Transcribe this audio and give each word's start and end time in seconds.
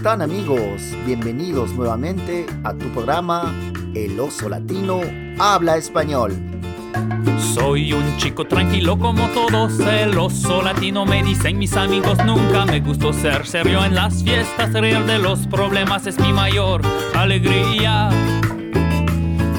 están 0.00 0.22
amigos? 0.22 0.96
Bienvenidos 1.04 1.74
nuevamente 1.74 2.46
a 2.64 2.72
tu 2.72 2.88
programa 2.88 3.54
El 3.94 4.18
oso 4.18 4.48
latino 4.48 5.02
habla 5.38 5.76
español. 5.76 6.32
Soy 7.38 7.92
un 7.92 8.16
chico 8.16 8.46
tranquilo 8.46 8.98
como 8.98 9.28
todos, 9.28 9.78
el 9.80 10.16
oso 10.16 10.62
latino 10.62 11.04
me 11.04 11.22
dicen 11.22 11.58
mis 11.58 11.76
amigos, 11.76 12.16
nunca 12.24 12.64
me 12.64 12.80
gustó 12.80 13.12
ser 13.12 13.46
serio 13.46 13.84
en 13.84 13.94
las 13.94 14.24
fiestas, 14.24 14.72
reír 14.72 15.04
de 15.04 15.18
los 15.18 15.46
problemas 15.46 16.06
es 16.06 16.18
mi 16.18 16.32
mayor 16.32 16.80
alegría. 17.14 18.08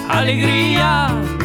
Alegría. 0.10 1.40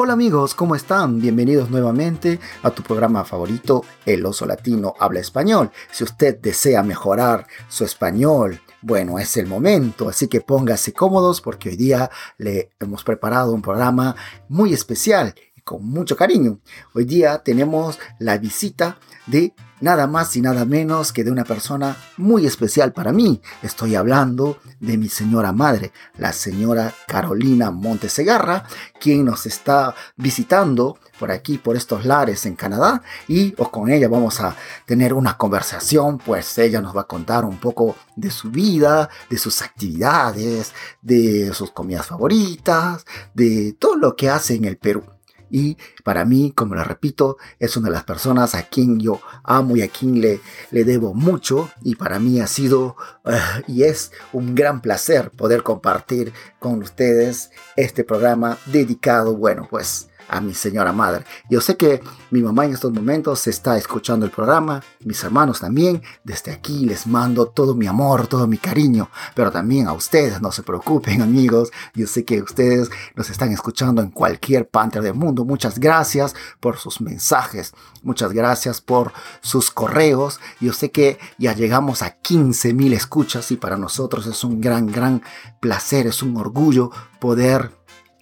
Hola 0.00 0.12
amigos, 0.12 0.54
¿cómo 0.54 0.76
están? 0.76 1.20
Bienvenidos 1.20 1.70
nuevamente 1.70 2.38
a 2.62 2.70
tu 2.70 2.84
programa 2.84 3.24
favorito, 3.24 3.84
El 4.06 4.24
Oso 4.26 4.46
Latino 4.46 4.94
Habla 4.96 5.18
Español. 5.18 5.72
Si 5.90 6.04
usted 6.04 6.38
desea 6.38 6.84
mejorar 6.84 7.48
su 7.68 7.84
español, 7.84 8.60
bueno, 8.80 9.18
es 9.18 9.36
el 9.36 9.48
momento, 9.48 10.08
así 10.08 10.28
que 10.28 10.40
póngase 10.40 10.92
cómodos 10.92 11.40
porque 11.40 11.70
hoy 11.70 11.76
día 11.76 12.12
le 12.36 12.70
hemos 12.78 13.02
preparado 13.02 13.52
un 13.52 13.60
programa 13.60 14.14
muy 14.48 14.72
especial 14.72 15.34
y 15.56 15.62
con 15.62 15.84
mucho 15.84 16.14
cariño. 16.14 16.60
Hoy 16.94 17.04
día 17.04 17.38
tenemos 17.38 17.98
la 18.20 18.38
visita 18.38 19.00
de 19.26 19.52
nada 19.80 20.06
más 20.06 20.36
y 20.36 20.40
nada 20.40 20.64
menos 20.64 21.12
que 21.12 21.24
de 21.24 21.30
una 21.30 21.44
persona 21.44 21.96
muy 22.16 22.46
especial 22.46 22.92
para 22.92 23.12
mí. 23.12 23.40
Estoy 23.62 23.94
hablando 23.94 24.58
de 24.80 24.96
mi 24.96 25.08
señora 25.08 25.52
madre, 25.52 25.92
la 26.16 26.32
señora 26.32 26.92
Carolina 27.06 27.70
Montesegarra, 27.70 28.64
quien 29.00 29.24
nos 29.24 29.46
está 29.46 29.94
visitando 30.16 30.98
por 31.18 31.30
aquí, 31.32 31.58
por 31.58 31.76
estos 31.76 32.04
lares 32.04 32.46
en 32.46 32.54
Canadá, 32.54 33.02
y 33.26 33.50
con 33.52 33.90
ella 33.90 34.08
vamos 34.08 34.40
a 34.40 34.54
tener 34.86 35.12
una 35.12 35.36
conversación, 35.36 36.18
pues 36.18 36.56
ella 36.58 36.80
nos 36.80 36.96
va 36.96 37.02
a 37.02 37.06
contar 37.08 37.44
un 37.44 37.58
poco 37.58 37.96
de 38.14 38.30
su 38.30 38.50
vida, 38.50 39.08
de 39.28 39.36
sus 39.36 39.60
actividades, 39.62 40.72
de 41.02 41.52
sus 41.52 41.72
comidas 41.72 42.06
favoritas, 42.06 43.04
de 43.34 43.74
todo 43.78 43.96
lo 43.96 44.14
que 44.14 44.30
hace 44.30 44.54
en 44.54 44.64
el 44.64 44.76
Perú. 44.76 45.17
Y 45.50 45.76
para 46.04 46.24
mí, 46.24 46.52
como 46.54 46.74
le 46.74 46.84
repito, 46.84 47.36
es 47.58 47.76
una 47.76 47.88
de 47.88 47.94
las 47.94 48.04
personas 48.04 48.54
a 48.54 48.64
quien 48.64 48.98
yo 49.00 49.20
amo 49.44 49.76
y 49.76 49.82
a 49.82 49.88
quien 49.88 50.20
le, 50.20 50.40
le 50.70 50.84
debo 50.84 51.14
mucho. 51.14 51.70
Y 51.82 51.96
para 51.96 52.18
mí 52.18 52.40
ha 52.40 52.46
sido 52.46 52.96
eh, 53.24 53.38
y 53.66 53.84
es 53.84 54.12
un 54.32 54.54
gran 54.54 54.80
placer 54.80 55.30
poder 55.30 55.62
compartir 55.62 56.32
con 56.58 56.82
ustedes 56.82 57.50
este 57.76 58.04
programa 58.04 58.58
dedicado, 58.66 59.36
bueno, 59.36 59.66
pues 59.70 60.08
a 60.28 60.40
mi 60.40 60.54
señora 60.54 60.92
madre. 60.92 61.24
Yo 61.48 61.60
sé 61.60 61.76
que 61.76 62.02
mi 62.30 62.42
mamá 62.42 62.66
en 62.66 62.74
estos 62.74 62.92
momentos 62.92 63.46
está 63.46 63.76
escuchando 63.76 64.26
el 64.26 64.32
programa, 64.32 64.82
mis 65.04 65.22
hermanos 65.24 65.60
también. 65.60 66.02
Desde 66.24 66.52
aquí 66.52 66.84
les 66.84 67.06
mando 67.06 67.46
todo 67.46 67.74
mi 67.74 67.86
amor, 67.86 68.26
todo 68.26 68.46
mi 68.46 68.58
cariño, 68.58 69.10
pero 69.34 69.50
también 69.50 69.88
a 69.88 69.92
ustedes, 69.92 70.40
no 70.40 70.52
se 70.52 70.62
preocupen 70.62 71.22
amigos. 71.28 71.70
Yo 71.94 72.06
sé 72.06 72.24
que 72.24 72.42
ustedes 72.42 72.90
nos 73.14 73.30
están 73.30 73.52
escuchando 73.52 74.02
en 74.02 74.10
cualquier 74.10 74.68
parte 74.68 75.00
del 75.00 75.14
mundo. 75.14 75.44
Muchas 75.44 75.78
gracias 75.78 76.34
por 76.60 76.76
sus 76.76 77.00
mensajes, 77.00 77.72
muchas 78.02 78.32
gracias 78.32 78.80
por 78.80 79.12
sus 79.40 79.70
correos. 79.70 80.40
Yo 80.60 80.72
sé 80.72 80.90
que 80.90 81.18
ya 81.38 81.54
llegamos 81.54 82.02
a 82.02 82.10
15 82.10 82.74
mil 82.74 82.92
escuchas 82.92 83.50
y 83.50 83.56
para 83.56 83.76
nosotros 83.76 84.26
es 84.26 84.44
un 84.44 84.60
gran, 84.60 84.86
gran 84.86 85.22
placer, 85.60 86.06
es 86.06 86.22
un 86.22 86.36
orgullo 86.36 86.90
poder 87.20 87.77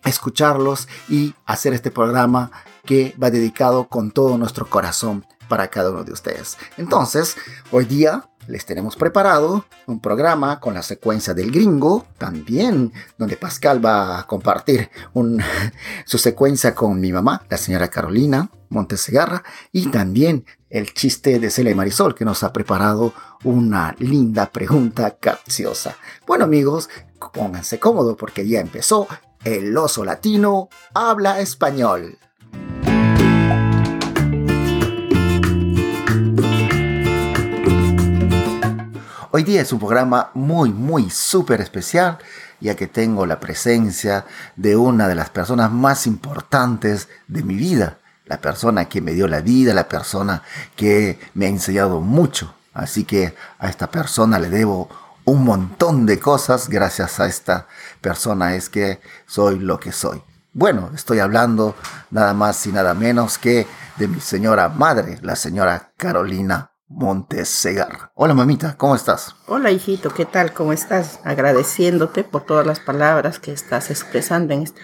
escucharlos 0.08 0.88
y 1.08 1.34
hacer 1.44 1.72
este 1.74 1.90
programa 1.90 2.50
que 2.84 3.14
va 3.22 3.30
dedicado 3.30 3.88
con 3.88 4.10
todo 4.10 4.38
nuestro 4.38 4.66
corazón 4.68 5.26
para 5.48 5.68
cada 5.68 5.90
uno 5.90 6.04
de 6.04 6.12
ustedes. 6.12 6.56
Entonces, 6.76 7.36
hoy 7.70 7.84
día 7.84 8.28
les 8.48 8.64
tenemos 8.64 8.94
preparado 8.96 9.64
un 9.86 10.00
programa 10.00 10.60
con 10.60 10.74
la 10.74 10.82
secuencia 10.82 11.34
del 11.34 11.50
gringo, 11.50 12.06
también 12.18 12.92
donde 13.18 13.36
Pascal 13.36 13.84
va 13.84 14.20
a 14.20 14.26
compartir 14.26 14.88
su 16.04 16.18
secuencia 16.18 16.74
con 16.74 17.00
mi 17.00 17.12
mamá, 17.12 17.42
la 17.48 17.56
señora 17.56 17.88
Carolina 17.88 18.50
Montesegarra, 18.68 19.42
y 19.72 19.88
también 19.88 20.44
el 20.70 20.92
chiste 20.92 21.38
de 21.38 21.50
Celia 21.50 21.72
y 21.72 21.74
Marisol, 21.74 22.14
que 22.14 22.24
nos 22.24 22.42
ha 22.42 22.52
preparado 22.52 23.12
una 23.44 23.94
linda 23.98 24.46
pregunta 24.50 25.16
capciosa. 25.18 25.96
Bueno 26.26 26.44
amigos, 26.44 26.88
pónganse 27.32 27.78
cómodos 27.78 28.16
porque 28.16 28.46
ya 28.46 28.60
empezó 28.60 29.06
el 29.46 29.76
oso 29.76 30.04
latino 30.04 30.68
habla 30.92 31.38
español. 31.38 32.18
Hoy 39.30 39.44
día 39.44 39.60
es 39.60 39.72
un 39.72 39.78
programa 39.78 40.30
muy, 40.34 40.70
muy 40.70 41.10
súper 41.10 41.60
especial, 41.60 42.18
ya 42.58 42.74
que 42.74 42.88
tengo 42.88 43.24
la 43.24 43.38
presencia 43.38 44.24
de 44.56 44.74
una 44.74 45.06
de 45.06 45.14
las 45.14 45.30
personas 45.30 45.70
más 45.70 46.08
importantes 46.08 47.08
de 47.28 47.44
mi 47.44 47.54
vida, 47.54 47.98
la 48.24 48.40
persona 48.40 48.86
que 48.86 49.00
me 49.00 49.12
dio 49.12 49.28
la 49.28 49.42
vida, 49.42 49.74
la 49.74 49.88
persona 49.88 50.42
que 50.74 51.20
me 51.34 51.46
ha 51.46 51.50
enseñado 51.50 52.00
mucho. 52.00 52.52
Así 52.74 53.04
que 53.04 53.36
a 53.60 53.68
esta 53.68 53.92
persona 53.92 54.40
le 54.40 54.50
debo 54.50 54.88
un 55.26 55.44
montón 55.44 56.06
de 56.06 56.20
cosas 56.20 56.68
gracias 56.68 57.18
a 57.18 57.26
esta 57.26 57.66
persona 58.00 58.54
es 58.54 58.70
que 58.70 59.00
soy 59.26 59.58
lo 59.58 59.78
que 59.80 59.90
soy. 59.90 60.22
Bueno, 60.52 60.90
estoy 60.94 61.18
hablando 61.18 61.74
nada 62.10 62.32
más 62.32 62.64
y 62.66 62.72
nada 62.72 62.94
menos 62.94 63.36
que 63.36 63.66
de 63.98 64.08
mi 64.08 64.20
señora 64.20 64.68
madre, 64.68 65.18
la 65.22 65.34
señora 65.34 65.92
Carolina 65.96 66.70
Montes 66.88 67.48
Segar. 67.48 68.12
Hola 68.14 68.34
mamita, 68.34 68.76
¿cómo 68.78 68.94
estás? 68.94 69.34
Hola 69.48 69.72
hijito, 69.72 70.10
¿qué 70.10 70.26
tal? 70.26 70.52
¿Cómo 70.52 70.72
estás? 70.72 71.18
Agradeciéndote 71.24 72.22
por 72.22 72.44
todas 72.44 72.64
las 72.64 72.78
palabras 72.78 73.40
que 73.40 73.52
estás 73.52 73.90
expresando 73.90 74.54
en 74.54 74.62
este, 74.62 74.80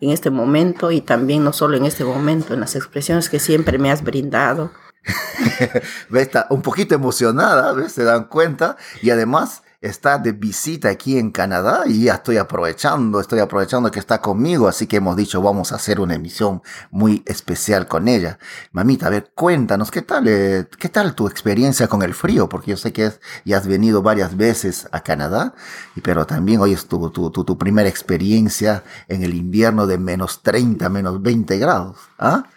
en 0.00 0.10
este 0.10 0.30
momento 0.30 0.90
y 0.90 1.00
también 1.02 1.44
no 1.44 1.52
solo 1.52 1.76
en 1.76 1.84
este 1.84 2.02
momento, 2.02 2.52
en 2.52 2.60
las 2.60 2.74
expresiones 2.74 3.30
que 3.30 3.38
siempre 3.38 3.78
me 3.78 3.92
has 3.92 4.02
brindado. 4.02 4.72
Está 6.12 6.48
un 6.50 6.62
poquito 6.62 6.96
emocionada, 6.96 7.72
¿ves? 7.72 7.92
Se 7.92 8.02
dan 8.02 8.24
cuenta. 8.24 8.76
Y 9.00 9.10
además 9.10 9.62
está 9.80 10.18
de 10.18 10.32
visita 10.32 10.88
aquí 10.88 11.18
en 11.18 11.30
Canadá 11.30 11.84
y 11.86 12.04
ya 12.04 12.14
estoy 12.14 12.36
aprovechando, 12.36 13.20
estoy 13.20 13.38
aprovechando 13.38 13.90
que 13.90 14.00
está 14.00 14.20
conmigo, 14.20 14.66
así 14.66 14.88
que 14.88 14.96
hemos 14.96 15.16
dicho 15.16 15.40
vamos 15.40 15.70
a 15.70 15.76
hacer 15.76 16.00
una 16.00 16.16
emisión 16.16 16.62
muy 16.90 17.22
especial 17.26 17.86
con 17.86 18.08
ella. 18.08 18.38
Mamita, 18.72 19.06
a 19.06 19.10
ver, 19.10 19.30
cuéntanos, 19.34 19.90
¿qué 19.90 20.02
tal, 20.02 20.26
eh, 20.26 20.66
qué 20.78 20.88
tal 20.88 21.14
tu 21.14 21.28
experiencia 21.28 21.86
con 21.86 22.02
el 22.02 22.14
frío? 22.14 22.48
Porque 22.48 22.72
yo 22.72 22.76
sé 22.76 22.92
que 22.92 23.12
ya 23.44 23.58
has 23.58 23.68
venido 23.68 24.02
varias 24.02 24.36
veces 24.36 24.88
a 24.90 25.00
Canadá, 25.02 25.54
pero 26.02 26.26
también 26.26 26.60
hoy 26.60 26.72
es 26.72 26.86
tu, 26.86 27.10
tu, 27.10 27.58
primera 27.58 27.88
experiencia 27.88 28.82
en 29.06 29.22
el 29.22 29.34
invierno 29.34 29.86
de 29.86 29.98
menos 29.98 30.42
30, 30.42 30.88
menos 30.88 31.22
20 31.22 31.58
grados. 31.58 31.98
¿Ah? 32.18 32.48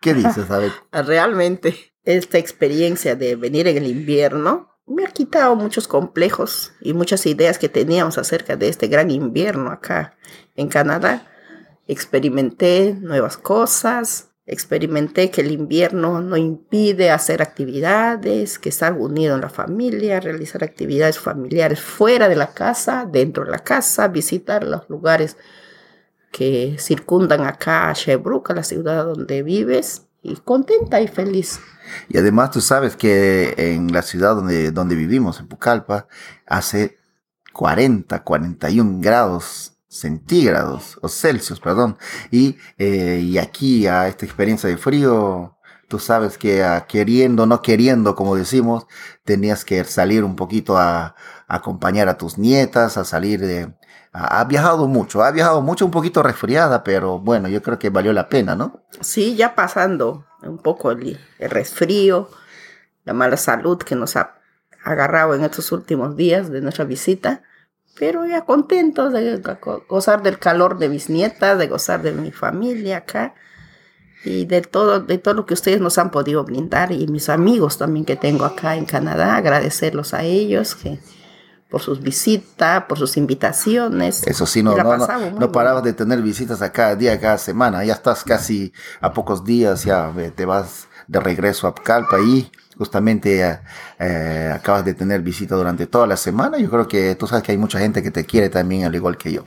¿Qué 0.00 0.14
dices, 0.14 0.48
a? 0.50 0.60
Realmente, 1.02 1.92
esta 2.04 2.38
experiencia 2.38 3.16
de 3.16 3.34
venir 3.34 3.66
en 3.66 3.78
el 3.78 3.86
invierno 3.86 4.77
me 4.88 5.04
ha 5.04 5.08
quitado 5.08 5.54
muchos 5.56 5.86
complejos 5.86 6.72
y 6.80 6.94
muchas 6.94 7.26
ideas 7.26 7.58
que 7.58 7.68
teníamos 7.68 8.18
acerca 8.18 8.56
de 8.56 8.68
este 8.68 8.88
gran 8.88 9.10
invierno 9.10 9.70
acá 9.70 10.16
en 10.56 10.68
Canadá. 10.68 11.26
Experimenté 11.86 12.94
nuevas 13.00 13.36
cosas, 13.36 14.30
experimenté 14.46 15.30
que 15.30 15.42
el 15.42 15.52
invierno 15.52 16.20
no 16.20 16.36
impide 16.36 17.10
hacer 17.10 17.42
actividades, 17.42 18.58
que 18.58 18.70
estar 18.70 18.94
unido 18.94 19.34
en 19.34 19.42
la 19.42 19.50
familia, 19.50 20.20
realizar 20.20 20.64
actividades 20.64 21.18
familiares 21.18 21.80
fuera 21.80 22.28
de 22.28 22.36
la 22.36 22.54
casa, 22.54 23.06
dentro 23.10 23.44
de 23.44 23.50
la 23.50 23.58
casa, 23.58 24.08
visitar 24.08 24.64
los 24.64 24.88
lugares 24.88 25.36
que 26.32 26.76
circundan 26.78 27.42
acá 27.42 27.90
a 27.90 27.92
Sherbrooke, 27.92 28.50
a 28.50 28.54
la 28.54 28.62
ciudad 28.62 29.04
donde 29.04 29.42
vives, 29.42 30.06
y 30.22 30.36
contenta 30.36 31.00
y 31.00 31.08
feliz. 31.08 31.60
Y 32.08 32.18
además 32.18 32.50
tú 32.50 32.60
sabes 32.60 32.96
que 32.96 33.54
en 33.56 33.92
la 33.92 34.02
ciudad 34.02 34.34
donde, 34.34 34.70
donde 34.70 34.94
vivimos, 34.94 35.40
en 35.40 35.48
Pucallpa, 35.48 36.06
hace 36.46 36.98
40, 37.52 38.22
41 38.22 39.00
grados 39.00 39.72
centígrados 39.88 40.98
o 41.02 41.08
Celsius, 41.08 41.60
perdón. 41.60 41.96
Y, 42.30 42.56
eh, 42.78 43.20
y 43.22 43.38
aquí 43.38 43.86
a 43.86 44.08
esta 44.08 44.26
experiencia 44.26 44.68
de 44.68 44.76
frío, 44.76 45.56
tú 45.88 45.98
sabes 45.98 46.38
que 46.38 46.64
queriendo, 46.88 47.46
no 47.46 47.62
queriendo, 47.62 48.14
como 48.14 48.36
decimos, 48.36 48.86
tenías 49.24 49.64
que 49.64 49.82
salir 49.84 50.24
un 50.24 50.36
poquito 50.36 50.76
a, 50.76 51.06
a 51.06 51.56
acompañar 51.56 52.08
a 52.08 52.18
tus 52.18 52.38
nietas, 52.38 52.96
a 52.96 53.04
salir 53.04 53.40
de, 53.40 53.74
ha 54.12 54.44
viajado 54.44 54.88
mucho, 54.88 55.22
ha 55.22 55.30
viajado 55.30 55.62
mucho, 55.62 55.84
un 55.84 55.90
poquito 55.90 56.22
resfriada, 56.22 56.82
pero 56.84 57.18
bueno, 57.18 57.48
yo 57.48 57.62
creo 57.62 57.78
que 57.78 57.90
valió 57.90 58.12
la 58.12 58.28
pena, 58.28 58.54
¿no? 58.54 58.84
Sí, 59.00 59.36
ya 59.36 59.54
pasando 59.54 60.27
un 60.42 60.58
poco 60.58 60.90
el, 60.90 61.18
resfrío, 61.38 62.28
la 63.04 63.12
mala 63.12 63.36
salud 63.36 63.78
que 63.78 63.94
nos 63.94 64.16
ha 64.16 64.38
agarrado 64.84 65.34
en 65.34 65.44
estos 65.44 65.72
últimos 65.72 66.16
días 66.16 66.50
de 66.50 66.60
nuestra 66.60 66.84
visita, 66.84 67.42
pero 67.98 68.26
ya 68.26 68.44
contentos 68.44 69.12
de 69.12 69.42
gozar 69.88 70.22
del 70.22 70.38
calor 70.38 70.78
de 70.78 70.88
mis 70.88 71.10
nietas, 71.10 71.58
de 71.58 71.66
gozar 71.66 72.02
de 72.02 72.12
mi 72.12 72.30
familia 72.30 72.98
acá 72.98 73.34
y 74.24 74.46
de 74.46 74.62
todo, 74.62 75.00
de 75.00 75.18
todo 75.18 75.34
lo 75.34 75.46
que 75.46 75.54
ustedes 75.54 75.80
nos 75.80 75.98
han 75.98 76.10
podido 76.10 76.44
brindar 76.44 76.92
y 76.92 77.06
mis 77.08 77.28
amigos 77.28 77.78
también 77.78 78.04
que 78.04 78.16
tengo 78.16 78.44
acá 78.44 78.76
en 78.76 78.84
Canadá, 78.84 79.36
agradecerlos 79.36 80.14
a 80.14 80.22
ellos 80.22 80.76
por 81.68 81.82
sus 81.82 82.00
visitas, 82.00 82.84
por 82.84 82.98
sus 82.98 83.16
invitaciones. 83.16 84.26
Eso 84.26 84.46
sí, 84.46 84.62
no, 84.62 84.76
no, 84.76 84.96
no, 84.96 85.52
parabas 85.52 85.84
de 85.84 85.92
tener 85.92 86.22
visitas 86.22 86.62
a 86.62 86.72
cada 86.72 86.96
día, 86.96 87.20
cada 87.20 87.38
semana. 87.38 87.84
Ya 87.84 87.92
estás 87.92 88.24
casi 88.24 88.72
a 89.00 89.12
pocos 89.12 89.44
días, 89.44 89.84
ya 89.84 90.12
te 90.34 90.46
vas 90.46 90.88
de 91.06 91.20
regreso 91.20 91.66
a 91.66 91.74
Calpa 91.74 92.18
y 92.20 92.50
justamente 92.76 93.42
eh, 93.42 93.58
eh, 93.98 94.52
acabas 94.54 94.84
de 94.84 94.94
tener 94.94 95.20
visita 95.20 95.56
durante 95.56 95.86
toda 95.86 96.06
la 96.06 96.16
semana. 96.16 96.58
Yo 96.58 96.70
creo 96.70 96.88
que 96.88 97.14
tú 97.16 97.26
sabes 97.26 97.44
que 97.44 97.52
hay 97.52 97.58
mucha 97.58 97.78
gente 97.78 98.02
que 98.02 98.10
te 98.10 98.24
quiere 98.24 98.48
también, 98.48 98.84
al 98.84 98.94
igual 98.94 99.18
que 99.18 99.32
yo. 99.32 99.44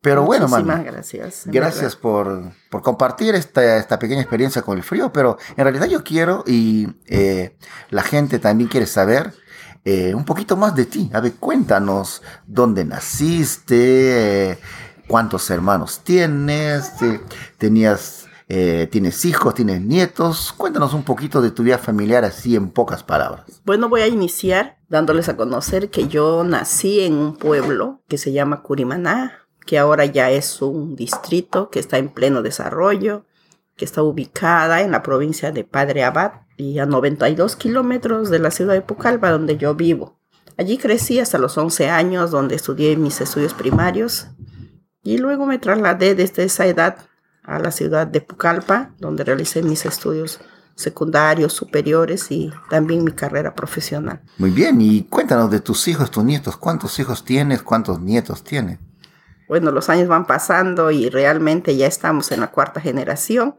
Pero 0.00 0.24
bueno, 0.24 0.48
mami. 0.48 0.82
gracias. 0.82 1.42
Gracias 1.46 1.94
por, 1.94 2.52
por, 2.70 2.82
compartir 2.82 3.36
esta, 3.36 3.76
esta, 3.76 4.00
pequeña 4.00 4.20
experiencia 4.20 4.60
con 4.60 4.76
el 4.76 4.82
frío, 4.82 5.12
pero 5.12 5.38
en 5.56 5.62
realidad 5.62 5.86
yo 5.86 6.02
quiero 6.02 6.42
y 6.44 6.88
eh, 7.06 7.56
la 7.90 8.02
gente 8.02 8.40
también 8.40 8.68
quiere 8.68 8.86
saber 8.86 9.32
eh, 9.84 10.14
un 10.14 10.24
poquito 10.24 10.56
más 10.56 10.74
de 10.74 10.86
ti. 10.86 11.10
A 11.12 11.20
ver, 11.20 11.34
cuéntanos 11.34 12.22
dónde 12.46 12.84
naciste, 12.84 14.50
eh, 14.50 14.58
cuántos 15.06 15.50
hermanos 15.50 16.00
tienes, 16.04 16.92
tenías, 17.58 18.26
tienes 18.46 19.24
hijos, 19.24 19.54
tienes 19.54 19.80
nietos. 19.80 20.52
Cuéntanos 20.52 20.92
un 20.92 21.04
poquito 21.04 21.40
de 21.40 21.50
tu 21.50 21.62
vida 21.62 21.78
familiar 21.78 22.24
así 22.24 22.54
en 22.54 22.70
pocas 22.70 23.02
palabras. 23.02 23.44
Bueno, 23.64 23.88
voy 23.88 24.02
a 24.02 24.08
iniciar 24.08 24.76
dándoles 24.88 25.30
a 25.30 25.36
conocer 25.36 25.88
que 25.88 26.06
yo 26.06 26.44
nací 26.44 27.00
en 27.00 27.14
un 27.14 27.36
pueblo 27.36 28.02
que 28.08 28.18
se 28.18 28.32
llama 28.32 28.62
Curimaná, 28.62 29.42
que 29.64 29.78
ahora 29.78 30.04
ya 30.04 30.30
es 30.30 30.60
un 30.60 30.96
distrito 30.96 31.70
que 31.70 31.78
está 31.78 31.98
en 31.98 32.10
pleno 32.10 32.42
desarrollo, 32.42 33.24
que 33.82 33.86
está 33.86 34.04
ubicada 34.04 34.82
en 34.82 34.92
la 34.92 35.02
provincia 35.02 35.50
de 35.50 35.64
Padre 35.64 36.04
Abad 36.04 36.34
y 36.56 36.78
a 36.78 36.86
92 36.86 37.56
kilómetros 37.56 38.30
de 38.30 38.38
la 38.38 38.52
ciudad 38.52 38.74
de 38.74 38.80
Pucallpa, 38.80 39.32
donde 39.32 39.56
yo 39.56 39.74
vivo. 39.74 40.20
Allí 40.56 40.78
crecí 40.78 41.18
hasta 41.18 41.36
los 41.36 41.58
11 41.58 41.90
años, 41.90 42.30
donde 42.30 42.54
estudié 42.54 42.96
mis 42.96 43.20
estudios 43.20 43.54
primarios 43.54 44.28
y 45.02 45.18
luego 45.18 45.46
me 45.46 45.58
trasladé 45.58 46.14
desde 46.14 46.44
esa 46.44 46.64
edad 46.66 46.96
a 47.42 47.58
la 47.58 47.72
ciudad 47.72 48.06
de 48.06 48.20
Pucallpa, 48.20 48.94
donde 49.00 49.24
realicé 49.24 49.64
mis 49.64 49.84
estudios 49.84 50.38
secundarios, 50.76 51.52
superiores 51.52 52.30
y 52.30 52.52
también 52.70 53.02
mi 53.02 53.10
carrera 53.10 53.52
profesional. 53.52 54.22
Muy 54.38 54.50
bien, 54.50 54.80
y 54.80 55.02
cuéntanos 55.02 55.50
de 55.50 55.58
tus 55.58 55.88
hijos, 55.88 56.08
tus 56.12 56.22
nietos, 56.22 56.56
¿cuántos 56.56 57.00
hijos 57.00 57.24
tienes? 57.24 57.64
¿Cuántos 57.64 58.00
nietos 58.00 58.44
tienes? 58.44 58.78
Bueno, 59.52 59.70
los 59.70 59.90
años 59.90 60.08
van 60.08 60.24
pasando 60.24 60.90
y 60.90 61.10
realmente 61.10 61.76
ya 61.76 61.86
estamos 61.86 62.32
en 62.32 62.40
la 62.40 62.50
cuarta 62.50 62.80
generación. 62.80 63.56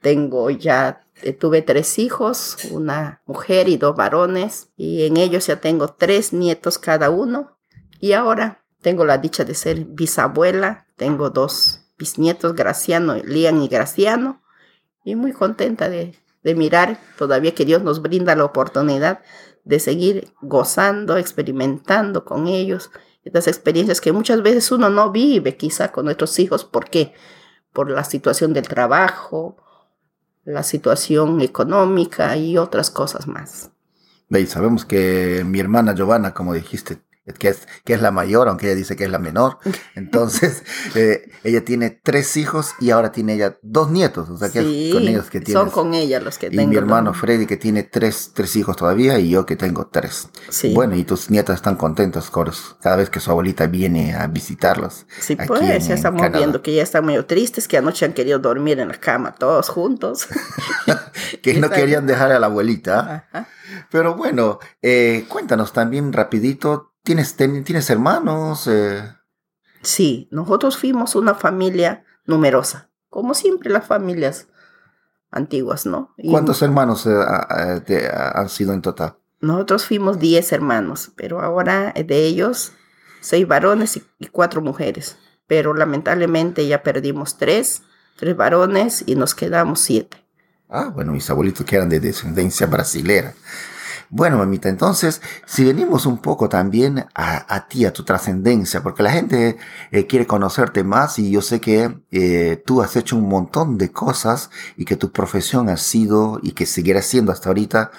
Tengo 0.00 0.50
ya, 0.50 1.06
eh, 1.22 1.34
tuve 1.34 1.62
tres 1.62 2.00
hijos, 2.00 2.56
una 2.72 3.22
mujer 3.26 3.68
y 3.68 3.76
dos 3.76 3.94
varones, 3.94 4.70
y 4.76 5.06
en 5.06 5.16
ellos 5.16 5.46
ya 5.46 5.60
tengo 5.60 5.86
tres 5.86 6.32
nietos 6.32 6.80
cada 6.80 7.10
uno. 7.10 7.56
Y 8.00 8.10
ahora 8.10 8.64
tengo 8.82 9.04
la 9.04 9.18
dicha 9.18 9.44
de 9.44 9.54
ser 9.54 9.84
bisabuela, 9.84 10.88
tengo 10.96 11.30
dos 11.30 11.92
bisnietos, 11.96 12.56
Graciano, 12.56 13.14
Lian 13.14 13.62
y 13.62 13.68
Graciano, 13.68 14.42
y 15.04 15.14
muy 15.14 15.30
contenta 15.30 15.88
de, 15.88 16.18
de 16.42 16.54
mirar 16.56 16.98
todavía 17.16 17.54
que 17.54 17.64
Dios 17.64 17.84
nos 17.84 18.02
brinda 18.02 18.34
la 18.34 18.46
oportunidad 18.46 19.20
de 19.62 19.78
seguir 19.78 20.32
gozando, 20.40 21.16
experimentando 21.16 22.24
con 22.24 22.48
ellos 22.48 22.90
estas 23.26 23.48
experiencias 23.48 24.00
que 24.00 24.12
muchas 24.12 24.42
veces 24.42 24.70
uno 24.70 24.88
no 24.88 25.10
vive 25.10 25.56
quizá 25.56 25.90
con 25.90 26.04
nuestros 26.04 26.38
hijos. 26.38 26.64
¿Por 26.64 26.88
qué? 26.88 27.12
Por 27.72 27.90
la 27.90 28.04
situación 28.04 28.52
del 28.52 28.68
trabajo, 28.68 29.56
la 30.44 30.62
situación 30.62 31.40
económica 31.40 32.36
y 32.36 32.56
otras 32.56 32.90
cosas 32.90 33.26
más. 33.26 33.70
Y 34.30 34.46
sabemos 34.46 34.84
que 34.84 35.44
mi 35.44 35.60
hermana 35.60 35.94
Giovanna, 35.94 36.34
como 36.34 36.54
dijiste, 36.54 37.02
que 37.34 37.48
es, 37.48 37.66
que 37.84 37.94
es 37.94 38.00
la 38.00 38.10
mayor, 38.10 38.48
aunque 38.48 38.66
ella 38.66 38.76
dice 38.76 38.96
que 38.96 39.04
es 39.04 39.10
la 39.10 39.18
menor. 39.18 39.58
Entonces, 39.94 40.62
eh, 40.94 41.30
ella 41.44 41.64
tiene 41.64 41.90
tres 41.90 42.36
hijos 42.36 42.74
y 42.80 42.90
ahora 42.90 43.12
tiene 43.12 43.34
ella 43.34 43.58
dos 43.62 43.90
nietos. 43.90 44.30
O 44.30 44.36
sea, 44.36 44.50
que 44.50 44.60
es 44.60 44.94
con 44.94 45.02
ellos 45.02 45.30
que 45.30 45.40
tiene. 45.40 45.60
Son 45.60 45.70
con 45.70 45.94
ella 45.94 46.20
los 46.20 46.38
que 46.38 46.48
y 46.50 46.60
Y 46.60 46.66
mi 46.66 46.76
hermano 46.76 47.12
Freddy, 47.12 47.46
que 47.46 47.56
tiene 47.56 47.82
tres, 47.82 48.30
tres 48.34 48.54
hijos 48.56 48.76
todavía, 48.76 49.18
y 49.18 49.30
yo 49.30 49.44
que 49.44 49.56
tengo 49.56 49.88
tres. 49.88 50.28
Sí. 50.48 50.72
Bueno, 50.72 50.96
y 50.96 51.04
tus 51.04 51.30
nietas 51.30 51.56
están 51.56 51.76
contentas 51.76 52.30
cada 52.80 52.96
vez 52.96 53.10
que 53.10 53.20
su 53.20 53.30
abuelita 53.30 53.66
viene 53.66 54.14
a 54.14 54.26
visitarlos. 54.26 55.06
Sí, 55.20 55.36
pues, 55.36 55.86
ya 55.86 55.94
estamos 55.94 56.30
viendo 56.32 56.62
que 56.62 56.74
ya 56.74 56.82
están 56.82 57.04
medio 57.06 57.26
tristes, 57.26 57.68
que 57.68 57.78
anoche 57.78 58.04
han 58.04 58.12
querido 58.12 58.38
dormir 58.38 58.78
en 58.80 58.88
la 58.88 58.94
cama 58.94 59.34
todos 59.34 59.68
juntos. 59.68 60.28
que 61.42 61.54
no 61.54 61.70
querían 61.70 62.06
dejar 62.06 62.32
a 62.32 62.38
la 62.38 62.46
abuelita. 62.46 63.28
Pero 63.90 64.14
bueno, 64.14 64.58
eh, 64.82 65.24
cuéntanos 65.28 65.72
también 65.72 66.12
rapidito 66.12 66.95
¿Tienes, 67.06 67.36
¿tienes 67.36 67.88
hermanos? 67.88 68.66
Eh? 68.66 69.00
Sí, 69.80 70.26
nosotros 70.32 70.76
fuimos 70.76 71.14
una 71.14 71.36
familia 71.36 72.04
numerosa, 72.24 72.90
como 73.10 73.32
siempre 73.34 73.70
las 73.70 73.86
familias 73.86 74.48
antiguas, 75.30 75.86
¿no? 75.86 76.16
¿Cuántos 76.28 76.62
hermanos 76.62 77.06
eh, 77.06 78.10
han 78.10 78.48
sido 78.48 78.72
en 78.72 78.82
total? 78.82 79.18
Nosotros 79.38 79.86
fuimos 79.86 80.18
10 80.18 80.50
hermanos, 80.50 81.12
pero 81.14 81.40
ahora 81.40 81.94
de 81.94 82.26
ellos, 82.26 82.72
seis 83.20 83.46
varones 83.46 84.02
y, 84.18 84.26
cuatro 84.26 84.60
mujeres. 84.60 85.16
Pero 85.46 85.74
lamentablemente 85.74 86.66
ya 86.66 86.82
perdimos 86.82 87.38
tres, 87.38 87.82
tres 88.16 88.36
varones 88.36 89.04
y 89.06 89.14
nos 89.14 89.36
quedamos 89.36 89.78
siete. 89.78 90.26
Ah, 90.68 90.90
bueno, 90.92 91.12
mis 91.12 91.30
abuelitos 91.30 91.64
que 91.64 91.76
eran 91.76 91.88
de 91.88 92.00
descendencia 92.00 92.66
brasilera. 92.66 93.32
Bueno, 94.08 94.38
mamita, 94.38 94.68
entonces, 94.68 95.20
si 95.46 95.64
venimos 95.64 96.06
un 96.06 96.18
poco 96.18 96.48
también 96.48 97.06
a, 97.14 97.66
ti, 97.68 97.84
a 97.84 97.92
tu 97.92 98.04
trascendencia, 98.04 98.82
porque 98.82 99.02
la 99.02 99.10
gente 99.10 99.56
eh, 99.90 100.06
quiere 100.06 100.26
conocerte 100.26 100.84
más 100.84 101.18
y 101.18 101.30
yo 101.30 101.42
sé 101.42 101.60
que 101.60 101.98
eh, 102.12 102.62
tú 102.64 102.82
has 102.82 102.94
hecho 102.94 103.16
un 103.16 103.28
montón 103.28 103.78
de 103.78 103.90
cosas 103.90 104.50
y 104.76 104.84
que 104.84 104.96
tu 104.96 105.10
profesión 105.10 105.68
ha 105.68 105.76
sido 105.76 106.38
y 106.42 106.52
que 106.52 106.66
seguirá 106.66 107.02
siendo 107.02 107.32
hasta 107.32 107.48
ahorita 107.48 107.90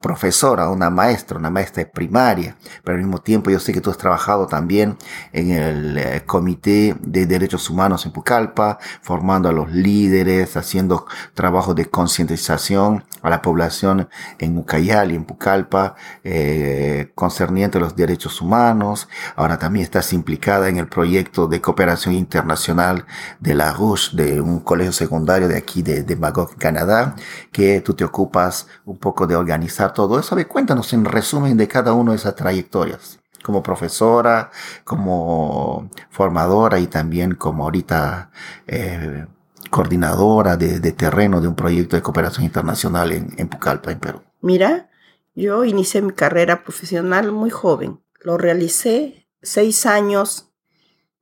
profesora, 0.00 0.68
una 0.70 0.90
maestra, 0.90 1.38
una 1.38 1.50
maestra 1.50 1.82
de 1.82 1.90
primaria, 1.90 2.56
pero 2.84 2.96
al 2.96 3.02
mismo 3.02 3.20
tiempo 3.20 3.50
yo 3.50 3.58
sé 3.58 3.72
que 3.72 3.80
tú 3.80 3.90
has 3.90 3.98
trabajado 3.98 4.46
también 4.46 4.96
en 5.32 5.50
el 5.50 5.98
eh, 5.98 6.22
Comité 6.24 6.96
de 7.00 7.26
Derechos 7.26 7.68
Humanos 7.68 8.06
en 8.06 8.12
Pucallpa, 8.12 8.78
formando 9.02 9.48
a 9.48 9.52
los 9.52 9.72
líderes, 9.72 10.56
haciendo 10.56 11.06
trabajos 11.34 11.74
de 11.74 11.86
concientización 11.86 13.04
a 13.22 13.30
la 13.30 13.42
población 13.42 14.08
en 14.38 14.56
Ucayali, 14.56 15.16
en 15.16 15.24
Pucallpa, 15.24 15.96
eh, 16.22 17.10
concerniente 17.16 17.78
a 17.78 17.80
los 17.80 17.96
derechos 17.96 18.40
humanos. 18.40 19.08
Ahora 19.34 19.58
también 19.58 19.82
estás 19.82 20.12
implicada 20.12 20.68
en 20.68 20.76
el 20.76 20.86
proyecto 20.86 21.48
de 21.48 21.60
cooperación 21.60 22.14
internacional 22.14 23.04
de 23.40 23.54
la 23.56 23.72
RUSH, 23.72 24.14
de 24.14 24.40
un 24.40 24.60
colegio 24.60 24.92
secundario 24.92 25.48
de 25.48 25.56
aquí 25.56 25.82
de, 25.82 26.04
de 26.04 26.14
Magog, 26.14 26.56
Canadá, 26.56 27.16
que 27.50 27.80
tú 27.80 27.94
te 27.94 28.04
ocupas 28.04 28.68
un 28.84 28.96
poco 28.98 29.26
de 29.26 29.34
organizar 29.34 29.87
todo 29.92 30.18
eso? 30.18 30.36
cuéntanos 30.48 30.92
en 30.92 31.04
resumen 31.04 31.56
de 31.56 31.68
cada 31.68 31.92
una 31.92 32.12
de 32.12 32.16
esas 32.16 32.34
trayectorias, 32.34 33.18
como 33.42 33.62
profesora, 33.62 34.50
como 34.84 35.90
formadora 36.10 36.78
y 36.78 36.86
también 36.86 37.34
como 37.34 37.64
ahorita 37.64 38.30
eh, 38.66 39.26
coordinadora 39.70 40.56
de, 40.56 40.92
terreno 40.92 41.40
de 41.40 41.48
un 41.48 41.54
proyecto 41.54 41.96
de 41.96 42.02
cooperación 42.02 42.44
internacional 42.44 43.12
en, 43.12 43.34
en 43.36 43.48
Pucallpa, 43.48 43.92
en 43.92 43.98
Perú. 44.00 44.22
Mira, 44.40 44.88
yo 45.34 45.64
inicié 45.64 46.02
mi 46.02 46.12
carrera 46.12 46.64
profesional 46.64 47.32
muy 47.32 47.50
joven. 47.50 48.00
Lo 48.20 48.38
realicé 48.38 49.28
seis 49.42 49.86
años 49.86 50.50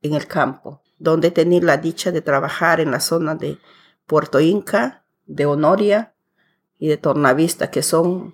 en 0.01 0.13
el 0.13 0.27
campo, 0.27 0.81
donde 0.97 1.31
tenía 1.31 1.61
la 1.61 1.77
dicha 1.77 2.11
de 2.11 2.21
trabajar 2.21 2.79
en 2.79 2.91
la 2.91 2.99
zona 2.99 3.35
de 3.35 3.59
Puerto 4.05 4.39
Inca, 4.39 5.05
de 5.25 5.45
Honoria, 5.45 6.15
y 6.79 6.87
de 6.87 6.97
Tornavista, 6.97 7.71
que 7.71 7.81
son 7.83 8.33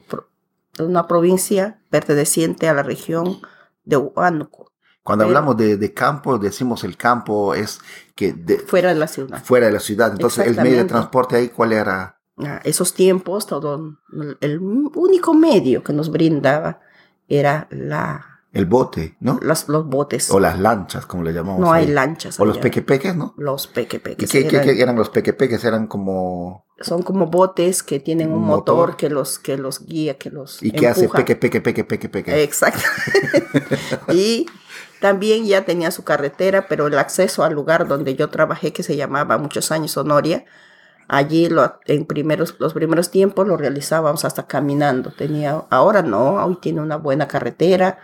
una 0.80 1.08
provincia 1.08 1.80
perteneciente 1.90 2.68
a 2.68 2.74
la 2.74 2.84
región 2.84 3.40
de 3.84 3.98
Huánuco. 3.98 4.72
Cuando 5.04 5.26
hablamos 5.26 5.58
de, 5.58 5.94
campo, 5.94 6.38
decimos 6.38 6.84
el 6.86 6.96
campo 6.96 7.54
es 7.54 7.80
que... 8.16 8.34
fuera 8.66 8.90
de 8.90 8.96
la 8.96 9.08
ciudad. 9.08 9.44
Fuera 9.44 9.66
de 9.66 9.74
la 9.74 9.80
ciudad. 9.80 10.12
Entonces, 10.12 10.48
el 10.48 10.56
medio 10.56 10.78
de 10.78 10.86
transporte 10.86 11.36
ahí, 11.36 11.50
¿cuál 11.50 11.74
era? 11.74 12.20
Ah, 12.38 12.62
esos 12.64 12.94
tiempos, 12.94 13.46
todo 13.46 13.98
el 14.40 14.60
único 14.60 15.34
medio 15.34 15.84
que 15.84 15.94
nos 15.94 16.10
brindaba 16.10 16.80
era 17.28 17.68
la 17.70 18.33
el 18.54 18.68
bote, 18.68 19.18
¿no? 19.20 19.40
Los, 19.42 19.68
los 19.68 19.88
botes. 19.88 20.30
O 20.30 20.40
las 20.40 20.60
lanchas, 20.60 21.08
como 21.08 21.24
le 21.24 21.34
llamamos. 21.34 21.60
No 21.60 21.74
hay 21.74 21.88
lanchas. 21.88 22.40
O 22.40 22.46
los 22.46 22.60
pequepeques, 22.60 23.16
¿no? 23.16 23.34
Los 23.36 23.66
pequepeques. 23.66 24.34
¿Y 24.34 24.48
qué, 24.48 24.58
eran, 24.58 24.70
eran 24.70 24.96
los 24.96 25.10
pequepeques? 25.10 25.66
Eran 25.66 25.88
como... 25.88 26.64
Son 26.80 27.02
como 27.02 27.28
botes 27.28 27.82
que 27.82 28.00
tienen 28.00 28.32
un, 28.32 28.44
motor, 28.44 28.96
que 28.96 29.10
los 29.10 29.40
que 29.40 29.58
los 29.58 29.86
guía, 29.86 30.18
que 30.20 30.30
los 30.30 30.62
¿Y 30.62 30.72
qué 30.72 30.88
hace 30.88 31.10
peque, 31.10 31.36
peque, 31.36 31.62
peque, 31.62 31.84
peque, 31.84 32.10
peque? 32.10 32.44
Exacto. 32.44 32.84
y 34.14 34.46
también 35.02 35.46
ya 35.46 35.66
tenía 35.66 35.90
su 35.90 36.04
carretera, 36.04 36.68
pero 36.68 36.86
el 36.88 36.98
acceso 37.00 37.44
al 37.44 37.54
lugar 37.54 37.88
donde 37.88 38.16
yo 38.16 38.30
trabajé, 38.30 38.72
que 38.72 38.84
se 38.84 38.96
llamaba 38.96 39.40
muchos 39.40 39.72
años 39.72 39.98
Honoria, 39.98 40.46
allí 41.08 41.50
lo, 41.50 41.80
en 41.86 42.06
primeros, 42.06 42.56
los 42.60 42.74
primeros 42.74 43.10
tiempos 43.10 43.48
lo 43.48 43.58
realizábamos 43.58 44.26
hasta 44.26 44.46
caminando. 44.46 45.12
Tenía, 45.12 45.64
ahora 45.72 46.04
no, 46.04 46.36
hoy 46.44 46.58
tiene 46.62 46.82
una 46.82 46.98
buena 46.98 47.28
carretera 47.28 47.98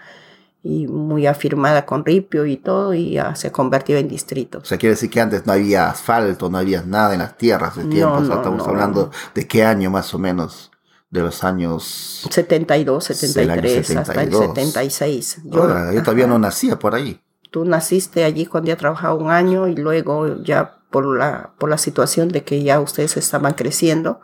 y 0.61 0.87
muy 0.87 1.25
afirmada 1.25 1.85
con 1.85 2.03
ripio 2.03 2.45
y 2.45 2.57
todo, 2.57 2.93
y 2.93 3.11
ya 3.11 3.35
se 3.35 3.51
convirtió 3.51 3.97
en 3.97 4.07
distrito. 4.09 4.59
O 4.59 4.65
sea, 4.65 4.77
quiere 4.77 4.95
decir 4.95 5.09
que 5.09 5.21
antes 5.21 5.45
no 5.45 5.53
había 5.53 5.89
asfalto, 5.89 6.49
no 6.49 6.57
había 6.57 6.81
nada 6.81 7.13
en 7.13 7.19
las 7.19 7.37
tierras 7.37 7.75
de 7.77 7.85
tiempo. 7.85 8.15
o 8.15 8.19
sea, 8.19 8.27
no, 8.27 8.35
estamos 8.35 8.59
no, 8.59 8.65
hablando 8.65 9.05
no. 9.05 9.11
de 9.33 9.47
qué 9.47 9.63
año 9.63 9.89
más 9.89 10.13
o 10.13 10.19
menos, 10.19 10.71
de 11.09 11.21
los 11.21 11.43
años... 11.43 12.27
72, 12.29 13.07
Del 13.33 13.49
año 13.51 13.61
73, 13.61 13.97
hasta 13.97 14.21
el 14.21 14.31
72. 14.31 14.47
76. 14.47 15.41
Yo, 15.45 15.61
Ahora, 15.63 15.93
yo 15.93 16.03
todavía 16.03 16.25
ajá. 16.25 16.33
no 16.33 16.39
nacía 16.39 16.77
por 16.77 16.93
ahí. 16.93 17.21
Tú 17.51 17.65
naciste 17.65 18.25
allí 18.25 18.45
cuando 18.45 18.67
ya 18.67 18.75
trabajaba 18.75 19.15
un 19.15 19.31
año 19.31 19.67
y 19.67 19.75
luego 19.75 20.43
ya 20.43 20.79
por 20.91 21.17
la, 21.17 21.53
por 21.57 21.69
la 21.69 21.77
situación 21.77 22.29
de 22.29 22.43
que 22.43 22.61
ya 22.63 22.79
ustedes 22.79 23.15
estaban 23.17 23.53
creciendo 23.53 24.19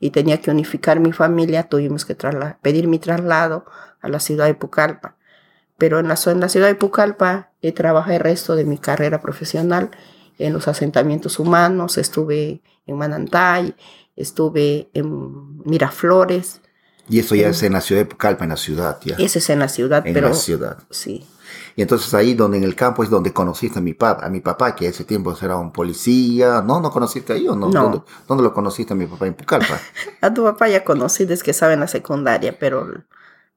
y 0.00 0.10
tenía 0.10 0.40
que 0.40 0.50
unificar 0.50 1.00
mi 1.00 1.12
familia, 1.12 1.64
tuvimos 1.64 2.04
que 2.04 2.16
pedir 2.60 2.86
mi 2.86 2.98
traslado 2.98 3.64
a 4.00 4.08
la 4.08 4.20
ciudad 4.20 4.46
de 4.46 4.54
Pucallpa. 4.54 5.16
Pero 5.78 6.00
en 6.00 6.08
la, 6.08 6.18
en 6.26 6.40
la 6.40 6.48
ciudad 6.48 6.66
de 6.66 6.74
Pucallpa 6.74 7.52
he 7.62 7.72
trabajado 7.72 8.14
el 8.16 8.20
resto 8.20 8.56
de 8.56 8.64
mi 8.64 8.78
carrera 8.78 9.20
profesional 9.20 9.90
en 10.38 10.52
los 10.52 10.68
asentamientos 10.68 11.38
humanos, 11.38 11.98
estuve 11.98 12.62
en 12.86 12.96
Manantay, 12.96 13.74
estuve 14.16 14.90
en 14.94 15.64
Miraflores, 15.64 16.60
Y 17.08 17.20
eso 17.20 17.34
ya 17.34 17.48
es 17.48 17.62
en 17.62 17.72
la 17.72 17.80
ciudad 17.80 18.02
de 18.02 18.06
Pucallpa, 18.06 18.44
en 18.44 18.50
la 18.50 18.56
ciudad, 18.56 18.98
ya. 19.04 19.16
ese 19.18 19.38
es 19.38 19.50
en 19.50 19.60
la 19.60 19.68
ciudad, 19.68 20.06
en 20.06 20.12
pero 20.14 20.28
la 20.28 20.34
ciudad. 20.34 20.78
sí. 20.90 21.26
Y 21.76 21.82
entonces 21.82 22.12
ahí 22.12 22.34
donde 22.34 22.58
en 22.58 22.64
el 22.64 22.74
campo 22.74 23.02
es 23.04 23.08
donde 23.08 23.32
conociste 23.32 23.78
a 23.78 23.82
mi 23.82 23.94
papá, 23.94 24.26
a 24.26 24.28
mi 24.28 24.40
papá, 24.40 24.74
que 24.74 24.86
ese 24.88 25.04
tiempo 25.04 25.34
era 25.40 25.56
un 25.56 25.72
policía. 25.72 26.60
¿No? 26.60 26.80
¿No 26.80 26.90
conociste 26.90 27.32
ahí 27.32 27.48
o 27.48 27.54
no? 27.56 27.70
No. 27.70 27.82
¿Dónde, 27.82 28.00
dónde 28.26 28.42
lo 28.42 28.52
conociste 28.52 28.92
a 28.92 28.96
mi 28.96 29.06
papá 29.06 29.26
en 29.28 29.34
Pucallpa? 29.34 29.78
A 30.20 30.34
tu 30.34 30.42
papá 30.42 30.68
ya 30.68 30.84
conocí 30.84 31.24
desde 31.24 31.44
que 31.44 31.52
estaba 31.52 31.72
en 31.72 31.80
la 31.80 31.86
secundaria, 31.88 32.58
pero 32.58 33.04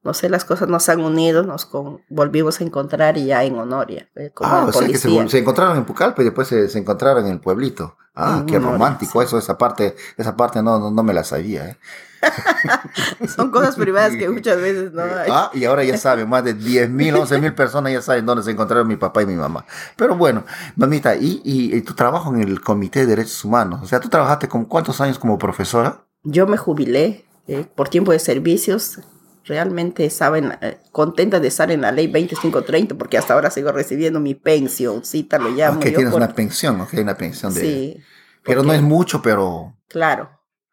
no 0.04 0.14
sé, 0.14 0.28
las 0.28 0.44
cosas 0.44 0.68
nos 0.68 0.88
han 0.88 1.00
unido, 1.00 1.42
nos 1.44 1.64
con- 1.66 2.00
volvimos 2.08 2.60
a 2.60 2.64
encontrar 2.64 3.16
y 3.18 3.26
ya 3.26 3.44
en 3.44 3.56
Honoria, 3.58 4.08
eh, 4.16 4.30
como 4.34 4.50
ah, 4.50 4.64
o 4.64 4.72
sea 4.72 4.86
que 4.88 4.98
se, 4.98 5.38
encontraron 5.38 5.76
en 5.76 5.84
Pucallpa 5.84 6.22
y 6.22 6.24
después 6.24 6.48
se, 6.48 6.68
se 6.68 6.78
encontraron 6.78 7.24
en 7.26 7.32
el 7.32 7.40
pueblito. 7.40 7.96
Ah, 8.14 8.38
En 8.40 8.46
qué 8.46 8.56
Honoria, 8.56 8.72
romántico 8.72 9.20
sí. 9.20 9.26
eso, 9.26 9.38
esa 9.38 9.56
parte, 9.56 9.96
esa 10.18 10.36
parte 10.36 10.62
no, 10.62 10.78
no, 10.78 10.90
no 10.90 11.02
me 11.02 11.14
la 11.14 11.24
sabía, 11.24 11.68
¿eh? 11.68 11.76
Son 13.34 13.50
cosas 13.50 13.76
privadas 13.76 14.14
que 14.16 14.28
muchas 14.30 14.60
veces 14.60 14.92
no 14.92 15.02
hay. 15.02 15.10
Ah, 15.30 15.50
y 15.54 15.64
ahora 15.64 15.84
ya 15.84 15.96
saben, 15.96 16.28
más 16.28 16.44
de 16.44 16.54
10 16.54 16.90
mil, 16.90 17.14
11 17.16 17.40
mil 17.40 17.54
personas 17.54 17.92
ya 17.92 18.02
saben 18.02 18.26
dónde 18.26 18.42
se 18.42 18.50
encontraron 18.50 18.86
mi 18.86 18.96
papá 18.96 19.22
y 19.22 19.26
mi 19.26 19.34
mamá. 19.34 19.64
Pero 19.96 20.16
bueno, 20.16 20.44
mamita, 20.76 21.14
¿y, 21.16 21.40
y, 21.44 21.74
y 21.76 21.80
tu 21.82 21.94
trabajo 21.94 22.34
en 22.34 22.42
el 22.42 22.60
Comité 22.60 23.00
de 23.00 23.06
Derechos 23.06 23.44
Humanos? 23.44 23.80
O 23.82 23.86
sea, 23.86 24.00
¿tú 24.00 24.08
trabajaste 24.08 24.48
con 24.48 24.64
cuántos 24.66 25.00
años 25.00 25.18
como 25.18 25.38
profesora? 25.38 26.04
Yo 26.22 26.46
me 26.46 26.56
jubilé 26.56 27.24
eh, 27.48 27.66
por 27.74 27.88
tiempo 27.88 28.12
de 28.12 28.18
servicios. 28.18 29.00
Realmente 29.44 30.04
estaba 30.04 30.38
en- 30.38 30.56
eh, 30.60 30.78
contenta 30.92 31.40
de 31.40 31.48
estar 31.48 31.70
en 31.70 31.80
la 31.80 31.90
ley 31.92 32.06
2530 32.06 32.94
porque 32.96 33.18
hasta 33.18 33.34
ahora 33.34 33.50
sigo 33.50 33.72
recibiendo 33.72 34.20
mi 34.20 34.34
pensioncita, 34.34 35.38
lo 35.38 35.50
llamo 35.50 35.78
Ok, 35.78 35.86
yo. 35.86 35.94
tienes 35.96 36.12
por- 36.12 36.22
una 36.22 36.34
pensión, 36.34 36.80
ok, 36.80 36.94
una 36.98 37.16
pensión 37.16 37.52
de... 37.54 37.60
Sí, 37.60 37.96
pero 38.44 38.62
no 38.62 38.72
es 38.72 38.82
mucho, 38.82 39.20
pero... 39.22 39.76
claro, 39.88 40.30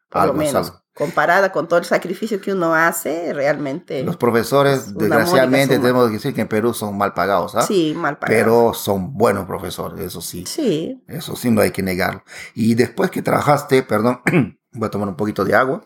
por 0.08 0.22
Algo 0.22 0.34
lo 0.34 0.38
menos. 0.38 0.54
algo. 0.68 0.80
Comparada 0.92 1.50
con 1.52 1.66
todo 1.66 1.78
el 1.78 1.84
sacrificio 1.86 2.40
que 2.40 2.52
uno 2.52 2.74
hace, 2.74 3.32
realmente... 3.32 4.02
Los 4.02 4.16
profesores, 4.16 4.92
desgraciadamente, 4.94 5.78
tenemos 5.78 6.08
que 6.08 6.14
decir 6.14 6.34
que 6.34 6.42
en 6.42 6.48
Perú 6.48 6.74
son 6.74 6.98
mal 6.98 7.14
pagados, 7.14 7.54
¿ah? 7.54 7.62
Sí, 7.62 7.94
mal 7.96 8.18
pagado. 8.18 8.38
Pero 8.38 8.74
son 8.74 9.14
buenos 9.14 9.46
profesores, 9.46 10.00
eso 10.00 10.20
sí. 10.20 10.44
Sí, 10.46 11.02
Eso 11.08 11.36
sí, 11.36 11.50
no 11.50 11.60
hay 11.62 11.70
que 11.70 11.82
negarlo. 11.82 12.22
Y 12.54 12.74
después 12.74 13.10
que 13.10 13.22
trabajaste, 13.22 13.82
perdón, 13.82 14.20
voy 14.72 14.86
a 14.86 14.90
tomar 14.90 15.08
un 15.08 15.16
poquito 15.16 15.44
de 15.44 15.54
agua. 15.54 15.82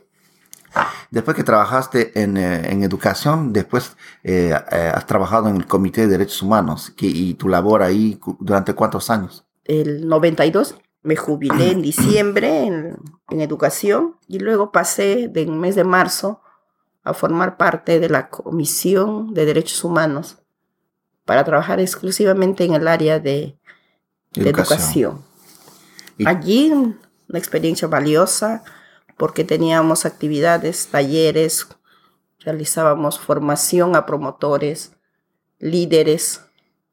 Después 1.15 1.37
que 1.37 1.45
trabajaste 1.45 2.21
en, 2.21 2.37
eh, 2.37 2.71
en 2.73 2.83
educación, 2.83 3.53
después 3.53 3.97
eh, 4.25 4.53
eh, 4.73 4.93
has 4.95 5.07
trabajado 5.07 5.49
en 5.49 5.57
el 5.57 5.67
Comité 5.67 6.03
de 6.03 6.09
Derechos 6.09 6.43
Humanos. 6.43 6.91
Que, 6.97 7.07
¿Y 7.07 7.35
tu 7.35 7.49
labor 7.49 7.83
ahí 7.83 8.19
durante 8.41 8.75
cuántos 8.75 9.11
años? 9.11 9.45
el 9.67 10.07
92 10.09 10.77
me 11.03 11.17
jubilé 11.17 11.71
en 11.71 11.81
diciembre 11.83 12.65
en, 12.67 12.97
en 13.31 13.41
educación 13.41 14.17
y 14.29 14.39
luego 14.41 14.73
pasé 14.73 15.29
del 15.29 15.53
mes 15.53 15.75
de 15.75 15.85
marzo 15.85 16.43
a 17.03 17.15
formar 17.15 17.57
parte 17.57 17.99
de 18.01 18.09
la 18.11 18.29
Comisión 18.29 19.33
de 19.35 19.47
Derechos 19.47 19.83
Humanos 19.85 20.39
para 21.25 21.45
trabajar 21.45 21.79
exclusivamente 21.81 22.65
en 22.65 22.75
el 22.75 22.89
área 22.89 23.21
de, 23.21 23.57
de 24.35 24.51
educación. 24.51 25.23
Y- 26.19 26.27
Allí 26.27 26.71
una 26.73 27.39
experiencia 27.39 27.89
valiosa 27.89 28.63
porque 29.17 29.45
teníamos 29.45 30.05
actividades, 30.07 30.89
talleres, 30.89 31.67
realizábamos 32.41 33.19
formación 33.19 33.97
a 33.97 34.07
promotores, 34.07 34.93
líderes 35.59 36.43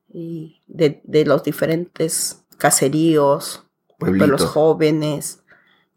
y 0.08 0.62
de, 0.68 1.02
de 1.04 1.26
los 1.26 1.44
diferentes 1.44 2.44
caseríos, 2.58 3.64
de 4.00 4.28
los 4.28 4.42
Pueblitos. 4.42 4.46
jóvenes 4.46 5.44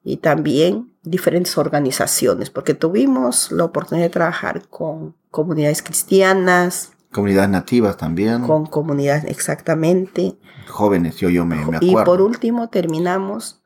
y 0.02 0.18
también 0.18 0.92
diferentes 1.02 1.56
organizaciones, 1.58 2.50
porque 2.50 2.74
tuvimos 2.74 3.50
la 3.52 3.64
oportunidad 3.64 4.06
de 4.06 4.10
trabajar 4.10 4.68
con 4.68 5.14
comunidades 5.30 5.82
cristianas, 5.82 6.90
Comunidades 7.12 7.50
nativas 7.50 7.96
también. 7.96 8.42
con 8.46 8.66
comunidades 8.66 9.24
exactamente, 9.24 10.36
Jóvenes, 10.66 11.16
yo, 11.16 11.28
yo 11.30 11.44
me, 11.46 11.56
me 11.64 11.78
y 11.80 11.90
acuerdo. 11.90 12.04
por 12.04 12.20
último 12.22 12.68
terminamos, 12.70 13.62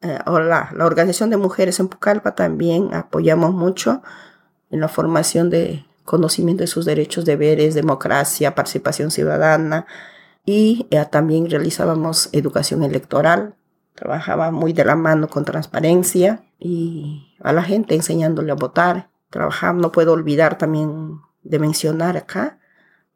eh, 0.00 0.18
o 0.26 0.38
la, 0.38 0.70
Organización 0.80 1.30
de 1.30 1.36
Mujeres 1.36 1.80
en 1.80 1.88
Pucallpa 1.88 2.34
también 2.34 2.94
apoyamos 2.94 3.52
mucho 3.52 4.02
en 4.70 4.80
la 4.80 4.88
formación 4.88 5.50
de 5.50 5.84
conocimiento 6.04 6.62
de 6.62 6.68
sus 6.68 6.84
derechos, 6.84 7.24
deberes, 7.24 7.74
democracia, 7.74 8.54
participación 8.54 9.10
ciudadana 9.10 9.86
y 10.44 10.86
eh, 10.90 11.04
también 11.10 11.50
realizábamos 11.50 12.30
educación 12.32 12.82
electoral, 12.82 13.56
trabajaba 13.94 14.50
muy 14.50 14.72
de 14.72 14.84
la 14.84 14.94
mano 14.94 15.28
con 15.28 15.44
transparencia 15.44 16.44
y 16.58 17.34
a 17.40 17.52
la 17.52 17.62
gente 17.62 17.94
enseñándole 17.94 18.52
a 18.52 18.54
votar. 18.54 19.10
Trabajaba, 19.30 19.74
no 19.74 19.92
puedo 19.92 20.12
olvidar 20.12 20.56
también 20.58 21.20
de 21.42 21.58
mencionar 21.58 22.16
acá 22.16 22.58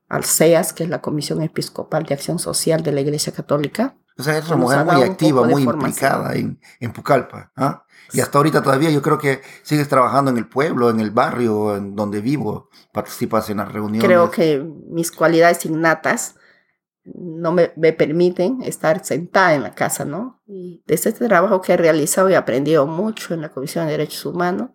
al 0.09 0.25
CEAS, 0.25 0.73
que 0.73 0.85
es 0.85 0.91
la 0.91 1.01
Comisión 1.01 1.41
Episcopal 1.43 2.05
de 2.05 2.15
Acción 2.15 2.39
Social 2.39 2.83
de 2.83 2.93
la 2.93 3.01
Iglesia 3.01 3.33
Católica. 3.33 3.97
O 4.23 4.25
sea, 4.25 4.37
eres 4.37 4.49
una 4.49 4.57
mujer 4.57 4.85
muy 4.85 5.03
activa, 5.03 5.45
muy 5.45 5.65
implicada 5.65 6.35
en, 6.35 6.61
en 6.79 6.93
Pucallpa. 6.93 7.51
¿ah? 7.57 7.85
Y 8.13 8.21
hasta 8.21 8.39
ahorita 8.39 8.63
todavía 8.63 8.89
yo 8.91 9.03
creo 9.03 9.19
que 9.19 9.43
sigues 9.65 9.89
trabajando 9.89 10.31
en 10.31 10.39
el 10.39 10.49
pueblo, 10.49 10.91
en 10.91 11.01
el 11.01 11.11
barrio, 11.11 11.77
en 11.77 11.97
donde 11.97 12.21
vivo. 12.21 12.69
Participas 12.93 13.51
en 13.51 13.57
las 13.57 13.73
reuniones. 13.73 14.05
Creo 14.05 14.31
que 14.31 14.65
mis 14.91 15.11
cualidades 15.11 15.67
innatas 15.67 16.37
no 17.05 17.51
me, 17.51 17.73
me 17.75 17.93
permiten 17.93 18.63
estar 18.63 19.05
sentada 19.05 19.55
en 19.55 19.65
la 19.65 19.75
casa, 19.75 20.05
¿no? 20.05 20.41
Y 20.47 20.85
desde 20.87 21.11
este 21.11 21.27
trabajo 21.27 21.61
que 21.61 21.73
he 21.73 21.77
realizado 21.77 22.29
he 22.29 22.37
aprendido 22.37 22.87
mucho 22.87 23.35
en 23.35 23.41
la 23.41 23.49
Comisión 23.49 23.87
de 23.87 23.93
Derechos 23.93 24.25
Humanos 24.25 24.71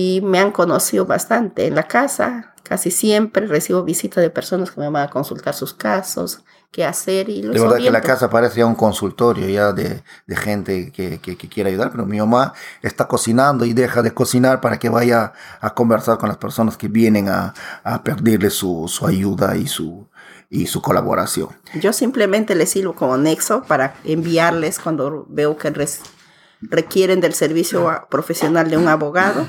y 0.00 0.20
me 0.20 0.38
han 0.38 0.52
conocido 0.52 1.06
bastante 1.06 1.66
en 1.66 1.74
la 1.74 1.82
casa. 1.82 2.54
Casi 2.62 2.92
siempre 2.92 3.48
recibo 3.48 3.82
visitas 3.82 4.22
de 4.22 4.30
personas 4.30 4.70
que 4.70 4.80
me 4.80 4.88
van 4.88 5.02
a 5.02 5.10
consultar 5.10 5.54
sus 5.54 5.74
casos, 5.74 6.44
qué 6.70 6.84
hacer 6.84 7.28
y 7.28 7.42
los 7.42 7.54
De 7.54 7.60
verdad 7.60 7.78
que 7.78 7.90
la 7.90 8.00
casa 8.00 8.30
parece 8.30 8.58
ya 8.58 8.66
un 8.66 8.76
consultorio 8.76 9.48
ya 9.48 9.72
de, 9.72 10.04
de 10.28 10.36
gente 10.36 10.92
que, 10.92 11.18
que, 11.18 11.36
que 11.36 11.48
quiere 11.48 11.70
ayudar, 11.70 11.90
pero 11.90 12.06
mi 12.06 12.20
mamá 12.20 12.52
está 12.80 13.08
cocinando 13.08 13.64
y 13.64 13.72
deja 13.72 14.02
de 14.02 14.14
cocinar 14.14 14.60
para 14.60 14.78
que 14.78 14.88
vaya 14.88 15.32
a 15.60 15.74
conversar 15.74 16.18
con 16.18 16.28
las 16.28 16.38
personas 16.38 16.76
que 16.76 16.86
vienen 16.86 17.28
a, 17.28 17.52
a 17.82 18.04
pedirle 18.04 18.50
su, 18.50 18.86
su 18.86 19.04
ayuda 19.04 19.56
y 19.56 19.66
su, 19.66 20.06
y 20.48 20.66
su 20.66 20.80
colaboración. 20.80 21.48
Yo 21.80 21.92
simplemente 21.92 22.54
les 22.54 22.70
sirvo 22.70 22.94
como 22.94 23.16
nexo 23.16 23.64
para 23.64 23.94
enviarles 24.04 24.78
cuando 24.78 25.26
veo 25.28 25.56
que 25.56 25.72
requieren 26.60 27.20
del 27.20 27.34
servicio 27.34 28.06
profesional 28.08 28.70
de 28.70 28.76
un 28.76 28.86
abogado. 28.86 29.44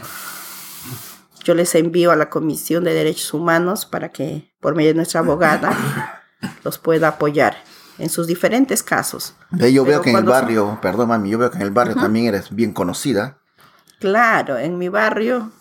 Yo 1.43 1.53
les 1.55 1.73
envío 1.75 2.11
a 2.11 2.15
la 2.15 2.29
Comisión 2.29 2.83
de 2.83 2.93
Derechos 2.93 3.33
Humanos 3.33 3.85
para 3.85 4.09
que, 4.09 4.51
por 4.59 4.75
medio 4.75 4.89
de 4.89 4.95
nuestra 4.95 5.21
abogada, 5.21 6.21
los 6.63 6.77
pueda 6.77 7.09
apoyar 7.09 7.57
en 7.97 8.09
sus 8.09 8.27
diferentes 8.27 8.83
casos. 8.83 9.35
Yo 9.51 9.57
Pero 9.59 9.85
veo 9.85 10.01
que 10.01 10.09
en 10.11 10.15
el 10.17 10.21
son- 10.23 10.29
barrio, 10.31 10.79
perdón 10.81 11.09
mami, 11.09 11.29
yo 11.29 11.37
veo 11.37 11.49
que 11.51 11.57
en 11.57 11.63
el 11.63 11.71
barrio 11.71 11.95
también 11.95 12.27
eres 12.27 12.53
bien 12.53 12.73
conocida. 12.73 13.39
Claro, 13.99 14.57
en 14.57 14.77
mi 14.77 14.87
barrio, 14.89 15.51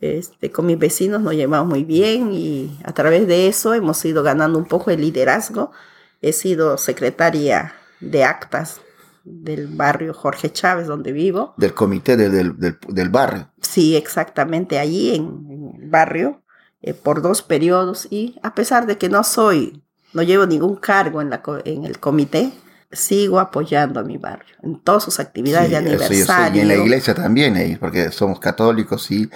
este, 0.00 0.50
con 0.52 0.66
mis 0.66 0.78
vecinos 0.78 1.20
nos 1.22 1.34
llevamos 1.34 1.68
muy 1.68 1.82
bien 1.84 2.32
y 2.32 2.78
a 2.84 2.92
través 2.92 3.26
de 3.26 3.48
eso 3.48 3.74
hemos 3.74 4.04
ido 4.04 4.22
ganando 4.22 4.58
un 4.58 4.66
poco 4.66 4.90
de 4.90 4.96
liderazgo. 4.98 5.72
He 6.20 6.32
sido 6.32 6.78
secretaria 6.78 7.74
de 8.00 8.24
actas 8.24 8.80
del 9.24 9.66
barrio 9.68 10.12
Jorge 10.14 10.52
Chávez, 10.52 10.86
donde 10.86 11.12
vivo. 11.12 11.54
del 11.56 11.74
comité 11.74 12.16
del, 12.16 12.32
del, 12.32 12.58
del- 12.58 12.78
del 12.88 13.08
barrio. 13.08 13.50
Sí, 13.60 13.96
exactamente 13.96 14.78
allí 14.78 15.14
en, 15.14 15.46
en 15.50 15.82
el 15.82 15.88
barrio, 15.88 16.42
eh, 16.82 16.94
por 16.94 17.22
dos 17.22 17.42
periodos. 17.42 18.06
Y 18.10 18.38
a 18.42 18.54
pesar 18.54 18.86
de 18.86 18.98
que 18.98 19.08
no 19.08 19.24
soy, 19.24 19.82
no 20.12 20.22
llevo 20.22 20.46
ningún 20.46 20.76
cargo 20.76 21.22
en, 21.22 21.30
la, 21.30 21.42
en 21.64 21.84
el 21.84 21.98
comité, 21.98 22.52
sigo 22.92 23.40
apoyando 23.40 23.98
a 23.98 24.04
mi 24.04 24.18
barrio 24.18 24.54
en 24.62 24.78
todas 24.80 25.02
sus 25.02 25.18
actividades 25.18 25.66
Sí, 25.68 25.70
de 25.72 25.76
aniversario. 25.78 26.58
Y 26.58 26.60
en 26.60 26.68
la 26.68 26.76
iglesia 26.76 27.14
también, 27.14 27.56
eh, 27.56 27.76
porque 27.80 28.10
somos 28.12 28.38
católicos 28.38 29.10
y 29.10 29.28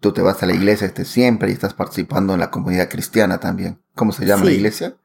tú 0.00 0.12
te 0.12 0.20
vas 0.20 0.42
a 0.42 0.46
la 0.46 0.52
iglesia 0.54 0.86
este, 0.86 1.04
siempre 1.06 1.48
y 1.50 1.52
estás 1.52 1.72
participando 1.72 2.34
en 2.34 2.40
la 2.40 2.50
comunidad 2.50 2.90
cristiana 2.90 3.38
también. 3.40 3.80
¿Cómo 3.94 4.12
se 4.12 4.26
llama 4.26 4.44
la 4.44 4.50
Sí. 4.50 4.56
iglesia? 4.56 4.96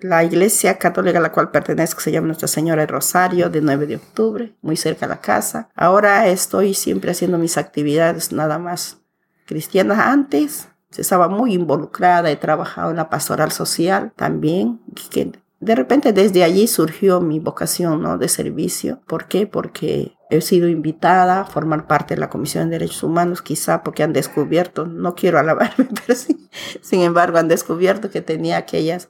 La 0.00 0.24
iglesia 0.24 0.78
católica 0.78 1.18
a 1.18 1.22
la 1.22 1.32
cual 1.32 1.50
pertenezco 1.50 2.00
se 2.00 2.12
llama 2.12 2.28
Nuestra 2.28 2.48
Señora 2.48 2.82
del 2.82 2.88
Rosario, 2.88 3.50
de 3.50 3.60
9 3.60 3.86
de 3.86 3.96
octubre, 3.96 4.54
muy 4.62 4.76
cerca 4.76 5.06
de 5.06 5.14
la 5.14 5.20
casa. 5.20 5.68
Ahora 5.74 6.28
estoy 6.28 6.74
siempre 6.74 7.10
haciendo 7.10 7.38
mis 7.38 7.56
actividades 7.58 8.32
nada 8.32 8.58
más 8.58 8.98
cristianas. 9.46 9.98
Antes 9.98 10.68
estaba 10.96 11.28
muy 11.28 11.54
involucrada, 11.54 12.30
he 12.30 12.36
trabajado 12.36 12.90
en 12.90 12.96
la 12.96 13.10
pastoral 13.10 13.52
social 13.52 14.12
también, 14.16 14.80
que 15.10 15.32
de 15.60 15.74
repente 15.74 16.12
desde 16.12 16.42
allí 16.42 16.66
surgió 16.66 17.20
mi 17.20 17.38
vocación 17.38 18.02
¿no? 18.02 18.16
de 18.16 18.28
servicio. 18.28 19.00
¿Por 19.06 19.26
qué? 19.26 19.46
Porque 19.46 20.16
he 20.30 20.40
sido 20.40 20.68
invitada 20.68 21.40
a 21.40 21.44
formar 21.44 21.86
parte 21.86 22.14
de 22.14 22.20
la 22.20 22.30
Comisión 22.30 22.70
de 22.70 22.78
Derechos 22.78 23.02
Humanos, 23.02 23.42
quizá 23.42 23.82
porque 23.82 24.02
han 24.02 24.12
descubierto, 24.12 24.86
no 24.86 25.14
quiero 25.14 25.38
alabarme, 25.40 25.88
pero 26.06 26.18
sí, 26.18 26.48
sin 26.80 27.02
embargo 27.02 27.38
han 27.38 27.48
descubierto 27.48 28.10
que 28.10 28.22
tenía 28.22 28.56
aquellas 28.56 29.08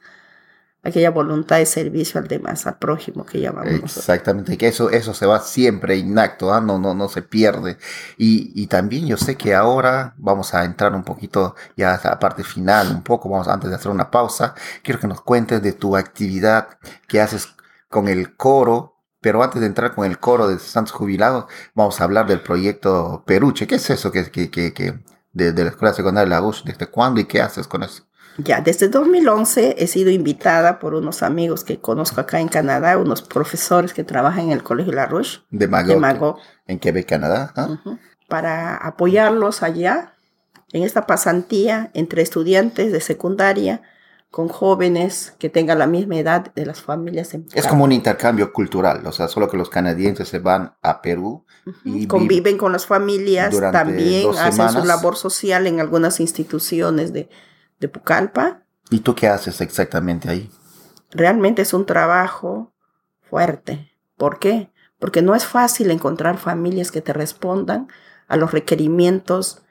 aquella 0.83 1.11
voluntad 1.11 1.59
de 1.59 1.67
servicio 1.67 2.21
al 2.21 2.29
demás, 2.29 2.67
al 2.67 2.79
prójimo 2.79 3.27
que 3.27 3.41
llamamos. 3.41 3.97
Exactamente, 3.97 4.57
que 4.57 4.69
eso, 4.69 4.91
eso 4.91 5.13
se 5.15 5.27
va 5.27 5.41
siempre 5.41 5.97
inacto, 5.97 6.53
¿ah? 6.53 6.61
no, 6.61 6.79
no, 6.79 6.95
no 6.95 7.09
se 7.09 7.23
pierde. 7.23 7.79
Y, 8.17 8.53
y 8.55 8.67
también 8.67 9.07
yo 9.07 9.17
sé 9.17 9.37
que 9.37 9.55
ahora 9.55 10.15
vamos 10.17 10.55
a 10.55 10.65
entrar 10.65 10.95
un 10.95 11.05
poquito 11.05 11.55
ya 11.77 11.95
a 11.95 12.09
la 12.09 12.19
parte 12.19 12.45
final, 12.45 12.91
un 12.91 13.03
poco, 13.03 13.29
vamos 13.29 13.49
antes 13.49 13.71
de 13.71 13.77
hacer 13.77 13.91
una 13.91 14.11
pausa, 14.11 14.55
quiero 14.83 15.01
que 15.01 15.07
nos 15.07 15.21
cuentes 15.21 15.63
de 15.63 15.73
tu 15.73 15.97
actividad 15.97 16.69
que 17.07 17.21
haces 17.21 17.49
con 17.89 18.09
el 18.09 18.37
coro. 18.37 18.97
Pero 19.23 19.43
antes 19.43 19.61
de 19.61 19.67
entrar 19.67 19.95
con 19.95 20.07
el 20.07 20.19
coro 20.19 20.49
de 20.49 20.59
Santos 20.59 20.95
Jubilados, 20.95 21.45
vamos 21.75 22.01
a 22.01 22.05
hablar 22.05 22.27
del 22.27 22.41
proyecto 22.41 23.23
Peruche. 23.27 23.67
¿Qué 23.67 23.75
es 23.75 23.91
eso 23.91 24.11
que, 24.11 24.31
que, 24.31 24.51
que, 24.51 24.73
que 24.73 24.99
de, 25.35 25.53
de 25.53 25.65
la 25.65 25.71
Escuela 25.71 25.93
Secundaria 25.93 26.25
de 26.25 26.41
la 26.41 26.47
USH? 26.47 26.65
¿Desde 26.65 26.87
cuándo 26.87 27.21
y 27.21 27.27
qué 27.27 27.43
haces 27.43 27.69
con 27.69 27.83
eso? 27.83 28.05
Ya, 28.45 28.61
desde 28.61 28.89
2011 28.89 29.77
he 29.79 29.87
sido 29.87 30.11
invitada 30.11 30.79
por 30.79 30.95
unos 30.95 31.23
amigos 31.23 31.65
que 31.65 31.81
conozco 31.81 32.21
acá 32.21 32.41
en 32.41 32.49
Canadá, 32.49 32.99
unos 32.99 33.23
profesores 33.23 33.93
que 33.93 34.05
trabajan 34.05 34.47
en 34.47 34.53
el 34.53 34.63
Colegio 34.63 34.93
La 34.93 35.07
Roche 35.07 35.41
De 35.51 35.67
Magog, 35.69 35.95
de 35.95 36.01
Magog, 36.01 36.39
en 36.67 36.79
Quebec, 36.79 37.07
Canadá. 37.07 37.53
¿ah? 37.57 37.79
para 38.31 38.77
apoyarlos 38.77 39.63
allá 39.63 40.15
en 40.73 40.85
esta 40.85 41.07
pasantía 41.07 41.91
entre 41.95 42.23
estudiantes 42.23 42.93
de 42.93 43.01
secundaria 43.01 43.83
con 44.31 44.49
jóvenes 44.49 45.35
que 45.41 45.49
tengan 45.51 45.81
la 45.81 45.89
misma 45.89 46.17
edad 46.17 46.55
de 46.55 46.65
las 46.65 46.81
familias 46.81 47.35
en 47.35 47.47
Es 47.53 47.67
como 47.67 47.83
un 47.83 47.91
intercambio 47.91 48.53
cultural, 48.53 49.05
o 49.05 49.11
sea, 49.11 49.27
solo 49.27 49.49
que 49.49 49.57
los 49.57 49.69
canadienses 49.69 50.29
se 50.29 50.39
van 50.39 50.75
a 50.83 51.03
Perú 51.03 51.45
y 51.85 52.07
conviven 52.07 52.57
con 52.57 52.71
las 52.71 52.87
familias, 52.87 53.53
también 53.73 54.31
hacen 54.39 54.71
su 54.71 54.85
labor 54.85 55.17
social 55.17 55.67
en 55.67 55.81
algunas 55.81 56.21
instituciones 56.21 57.13
de, 57.13 57.29
de 57.81 57.89
Pucallpa. 57.89 58.63
¿Y 58.91 59.01
tú 59.01 59.15
qué 59.15 59.29
haces 59.29 59.61
exactamente 59.61 60.29
ahí? 60.29 60.51
Realmente 61.11 61.63
es 61.63 61.75
un 61.75 61.87
trabajo 61.87 62.73
fuerte. 63.23 63.91
¿Por 64.17 64.39
qué? 64.39 64.71
Porque 64.99 65.23
no 65.23 65.35
es 65.35 65.45
fácil 65.45 65.91
encontrar 65.91 66.39
familias 66.39 66.93
que 66.93 67.01
te 67.01 67.13
respondan 67.13 67.89
a 68.29 68.37
los 68.37 68.53
requerimientos 68.53 69.63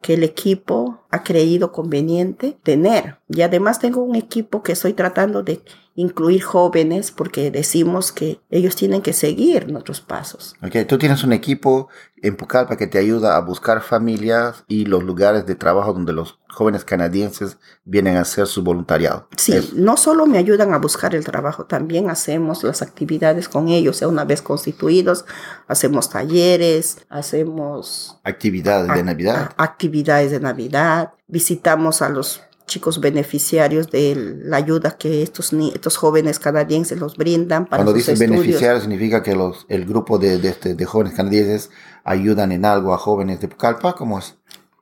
que 0.00 0.14
el 0.14 0.22
equipo 0.22 1.04
ha 1.10 1.22
creído 1.22 1.72
conveniente 1.72 2.56
tener. 2.62 3.18
Y 3.28 3.42
además 3.42 3.78
tengo 3.80 4.02
un 4.02 4.14
equipo 4.14 4.62
que 4.62 4.72
estoy 4.72 4.92
tratando 4.92 5.42
de 5.42 5.62
incluir 5.96 6.42
jóvenes 6.42 7.10
porque 7.10 7.50
decimos 7.50 8.12
que 8.12 8.40
ellos 8.50 8.76
tienen 8.76 9.02
que 9.02 9.12
seguir 9.12 9.68
nuestros 9.68 10.00
pasos. 10.00 10.54
Ok, 10.62 10.86
Tú 10.86 10.98
tienes 10.98 11.24
un 11.24 11.32
equipo 11.32 11.88
en 12.22 12.36
Pucallpa 12.36 12.76
que 12.76 12.86
te 12.86 12.98
ayuda 12.98 13.36
a 13.36 13.40
buscar 13.40 13.82
familias 13.82 14.64
y 14.68 14.84
los 14.84 15.02
lugares 15.02 15.46
de 15.46 15.54
trabajo 15.54 15.92
donde 15.92 16.12
los 16.12 16.38
jóvenes 16.48 16.84
canadienses 16.84 17.58
vienen 17.84 18.16
a 18.16 18.22
hacer 18.22 18.46
su 18.46 18.62
voluntariado. 18.62 19.28
Sí, 19.36 19.70
no 19.74 19.96
solo 19.96 20.26
me 20.26 20.38
ayudan 20.38 20.72
a 20.74 20.78
buscar 20.78 21.14
el 21.14 21.24
trabajo, 21.24 21.64
también 21.64 22.08
hacemos 22.10 22.62
las 22.62 22.82
actividades 22.82 23.48
con 23.48 23.68
ellos. 23.68 24.02
Una 24.02 24.24
vez 24.24 24.42
constituidos, 24.42 25.24
hacemos 25.66 26.10
talleres, 26.10 26.98
hacemos 27.08 28.18
actividades 28.22 28.94
de 28.94 29.02
Navidad. 29.02 29.50
actividades 29.56 30.30
de 30.30 30.40
Navidad, 30.40 31.12
visitamos 31.26 32.02
a 32.02 32.08
los 32.10 32.42
chicos 32.66 33.00
beneficiarios 33.00 33.90
de 33.90 34.14
la 34.42 34.56
ayuda 34.56 34.96
que 34.98 35.22
estos, 35.22 35.52
ni- 35.52 35.70
estos 35.72 35.96
jóvenes 35.96 36.38
canadienses 36.38 36.98
los 36.98 37.16
brindan 37.16 37.66
para 37.66 37.84
Cuando 37.84 37.98
sus 38.00 38.08
estudios. 38.08 38.30
beneficiarios 38.30 38.82
significa 38.82 39.22
que 39.22 39.34
los, 39.36 39.66
el 39.68 39.84
grupo 39.86 40.18
de, 40.18 40.38
de, 40.38 40.48
este- 40.48 40.74
de 40.74 40.84
jóvenes 40.84 41.14
canadienses 41.14 41.70
ayudan 42.04 42.52
en 42.52 42.64
algo 42.64 42.92
a 42.92 42.98
jóvenes 42.98 43.40
de 43.40 43.48
Pucallpa. 43.48 43.94
¿Cómo 43.94 44.18
es? 44.18 44.34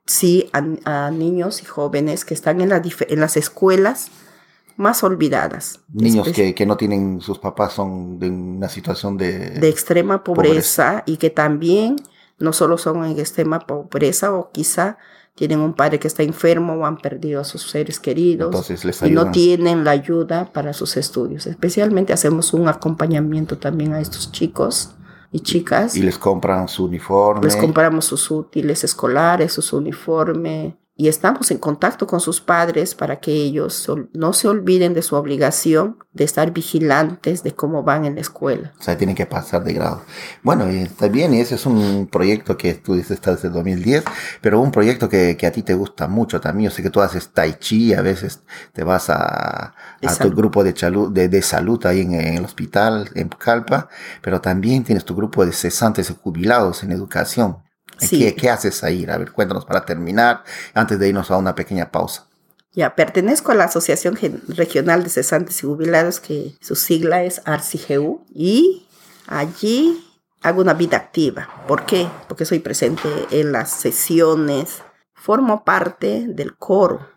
Sí, 0.07 0.49
a, 0.53 1.05
a 1.07 1.11
niños 1.11 1.61
y 1.61 1.65
jóvenes 1.65 2.25
que 2.25 2.33
están 2.33 2.61
en, 2.61 2.69
la 2.69 2.81
en 3.07 3.19
las 3.19 3.37
escuelas 3.37 4.09
más 4.77 5.03
olvidadas. 5.03 5.79
Niños 5.93 6.29
que, 6.29 6.53
que 6.53 6.65
no 6.65 6.75
tienen 6.77 7.21
sus 7.21 7.39
papás 7.39 7.73
son 7.73 8.19
de 8.19 8.29
una 8.29 8.67
situación 8.67 9.15
de... 9.15 9.51
de 9.51 9.69
extrema 9.69 10.23
pobreza, 10.23 11.03
y 11.05 11.17
que 11.17 11.29
también 11.29 11.95
no 12.39 12.51
solo 12.51 12.77
son 12.77 13.05
en 13.05 13.17
extrema 13.17 13.59
pobreza 13.59 14.33
o 14.33 14.51
quizá 14.51 14.97
tienen 15.35 15.59
un 15.59 15.73
padre 15.73 15.99
que 15.99 16.07
está 16.07 16.23
enfermo 16.23 16.73
o 16.73 16.85
han 16.85 16.97
perdido 16.97 17.41
a 17.41 17.43
sus 17.43 17.69
seres 17.69 17.99
queridos 17.99 18.47
Entonces 18.47 18.85
les 18.85 19.01
y 19.03 19.11
no 19.11 19.31
tienen 19.31 19.83
la 19.83 19.91
ayuda 19.91 20.51
para 20.51 20.73
sus 20.73 20.95
estudios. 20.97 21.45
Especialmente 21.45 22.13
hacemos 22.13 22.53
un 22.53 22.69
acompañamiento 22.69 23.57
también 23.57 23.93
a 23.93 23.99
estos 23.99 24.31
chicos 24.31 24.91
y 25.31 25.41
chicas. 25.41 25.97
y 25.97 26.01
les 26.01 26.17
compran 26.17 26.69
su 26.69 26.85
uniforme. 26.85 27.43
Les 27.43 27.57
compramos 27.57 28.05
sus 28.05 28.31
útiles 28.31 28.85
escolares, 28.85 29.51
sus 29.51 29.73
uniformes 29.73 30.73
y 30.97 31.07
estamos 31.09 31.51
en 31.51 31.57
contacto 31.57 32.07
con 32.07 32.19
sus 32.21 32.39
padres 32.41 32.95
para 32.95 33.19
que 33.19 33.31
ellos 33.33 33.89
no 34.13 34.31
se 34.33 34.47
olviden 34.47 34.93
de 34.93 35.01
su 35.01 35.15
obligación 35.15 35.97
de 36.13 36.23
estar 36.23 36.51
vigilantes 36.51 37.43
de 37.43 37.53
cómo 37.53 37.83
van 37.83 38.05
en 38.05 38.15
la 38.15 38.21
escuela. 38.21 38.73
O 38.79 38.83
sea, 38.83 38.97
tienen 38.97 39.15
que 39.15 39.25
pasar 39.25 39.63
de 39.65 39.73
grado. 39.73 40.03
Bueno, 40.41 40.65
está 40.67 41.09
bien, 41.09 41.33
y 41.33 41.41
ese 41.41 41.55
es 41.55 41.65
un 41.65 42.07
proyecto 42.09 42.55
que 42.57 42.73
tú 42.75 42.95
dices 42.95 43.11
está 43.11 43.31
desde 43.35 43.49
el 43.49 43.53
2010, 43.53 44.05
pero 44.41 44.61
un 44.61 44.71
proyecto 44.71 45.09
que, 45.09 45.35
que 45.37 45.45
a 45.47 45.51
ti 45.51 45.63
te 45.63 45.73
gusta 45.73 46.07
mucho 46.07 46.39
también. 46.39 46.69
Yo 46.69 46.75
sé 46.75 46.81
que 46.81 46.89
tú 46.89 47.01
haces 47.01 47.29
tai 47.33 47.55
chi, 47.59 47.93
a 47.93 48.01
veces 48.01 48.43
te 48.71 48.83
vas 48.85 49.09
a, 49.09 49.73
a 50.01 50.15
tu 50.19 50.31
grupo 50.31 50.63
de, 50.63 50.73
chalu- 50.73 51.11
de, 51.11 51.27
de 51.27 51.41
salud 51.41 51.85
ahí 51.85 52.01
en, 52.01 52.13
en 52.13 52.35
el 52.37 52.45
hospital, 52.45 53.09
en 53.15 53.27
Calpa, 53.29 53.89
pero 54.21 54.39
también 54.39 54.83
tienes 54.85 55.03
tu 55.03 55.15
grupo 55.15 55.45
de 55.45 55.51
cesantes 55.51 56.09
y 56.09 56.15
jubilados 56.21 56.83
en 56.83 56.91
educación. 56.93 57.57
Sí. 57.97 58.19
¿Qué, 58.19 58.35
¿Qué 58.35 58.49
haces 58.49 58.83
ahí? 58.83 59.05
A 59.09 59.17
ver, 59.17 59.31
cuéntanos 59.31 59.65
para 59.65 59.85
terminar, 59.85 60.43
antes 60.73 60.99
de 60.99 61.09
irnos 61.09 61.31
a 61.31 61.37
una 61.37 61.55
pequeña 61.55 61.91
pausa. 61.91 62.27
Ya, 62.73 62.95
pertenezco 62.95 63.51
a 63.51 63.55
la 63.55 63.65
Asociación 63.65 64.15
Gen- 64.17 64.41
Regional 64.49 65.03
de 65.03 65.09
Cesantes 65.09 65.63
y 65.63 65.67
Jubilados, 65.67 66.19
que 66.19 66.55
su 66.59 66.75
sigla 66.75 67.23
es 67.23 67.41
ARCIGU, 67.45 68.25
y 68.33 68.85
allí 69.27 70.03
hago 70.41 70.61
una 70.61 70.73
vida 70.73 70.97
activa. 70.97 71.47
¿Por 71.67 71.85
qué? 71.85 72.07
Porque 72.27 72.45
soy 72.45 72.59
presente 72.59 73.07
en 73.31 73.51
las 73.53 73.71
sesiones, 73.71 74.83
formo 75.13 75.63
parte 75.63 76.25
del 76.27 76.55
coro 76.55 77.07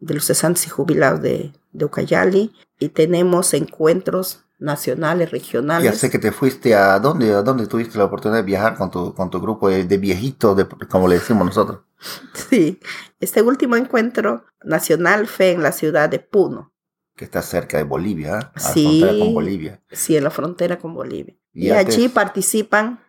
de 0.00 0.14
los 0.14 0.26
cesantes 0.26 0.66
y 0.66 0.70
jubilados 0.70 1.22
de, 1.22 1.52
de 1.72 1.84
Ucayali 1.86 2.52
y 2.78 2.90
tenemos 2.90 3.54
encuentros 3.54 4.44
nacionales, 4.60 5.30
regionales. 5.30 5.90
Ya 5.92 5.98
sé 5.98 6.10
que 6.10 6.18
te 6.18 6.30
fuiste 6.32 6.74
a 6.74 6.98
dónde, 7.00 7.32
a 7.32 7.42
dónde 7.42 7.66
tuviste 7.66 7.98
la 7.98 8.04
oportunidad 8.04 8.38
de 8.40 8.44
viajar 8.46 8.76
con 8.76 8.90
tu, 8.90 9.14
con 9.14 9.30
tu 9.30 9.40
grupo 9.40 9.68
de, 9.68 9.84
de 9.84 9.98
viejitos, 9.98 10.56
de, 10.56 10.66
como 10.88 11.08
le 11.08 11.16
decimos 11.16 11.46
nosotros. 11.46 11.80
Sí, 12.32 12.80
este 13.20 13.42
último 13.42 13.76
encuentro 13.76 14.44
nacional 14.64 15.26
fue 15.26 15.50
en 15.52 15.62
la 15.62 15.72
ciudad 15.72 16.08
de 16.08 16.18
Puno, 16.18 16.72
que 17.14 17.24
está 17.26 17.42
cerca 17.42 17.76
de 17.76 17.82
Bolivia, 17.84 18.38
¿eh? 18.38 18.38
a 18.38 18.52
la 18.54 18.60
Sí. 18.60 19.00
frontera 19.00 19.18
con 19.18 19.34
Bolivia. 19.34 19.82
sí, 19.90 20.16
en 20.16 20.24
la 20.24 20.30
frontera 20.30 20.78
con 20.78 20.94
Bolivia. 20.94 21.36
Y 21.52 21.66
Y, 21.66 21.70
allí 21.72 22.08
participan 22.08 23.00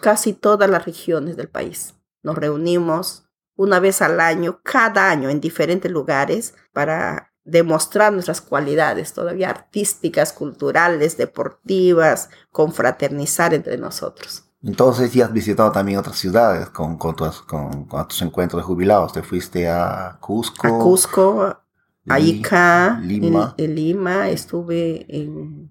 casi 0.00 0.32
todas 0.32 0.68
las 0.70 0.84
regiones 0.84 1.36
del 1.36 1.48
país. 1.48 1.94
Nos 2.22 2.36
reunimos 2.36 3.28
una 3.54 3.78
vez 3.80 4.02
al 4.02 4.18
año, 4.20 4.60
cada 4.64 5.10
año, 5.10 5.28
en 5.30 5.40
diferentes 5.40 5.90
lugares 5.92 6.54
para 6.72 7.31
demostrar 7.44 8.12
nuestras 8.12 8.40
cualidades 8.40 9.12
todavía 9.12 9.50
artísticas, 9.50 10.32
culturales, 10.32 11.16
deportivas, 11.16 12.30
confraternizar 12.50 13.54
entre 13.54 13.78
nosotros. 13.78 14.44
Entonces 14.62 15.12
ya 15.12 15.24
has 15.24 15.32
visitado 15.32 15.72
también 15.72 15.98
otras 15.98 16.16
ciudades 16.18 16.68
con, 16.68 16.96
con, 16.96 17.16
tus, 17.16 17.42
con, 17.42 17.84
con 17.86 18.06
tus 18.06 18.22
encuentros 18.22 18.62
de 18.62 18.66
jubilados. 18.66 19.12
Te 19.12 19.22
fuiste 19.22 19.68
a 19.68 20.18
Cusco. 20.20 20.66
A 20.66 20.78
Cusco, 20.78 21.56
a 22.08 22.20
Ica, 22.20 23.00
Lima. 23.02 23.54
En, 23.58 23.64
en 23.64 23.74
Lima, 23.74 24.28
estuve 24.28 25.04
en 25.08 25.68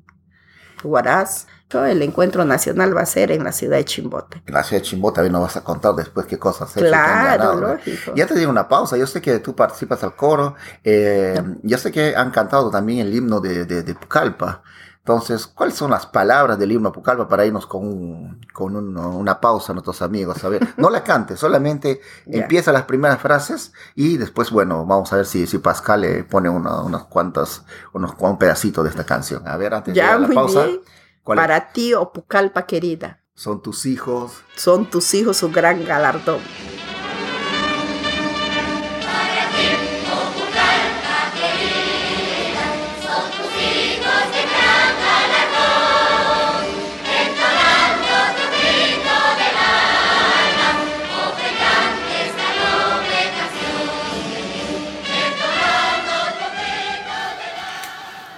Huaraz. 0.83 1.47
El 1.73 2.01
encuentro 2.01 2.45
nacional 2.45 2.95
va 2.95 3.01
a 3.01 3.05
ser 3.05 3.31
en 3.31 3.43
la 3.43 3.51
ciudad 3.51 3.77
de 3.77 3.85
Chimbote. 3.85 4.41
En 4.45 4.53
la 4.53 4.63
ciudad 4.63 4.81
de 4.81 4.87
Chimbo 4.87 5.11
también 5.13 5.33
nos 5.33 5.41
vas 5.43 5.57
a 5.57 5.63
contar 5.63 5.95
después 5.95 6.25
qué 6.25 6.37
cosas 6.37 6.71
Claro, 6.73 7.37
ganado, 7.37 7.61
¿no? 7.61 7.67
lógico. 7.73 8.13
Ya 8.15 8.27
te 8.27 8.35
digo 8.35 8.51
una 8.51 8.67
pausa. 8.67 8.97
Yo 8.97 9.07
sé 9.07 9.21
que 9.21 9.39
tú 9.39 9.55
participas 9.55 10.03
al 10.03 10.15
coro. 10.15 10.55
eh, 10.83 11.41
yo 11.63 11.77
sé 11.77 11.91
que 11.91 12.15
han 12.15 12.31
cantado 12.31 12.69
también 12.69 12.99
el 13.07 13.13
himno 13.15 13.39
de, 13.39 13.65
de, 13.65 13.83
de 13.83 13.95
Pucallpa. 13.95 14.63
Entonces, 14.99 15.47
¿cuáles 15.47 15.75
son 15.75 15.89
las 15.89 16.05
palabras 16.05 16.59
del 16.59 16.71
himno 16.71 16.91
Pucallpa 16.91 17.27
para 17.27 17.43
irnos 17.43 17.65
con, 17.65 17.87
un- 17.87 18.39
con 18.53 18.75
un- 18.75 18.95
una 18.97 19.41
pausa, 19.41 19.73
nuestros 19.73 19.99
amigos? 20.03 20.43
A 20.43 20.49
ver, 20.49 20.75
no 20.77 20.91
la 20.91 21.03
cante, 21.03 21.35
solamente 21.37 22.01
empieza 22.27 22.71
las 22.71 22.83
primeras 22.83 23.19
frases 23.19 23.73
y 23.95 24.17
después, 24.17 24.51
bueno, 24.51 24.85
vamos 24.85 25.11
a 25.11 25.15
ver 25.15 25.25
si, 25.25 25.47
si 25.47 25.57
Pascal 25.57 26.01
le 26.01 26.23
pone 26.23 26.49
una- 26.49 26.81
unas 26.81 27.05
cuantas, 27.05 27.63
unos, 27.93 28.13
un 28.19 28.37
pedacito 28.37 28.83
de 28.83 28.89
esta 28.91 29.03
canción. 29.03 29.47
A 29.47 29.57
ver, 29.57 29.73
antes 29.73 29.95
de 29.95 29.97
Ya, 29.97 30.09
ir 30.09 30.11
a 30.11 30.19
la 30.19 30.27
pausa, 30.27 30.65
bien. 30.65 30.81
¿Cuál 31.23 31.39
es? 31.39 31.43
Para 31.43 31.71
ti, 31.71 31.93
Opucalpa 31.93 32.65
querida, 32.65 33.21
son 33.33 33.61
tus 33.61 33.85
hijos? 33.85 34.43
son 34.55 34.89
tus 34.89 35.13
hijos 35.13 35.41
un 35.43 35.51
gran 35.51 35.85
galardón. 35.85 36.39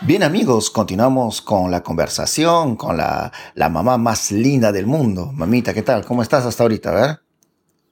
Bien 0.06 0.22
amigos, 0.24 0.70
continuamos 0.70 1.42
con 1.42 1.72
la 1.72 1.82
conversación 1.82 2.76
con 2.76 2.98
la, 2.98 3.32
la 3.56 3.70
mamá 3.70 3.98
más 3.98 4.32
linda 4.32 4.72
del 4.72 4.86
mundo. 4.86 5.32
Mamita, 5.32 5.74
¿qué 5.74 5.82
tal? 5.82 6.06
¿Cómo 6.06 6.22
estás 6.22 6.46
hasta 6.46 6.64
ahorita? 6.64 6.90
A 6.90 6.94
ver. 6.94 7.20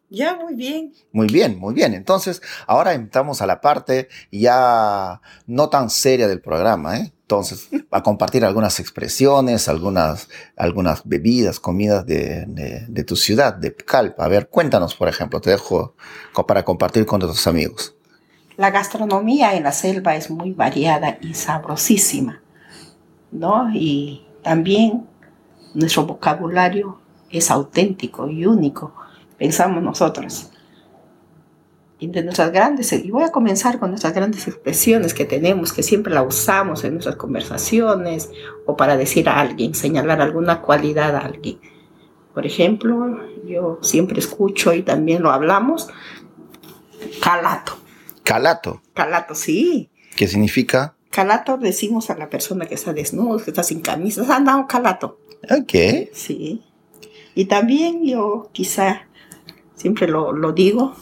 Ya, 0.09 0.35
muy 0.35 0.55
bien. 0.55 0.93
Muy 1.13 1.27
bien, 1.27 1.57
muy 1.57 1.73
bien. 1.73 1.93
Entonces, 1.93 2.41
ahora 2.67 2.93
entramos 2.93 3.41
a 3.41 3.45
la 3.45 3.61
parte 3.61 4.09
ya 4.29 5.21
no 5.47 5.69
tan 5.69 5.89
seria 5.89 6.27
del 6.27 6.41
programa, 6.41 6.97
¿eh? 6.97 7.13
Entonces, 7.21 7.69
a 7.91 8.03
compartir 8.03 8.43
algunas 8.43 8.81
expresiones, 8.81 9.69
algunas, 9.69 10.27
algunas 10.57 11.03
bebidas, 11.05 11.61
comidas 11.61 12.05
de, 12.05 12.45
de- 12.45 12.85
de 12.89 13.03
tu 13.05 13.15
ciudad, 13.15 13.53
de 13.53 13.73
Calpa. 13.73 14.25
A 14.25 14.27
ver, 14.27 14.49
cuéntanos, 14.49 14.95
por 14.95 15.07
ejemplo, 15.07 15.39
te 15.39 15.51
dejo 15.51 15.95
para 16.45 16.65
compartir 16.65 17.05
con 17.05 17.21
nuestros 17.21 17.47
amigos. 17.47 17.95
La 18.57 18.69
gastronomía 18.71 19.55
en 19.55 19.63
la 19.63 19.71
selva 19.71 20.15
es 20.15 20.29
muy 20.29 20.51
variada 20.51 21.17
y 21.21 21.33
sabrosísima, 21.33 22.41
¿no? 23.31 23.69
Y 23.73 24.25
también 24.43 25.07
nuestro 25.73 26.05
vocabulario 26.05 26.99
es 27.29 27.49
auténtico 27.49 28.27
y 28.27 28.45
único, 28.45 28.93
pensamos 29.37 29.81
nosotros. 29.81 30.51
Y 31.99 32.07
nuestras 32.07 32.51
grandes, 32.51 32.91
y 32.93 33.11
voy 33.11 33.23
a 33.23 33.31
comenzar 33.31 33.77
con 33.77 33.91
nuestras 33.91 34.13
grandes 34.13 34.47
expresiones 34.47 35.13
que 35.13 35.23
tenemos, 35.23 35.71
que 35.71 35.83
siempre 35.83 36.11
la 36.11 36.23
usamos 36.23 36.83
en 36.83 36.93
nuestras 36.93 37.15
conversaciones 37.15 38.31
o 38.65 38.75
para 38.75 38.97
decir 38.97 39.29
a 39.29 39.39
alguien, 39.39 39.75
señalar 39.75 40.19
alguna 40.19 40.61
cualidad 40.61 41.15
a 41.15 41.19
alguien. 41.19 41.59
Por 42.33 42.47
ejemplo, 42.47 43.19
yo 43.45 43.77
siempre 43.81 44.19
escucho 44.19 44.73
y 44.73 44.81
también 44.81 45.21
lo 45.21 45.29
hablamos, 45.29 45.89
calato. 47.21 47.73
Calato, 48.23 48.81
Calato, 48.93 49.35
sí. 49.35 49.89
que 50.15 50.27
significa, 50.27 50.95
Calato 51.09 51.57
decimos 51.57 52.09
a 52.09 52.15
la 52.17 52.29
persona 52.29 52.65
que 52.65 52.75
está 52.75 52.93
desnuda, 52.93 53.43
que 53.43 53.51
está 53.51 53.63
sin 53.63 53.81
camisa, 53.81 54.23
anda 54.33 54.55
un 54.55 54.63
calato. 54.65 55.19
ok, 55.49 56.09
Sí. 56.13 56.63
Y 57.35 57.45
también 57.45 58.05
yo 58.05 58.49
quizá 58.51 59.07
siempre 59.75 60.07
lo, 60.07 60.31
lo 60.33 60.51
digo, 60.51 60.93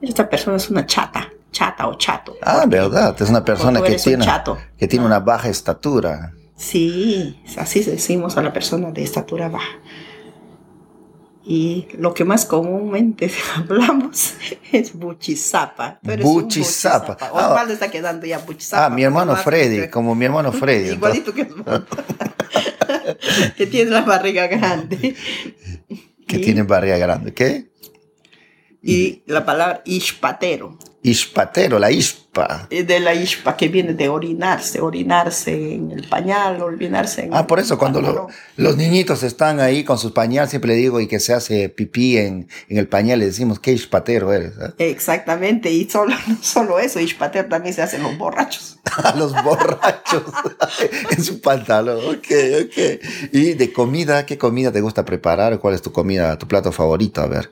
esta 0.00 0.28
persona 0.28 0.56
es 0.56 0.68
una 0.70 0.86
chata, 0.86 1.30
chata 1.50 1.86
o 1.88 1.94
chato. 1.94 2.34
ah, 2.42 2.64
verdad, 2.66 3.14
es 3.20 3.28
una 3.30 3.44
persona 3.44 3.80
que 3.82 3.92
un 3.92 3.98
tiene, 3.98 4.24
chato. 4.24 4.58
que 4.76 4.86
tiene 4.88 5.06
una 5.06 5.20
baja 5.20 5.48
estatura. 5.48 6.32
Sí, 6.56 7.40
así 7.56 7.82
decimos 7.82 8.36
a 8.36 8.42
la 8.42 8.52
persona 8.52 8.90
de 8.90 9.02
estatura 9.02 9.48
baja. 9.48 9.78
Y 11.46 11.88
lo 11.98 12.14
que 12.14 12.24
más 12.24 12.46
comúnmente 12.46 13.30
hablamos 13.56 14.34
es 14.72 14.94
buchizapa. 14.94 15.98
Buchizapa. 16.02 17.18
Ah. 17.20 17.66
Está 17.70 17.90
quedando 17.90 18.26
ya 18.26 18.38
buchizapa. 18.38 18.86
Ah, 18.86 18.90
mi 18.90 19.02
hermano 19.04 19.36
Freddy, 19.36 19.80
que- 19.82 19.90
como 19.90 20.14
mi 20.14 20.24
hermano 20.24 20.52
Freddy. 20.52 20.90
Igualito 20.94 21.34
que 21.34 21.42
Osvaldo. 21.42 21.86
que 23.56 23.66
tiene 23.66 23.90
la 23.90 24.02
barriga 24.02 24.46
grande. 24.46 25.14
que 26.26 26.36
Y- 26.36 26.40
tiene 26.40 26.62
barriga 26.62 26.96
grande, 26.96 27.34
¿qué? 27.34 27.70
Y 28.82 29.22
la 29.26 29.44
palabra 29.44 29.82
ishpatero. 29.84 30.78
Ispatero, 31.02 31.78
la 31.78 31.90
ispa. 31.90 32.23
Es 32.70 32.86
de 32.86 33.00
la 33.00 33.14
ishpa 33.14 33.56
que 33.56 33.68
viene 33.68 33.94
de 33.94 34.08
orinarse, 34.08 34.80
orinarse 34.80 35.74
en 35.74 35.90
el 35.92 36.08
pañal, 36.08 36.60
orinarse 36.60 37.24
en 37.24 37.34
Ah, 37.34 37.46
por 37.46 37.60
eso 37.60 37.78
cuando 37.78 38.00
lo- 38.02 38.28
los 38.56 38.76
niñitos 38.76 39.22
están 39.22 39.60
ahí 39.60 39.84
con 39.84 39.98
sus 39.98 40.12
pañales, 40.12 40.50
siempre 40.50 40.72
le 40.72 40.76
digo, 40.76 41.00
y 41.00 41.06
que 41.06 41.20
se 41.20 41.32
hace 41.32 41.68
pipí 41.68 42.18
en, 42.18 42.48
en 42.68 42.78
el 42.78 42.88
pañal, 42.88 43.20
le 43.20 43.26
decimos, 43.26 43.58
qué 43.60 43.72
ispatero 43.72 44.32
eres. 44.32 44.52
¿eh? 44.58 44.90
Exactamente, 44.90 45.70
y 45.70 45.88
solo, 45.88 46.14
no 46.28 46.36
solo 46.42 46.78
eso, 46.78 47.00
ishpatero 47.00 47.48
también 47.48 47.74
se 47.74 47.82
hacen 47.82 48.02
los 48.02 48.18
borrachos. 48.18 48.78
A 49.02 49.14
los 49.16 49.32
borrachos 49.42 50.22
en 51.10 51.24
su 51.24 51.40
pantalón. 51.40 51.98
Ok, 51.98 52.26
ok. 52.64 53.32
Y 53.32 53.54
de 53.54 53.72
comida, 53.72 54.26
¿qué 54.26 54.36
comida 54.38 54.70
te 54.72 54.80
gusta 54.80 55.04
preparar? 55.04 55.58
¿Cuál 55.58 55.74
es 55.74 55.82
tu 55.82 55.90
comida, 55.92 56.38
tu 56.38 56.46
plato 56.46 56.70
favorito? 56.72 57.20
A 57.20 57.26
ver. 57.26 57.50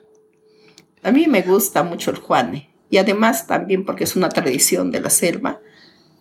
A 1.03 1.11
mí 1.11 1.27
me 1.27 1.43
gusta 1.43 1.83
mucho 1.83 2.11
el 2.13 2.19
juane, 2.19 2.71
y 2.93 2.99
además 2.99 3.47
también 3.47 3.87
porque 3.87 4.05
es 4.05 4.17
una 4.17 4.29
tradición 4.29 4.91
de 4.91 5.01
la 5.01 5.09
selva. 5.09 5.61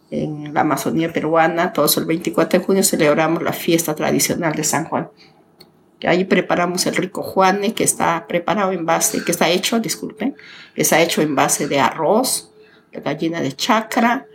En 0.10 0.54
la 0.54 0.62
Amazonía 0.62 1.12
peruana, 1.12 1.74
todos 1.74 1.98
el 1.98 2.06
24 2.06 2.60
de 2.60 2.66
junio 2.66 2.82
celebramos 2.82 3.44
la 3.44 3.52
fiesta 3.52 3.94
tradicional 3.94 4.54
de 4.54 4.64
San 4.64 4.86
Juan. 4.86 5.10
Que 6.00 6.08
ahí 6.08 6.24
preparamos 6.24 6.86
el 6.86 6.96
rico 6.96 7.24
juane 7.24 7.74
que 7.74 7.84
está 7.84 8.26
preparado 8.26 8.72
en 8.72 8.86
base, 8.86 9.22
que 9.26 9.34
está 9.34 9.50
hecho, 9.50 9.82
disculpen, 9.82 10.38
está 10.74 11.02
hecho 11.02 11.22
en 11.22 11.36
base 11.36 11.68
de 11.68 11.82
arroz, 11.82 12.54
de 12.94 13.02
gallina 13.02 13.42
de 13.42 13.52
chacra, 13.52 14.28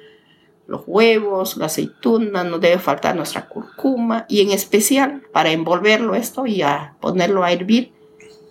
los 0.66 0.82
huevos, 0.86 1.56
la 1.56 1.66
aceituna, 1.66 2.44
no 2.44 2.58
debe 2.58 2.78
faltar 2.78 3.16
nuestra 3.16 3.48
curcuma 3.48 4.26
y 4.28 4.42
en 4.42 4.50
especial 4.50 5.22
para 5.32 5.52
envolverlo 5.52 6.14
esto 6.14 6.46
y 6.46 6.60
a 6.60 6.96
ponerlo 7.00 7.44
a 7.44 7.50
hervir, 7.50 7.94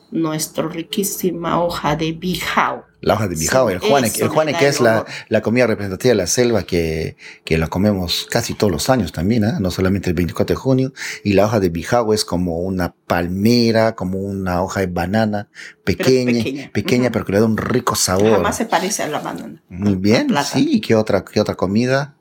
nuestra 0.09 0.67
riquísima 0.67 1.63
hoja 1.63 1.95
de 1.95 2.13
bijao. 2.13 2.85
La 3.05 3.13
hoja 3.13 3.27
de 3.27 3.35
bijao, 3.35 3.69
el 3.69 3.79
Sí, 3.79 3.85
el 3.85 4.29
juane 4.29 4.51
le 4.51 4.57
que 4.57 4.65
da 4.65 4.69
es 4.71 4.77
el 4.79 4.83
la, 4.85 5.05
la 5.29 5.41
comida 5.41 5.67
representativa 5.67 6.09
de 6.09 6.15
la 6.15 6.25
selva 6.25 6.63
que, 6.63 7.17
que 7.43 7.59
la 7.59 7.67
comemos 7.67 8.25
casi 8.31 8.55
todos 8.55 8.71
los 8.71 8.89
años 8.89 9.11
también, 9.11 9.43
¿eh? 9.43 9.53
no 9.59 9.69
solamente 9.69 10.09
el 10.09 10.15
24 10.15 10.55
de 10.55 10.59
junio. 10.59 10.93
Y 11.23 11.33
la 11.33 11.45
hoja 11.45 11.59
de 11.59 11.69
bijao 11.69 12.13
es 12.15 12.25
como 12.25 12.61
una 12.61 12.95
palmera, 13.05 13.93
como 13.93 14.17
una 14.17 14.63
hoja 14.63 14.79
de 14.79 14.87
banana 14.87 15.49
pequeña, 15.83 16.33
pequeña, 16.43 16.71
pequeña. 16.73 17.11
pero 17.11 17.25
que 17.25 17.33
le 17.33 17.39
da 17.41 17.45
un 17.45 17.57
rico 17.57 17.93
sabor. 17.93 18.31
Jamás 18.31 18.57
se 18.57 18.65
parece 18.65 19.03
a 19.03 19.07
la 19.07 19.19
banana. 19.19 19.61
Muy 19.69 19.95
bien, 19.95 20.33
sí. 20.43 20.81
¿Qué 20.81 20.95
otra, 20.95 21.23
qué 21.23 21.39
otra 21.39 21.53
comida? 21.53 22.15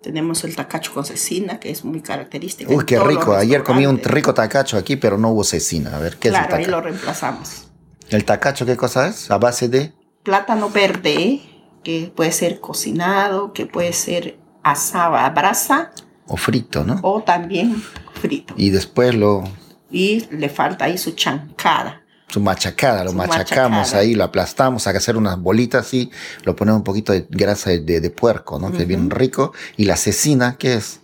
Tenemos 0.00 0.44
el 0.44 0.54
tacacho 0.54 0.94
con 0.94 1.04
cecina, 1.04 1.58
que 1.58 1.70
es 1.70 1.84
muy 1.84 2.02
característico. 2.02 2.72
Uy, 2.72 2.84
qué 2.86 3.00
rico. 3.00 3.34
Ayer 3.34 3.64
comí 3.64 3.84
un 3.84 3.98
rico 4.02 4.32
tacacho 4.32 4.76
aquí, 4.78 4.94
pero 4.94 5.18
no 5.18 5.30
hubo 5.30 5.42
cecina. 5.42 5.96
A 5.96 5.98
ver, 5.98 6.16
¿qué 6.18 6.28
Claro, 6.30 6.46
es 6.46 6.52
el 6.54 6.58
ahí 6.60 6.64
lo 6.66 6.70
tacacho? 6.76 6.88
reemplazamos. 6.88 7.66
¿El 8.08 8.24
tacacho 8.24 8.64
qué 8.64 8.76
cosa 8.76 9.08
es? 9.08 9.28
¿A 9.30 9.38
base 9.38 9.68
de? 9.68 9.92
Plátano 10.22 10.70
verde, 10.70 11.40
que 11.82 12.12
puede 12.14 12.32
ser 12.32 12.60
cocinado, 12.60 13.52
que 13.52 13.66
puede 13.66 13.92
ser 13.92 14.38
asado 14.62 15.16
a 15.16 15.28
brasa 15.30 15.92
O 16.26 16.36
frito, 16.36 16.84
¿no? 16.84 16.98
o 17.02 17.22
también 17.22 17.82
frito. 18.20 18.52
Y 18.56 18.70
después 18.70 19.14
lo, 19.14 19.44
Y 19.90 20.26
le 20.30 20.48
falta 20.50 20.84
ahí 20.84 20.98
su 20.98 21.12
chancada. 21.12 22.02
su 22.28 22.40
machacada, 22.40 23.02
lo 23.04 23.10
Su 23.12 23.16
machacamos 23.16 23.78
machacada. 23.78 24.02
ahí, 24.02 24.14
lo 24.14 24.24
aplastamos 24.24 24.86
a 24.86 24.90
hacer 24.90 25.16
unas 25.16 25.38
bolitas 25.40 25.92
y 25.94 26.10
lo 26.44 26.54
ponemos 26.54 26.78
un 26.80 26.84
poquito 26.84 27.12
de 27.12 27.26
grasa 27.30 27.70
de, 27.70 28.00
de 28.00 28.10
puerco, 28.10 28.58
¿no? 28.58 28.70
Que 28.72 28.82
es 28.82 28.86
bien 28.88 29.10
rico. 29.10 29.52
Y 29.76 29.86
la 29.86 29.96
cecina, 29.96 30.56
¿qué 30.58 30.74
es? 30.74 31.00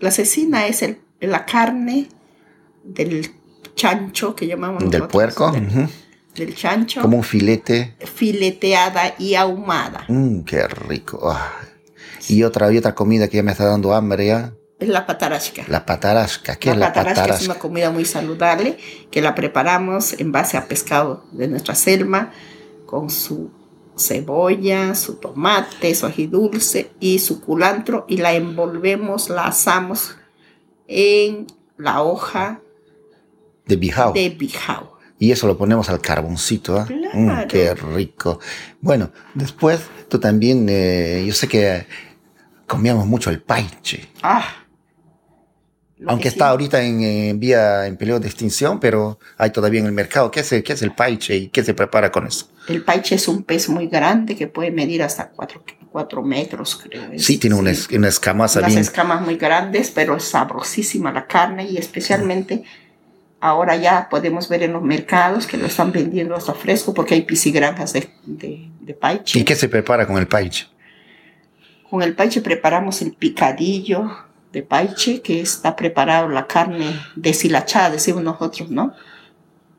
La 0.00 0.10
cecina 0.10 0.66
es 0.66 0.82
el- 0.82 0.98
la 1.20 1.46
carne 1.46 2.08
del 2.84 3.30
chancho 3.74 4.34
que 4.34 4.46
llamamos 4.46 4.80
Del 4.80 5.00
nosotros, 5.00 5.12
puerco, 5.12 5.52
Del. 5.52 5.88
Del 6.36 6.54
chancho. 6.54 7.00
como 7.02 7.16
un 7.18 7.22
filete. 7.24 7.96
fileteada 8.14 9.14
y 9.18 9.34
ahumada. 9.34 10.04
Mmm, 10.08 10.40
qué 10.42 10.66
rico. 10.68 11.30
Ah. 11.30 11.52
Y 12.28 12.42
otra, 12.42 12.72
y 12.72 12.78
otra 12.78 12.94
comida 12.94 13.28
que 13.28 13.36
ya 13.38 13.42
me 13.42 13.52
está 13.52 13.64
dando 13.66 13.94
hambre 13.94 14.26
ya. 14.26 14.52
Es 14.78 14.88
la 14.88 15.06
patarasca. 15.06 15.64
La 15.68 15.86
patarasca. 15.86 16.56
¿Qué 16.56 16.68
la 16.68 16.74
es 16.74 16.80
la 16.80 16.92
patarasca 16.92 17.34
es 17.34 17.44
una 17.46 17.54
comida 17.54 17.90
muy 17.90 18.04
saludable 18.04 18.76
que 19.10 19.22
la 19.22 19.34
preparamos 19.34 20.12
en 20.20 20.32
base 20.32 20.56
a 20.58 20.66
pescado 20.68 21.24
de 21.32 21.48
nuestra 21.48 21.74
selva 21.74 22.32
con 22.84 23.08
su 23.08 23.50
cebolla, 23.98 24.94
su 24.94 25.14
tomate, 25.14 25.94
su 25.94 26.04
ají 26.04 26.26
dulce 26.26 26.90
y 27.00 27.18
su 27.20 27.40
culantro 27.40 28.04
y 28.08 28.18
la 28.18 28.34
envolvemos, 28.34 29.30
la 29.30 29.46
asamos 29.46 30.16
en 30.86 31.46
la 31.78 32.02
hoja 32.02 32.60
De 33.66 33.76
bijao. 33.76 34.12
de 34.12 34.28
bijao. 34.28 34.95
Y 35.18 35.32
eso 35.32 35.46
lo 35.46 35.56
ponemos 35.56 35.88
al 35.88 36.00
carboncito, 36.00 36.78
¿ah? 36.78 36.84
Claro. 36.86 37.18
Mm, 37.18 37.48
qué 37.48 37.74
rico. 37.74 38.38
Bueno, 38.80 39.10
después 39.34 39.80
tú 40.08 40.18
también, 40.18 40.66
eh, 40.68 41.24
yo 41.26 41.32
sé 41.32 41.48
que 41.48 41.86
comíamos 42.66 43.06
mucho 43.06 43.30
el 43.30 43.40
paiche. 43.40 44.08
Ah, 44.22 44.46
Aunque 46.06 46.24
que 46.24 46.28
está 46.28 46.44
sí- 46.44 46.50
ahorita 46.50 46.82
en, 46.82 47.00
en 47.02 47.40
vía, 47.40 47.86
en 47.86 47.96
peligro 47.96 48.20
de 48.20 48.26
extinción, 48.26 48.78
pero 48.78 49.18
hay 49.38 49.48
todavía 49.50 49.80
en 49.80 49.86
el 49.86 49.92
mercado. 49.92 50.30
¿Qué 50.30 50.40
es 50.40 50.52
el, 50.52 50.62
qué 50.62 50.74
es 50.74 50.82
el 50.82 50.92
paiche 50.94 51.34
y 51.36 51.48
qué 51.48 51.64
se 51.64 51.72
prepara 51.72 52.12
con 52.12 52.26
eso? 52.26 52.48
El 52.68 52.84
paiche 52.84 53.14
es 53.14 53.26
un 53.28 53.42
pez 53.44 53.70
muy 53.70 53.86
grande 53.86 54.36
que 54.36 54.46
puede 54.48 54.70
medir 54.70 55.02
hasta 55.02 55.30
4 55.30 56.22
metros, 56.22 56.76
creo. 56.82 57.10
Es- 57.12 57.24
Sí, 57.24 57.38
tiene 57.38 57.56
una, 57.56 57.70
es- 57.70 57.88
una 57.88 58.10
unas 58.60 58.72
bien. 58.72 58.80
escamas 58.82 59.22
muy 59.22 59.36
grandes, 59.38 59.90
pero 59.90 60.16
es 60.18 60.24
sabrosísima 60.24 61.10
la 61.10 61.26
carne 61.26 61.64
y 61.66 61.78
especialmente 61.78 62.64
ahora 63.40 63.76
ya 63.76 64.08
podemos 64.08 64.48
ver 64.48 64.62
en 64.62 64.72
los 64.72 64.82
mercados 64.82 65.46
que 65.46 65.56
lo 65.56 65.66
están 65.66 65.92
vendiendo 65.92 66.34
hasta 66.34 66.54
fresco 66.54 66.94
porque 66.94 67.14
hay 67.14 67.22
piscigranjas 67.22 67.92
de, 67.92 68.10
de, 68.24 68.68
de 68.80 68.94
paiche. 68.94 69.38
¿Y 69.38 69.44
qué 69.44 69.54
se 69.54 69.68
prepara 69.68 70.06
con 70.06 70.16
el 70.18 70.26
paiche? 70.26 70.66
Con 71.88 72.02
el 72.02 72.14
paiche 72.14 72.40
preparamos 72.40 73.00
el 73.02 73.12
picadillo 73.12 74.10
de 74.52 74.62
paiche, 74.62 75.20
que 75.20 75.40
está 75.40 75.76
preparado 75.76 76.28
la 76.28 76.46
carne 76.46 76.98
deshilachada, 77.14 77.90
decimos 77.90 78.22
nosotros, 78.24 78.70
¿no? 78.70 78.92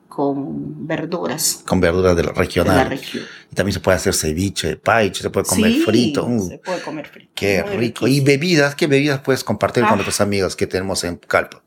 Con 0.08 0.86
verduras 0.86 1.62
Con 1.66 1.80
verduras 1.80 2.16
de 2.16 2.22
la 2.22 2.28
de 2.30 2.34
la 2.34 2.40
regional. 2.40 2.88
región. 2.88 3.24
Y 3.52 3.54
también 3.54 3.74
se 3.74 3.80
puede 3.80 3.96
hacer 3.96 4.14
ceviche, 4.14 4.76
paiche, 4.76 5.22
se 5.22 5.30
puede 5.30 5.46
comer 5.46 5.72
Sí, 5.72 5.80
frito. 5.82 6.24
uh, 6.26 6.48
Se 6.48 6.58
puede 6.58 6.80
comer 6.80 7.06
frito. 7.06 7.30
qué 7.34 7.62
Muy 7.64 7.76
rico. 7.76 8.08
Y 8.08 8.20
bebidas, 8.20 8.74
¿qué 8.74 8.86
bebidas 8.86 9.20
puedes 9.20 9.44
compartir 9.44 9.82
con 9.84 9.92
Ah. 9.92 9.96
nuestros 9.96 10.20
amigos 10.20 10.56
que 10.56 10.66
tenemos 10.66 11.04
en 11.04 11.16
Calpa? 11.16 11.62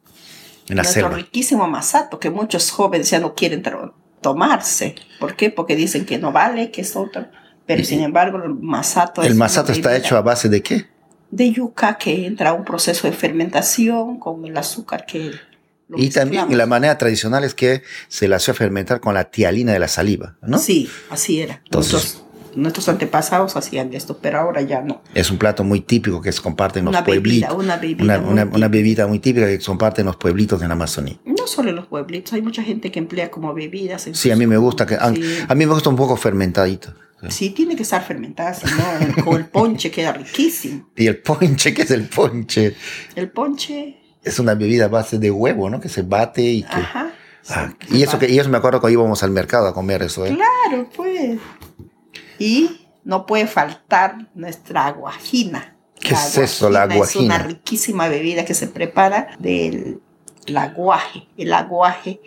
En 0.68 0.78
la 0.78 0.84
Nuestro 0.84 1.04
selva. 1.04 1.18
riquísimo 1.18 1.68
masato, 1.68 2.20
que 2.20 2.30
muchos 2.30 2.72
jóvenes 2.72 3.10
ya 3.10 3.20
no 3.20 3.34
quieren 3.36 3.64
tomarse. 4.22 4.96
¿Por 5.20 5.36
qué? 5.36 5.50
Porque 5.50 5.76
dicen 5.76 6.06
que 6.06 6.18
no 6.18 6.32
vale, 6.32 6.72
que 6.72 6.82
es 6.82 6.96
otro. 6.96 7.26
Pero 7.66 7.82
Y- 7.82 7.86
sin 7.86 8.02
embargo, 8.02 8.38
el 8.44 8.54
masato 8.56 9.22
¿El 9.22 9.32
es 9.34 9.36
masato 9.38 9.72
está 9.72 9.96
hecho 9.96 10.18
a 10.18 10.22
base 10.22 10.50
de 10.50 10.62
qué? 10.62 10.88
de 11.30 11.50
yuca 11.52 11.98
que 11.98 12.26
entra 12.26 12.50
a 12.50 12.54
un 12.54 12.66
proceso 12.66 13.08
de 13.08 13.14
fermentación 13.14 14.20
con 14.20 14.46
el 14.46 14.58
azúcar 14.58 15.06
que 15.06 15.32
lo 15.88 15.98
Y 15.98 16.10
también 16.10 16.58
la 16.58 16.66
manera 16.66 16.98
tradicional 16.98 17.46
es 17.46 17.54
que 17.54 17.84
se 18.10 18.28
la 18.28 18.36
hacía 18.36 18.54
fermentar 18.54 19.00
con 19.00 19.14
la 19.14 19.26
tialina 19.32 19.72
de 19.72 19.80
la 19.80 19.88
saliva, 19.88 20.36
¿no? 20.42 20.58
Sí, 20.58 20.90
así 21.10 21.40
era. 21.42 21.62
Entonces- 21.64 22.22
nuestros 22.56 22.88
antepasados 22.90 23.56
hacían 23.56 23.94
esto, 23.94 24.18
pero 24.22 24.40
ahora 24.40 24.62
ya 24.62 24.82
no. 24.82 25.02
Es 25.14 25.32
un 25.32 25.38
plato 25.38 25.64
muy 25.64 25.82
típico 25.82 26.22
que 26.22 26.32
se 26.32 26.42
comparte 26.42 26.80
en 26.80 26.86
los 26.86 26.92
Una 26.94 27.04
pueblitos. 27.04 27.50
bebida, 27.50 27.54
una 27.64 27.78
bebida. 27.78 28.04
Una, 28.04 28.18
muy 28.20 28.32
una- 28.34 28.44
una 28.56 28.68
bebida 28.68 29.08
muy 29.08 29.20
típica 29.20 29.48
que 29.48 29.60
se 29.60 29.66
comparte 29.66 30.02
en 30.02 30.08
los 30.08 30.16
pueblitos 30.18 30.60
de 30.60 30.68
la 30.68 30.74
Amazonía. 30.74 31.18
No 31.26 31.48
solo 31.48 31.70
en 31.70 31.76
los 31.76 31.88
pueblitos, 31.88 32.34
hay 32.34 32.42
mucha 32.42 32.64
gente 32.64 32.92
que 32.92 33.00
emplea 33.00 33.30
como 33.32 33.54
bebidas. 33.54 34.08
en 34.08 34.16
Sí, 34.16 34.32
a 34.32 34.36
mí 34.36 34.46
me 34.48 34.58
gusta 34.58 34.86
que 34.86 34.96
a, 34.96 35.14
Sí. 35.14 35.22
a 35.48 35.56
mí 35.56 35.66
me 35.66 35.74
gusta 35.74 35.90
un 35.90 35.96
poco 35.96 36.16
fermentadito. 36.18 36.94
Sí, 37.30 37.52
tiene 37.52 37.76
que 37.76 37.84
estar 37.84 38.04
fermentada, 38.04 38.52
si 38.56 38.66
no, 38.66 39.24
con 39.24 39.36
el 39.38 39.46
ponche 39.46 39.92
queda 39.92 40.12
riquísimo. 40.12 40.90
Y 40.96 41.06
el 41.06 41.18
ponche, 41.20 41.72
¿qué 41.72 41.84
es 41.84 41.92
el 41.92 42.08
ponche? 42.10 42.76
El 43.16 43.30
ponche, 43.30 43.98
Es 44.24 44.40
una 44.40 44.56
bebida 44.56 44.86
a 44.86 44.88
base 44.88 45.20
de 45.20 45.30
huevo, 45.32 45.70
¿no? 45.70 45.80
Que 45.80 45.88
se 45.90 46.02
bate 46.02 46.42
y 46.44 46.64
que 46.64 46.70
ajá. 46.76 47.12
Ah, 47.50 47.74
y 47.92 48.04
eso 48.04 48.20
que 48.20 48.30
y 48.30 48.38
eso 48.38 48.50
me 48.50 48.58
acuerdo 48.58 48.80
que 48.82 48.92
íbamos 48.92 49.24
al 49.24 49.32
mercado 49.32 49.68
a 49.68 49.74
comer 49.74 50.04
eso, 50.04 50.26
¿eh? 50.28 50.36
Claro, 50.36 50.88
pues. 50.96 51.40
Y 52.42 52.88
no 53.04 53.26
puede 53.26 53.48
faltar 53.48 54.30
nuestra 54.36 54.88
aguajina. 54.88 55.76
¿Qué 56.00 56.14
es 56.14 56.38
eso, 56.38 56.70
la 56.70 56.82
Es 56.84 56.86
una 56.86 56.96
aguajina? 56.96 57.38
riquísima 57.40 58.08
bebida 58.08 58.44
que 58.46 58.54
se 58.56 58.68
prepara 58.68 59.36
del 59.40 60.02
aguaje. 60.56 61.28
El 61.38 61.54
aguaje 61.54 62.20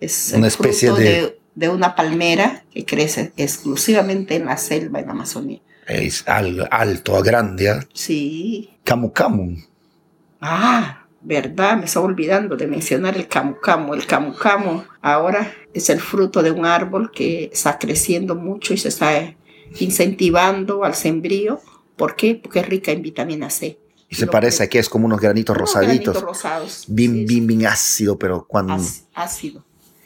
es 0.00 0.32
el 0.32 0.38
Una 0.40 0.48
especie 0.48 0.88
fruto 0.88 1.02
de- 1.02 1.10
de... 1.10 1.40
de 1.54 1.68
una 1.70 1.94
palmera 1.94 2.64
que 2.72 2.84
crece 2.84 3.32
exclusivamente 3.36 4.36
en 4.36 4.44
la 4.46 4.56
selva, 4.58 5.00
en 5.00 5.06
la 5.06 5.12
Amazonía. 5.12 5.60
Es 5.86 6.28
al- 6.28 6.68
alto, 6.70 7.22
grande, 7.22 7.70
¿ah? 7.70 7.80
Sí. 7.94 8.70
Camu 8.84 9.12
camu. 9.12 9.56
Ah, 10.40 11.06
verdad, 11.22 11.76
me 11.78 11.86
estaba 11.86 12.06
olvidando 12.06 12.56
de 12.56 12.66
mencionar 12.66 13.16
el 13.16 13.26
camu 13.26 13.56
camu. 13.60 13.94
El 13.94 14.06
camu 14.06 14.34
camu 14.34 14.82
ahora 15.02 15.50
es 15.74 15.88
el 15.90 16.00
fruto 16.00 16.42
de 16.42 16.50
un 16.50 16.64
árbol 16.66 17.10
que 17.10 17.50
está 17.52 17.78
creciendo 17.78 18.34
mucho 18.34 18.74
y 18.74 18.76
se 18.76 18.88
está 18.88 19.34
incentivando 19.80 20.84
al 20.84 20.94
sembrío. 20.94 21.60
¿Por 21.96 22.16
qué? 22.16 22.34
Porque 22.36 22.60
es 22.60 22.68
rica 22.68 22.92
en 22.92 23.02
vitamina 23.02 23.50
C. 23.50 23.78
Y 24.08 24.14
se 24.14 24.26
parece 24.26 24.58
que- 24.58 24.64
a 24.64 24.68
que 24.68 24.78
es 24.78 24.88
como 24.88 25.06
unos 25.06 25.20
granitos 25.20 25.54
unos 25.56 25.68
rosaditos. 25.74 26.14
granitos 26.14 26.22
rosados. 26.22 26.84
Bien, 26.88 27.12
Sí, 27.12 27.24
bien, 27.26 27.46
bien 27.46 27.66
ácido, 27.66 28.18
pero 28.18 28.46
cuando... 28.46 28.74
áci- 28.74 29.02
Ácido. 29.14 29.64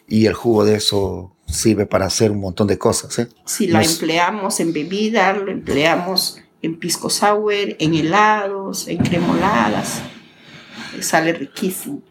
Y 0.08 0.26
el 0.26 0.34
jugo 0.34 0.64
de 0.64 0.76
eso 0.76 1.34
sirve 1.46 1.86
para 1.86 2.06
hacer 2.06 2.30
un 2.30 2.40
montón 2.40 2.66
de 2.66 2.78
cosas, 2.78 3.18
¿eh? 3.18 3.28
Si 3.46 3.66
la 3.66 3.80
Nos- 3.80 3.92
empleamos 3.94 4.58
en 4.60 4.72
bebida, 4.72 5.32
lo 5.34 5.50
empleamos 5.50 6.38
en 6.62 6.78
pisco 6.78 7.08
sour, 7.10 7.52
en 7.78 7.94
helados, 7.94 8.88
en 8.88 8.98
cremoladas. 8.98 10.00
Sale 11.00 11.32
riquísimo. 11.32 12.02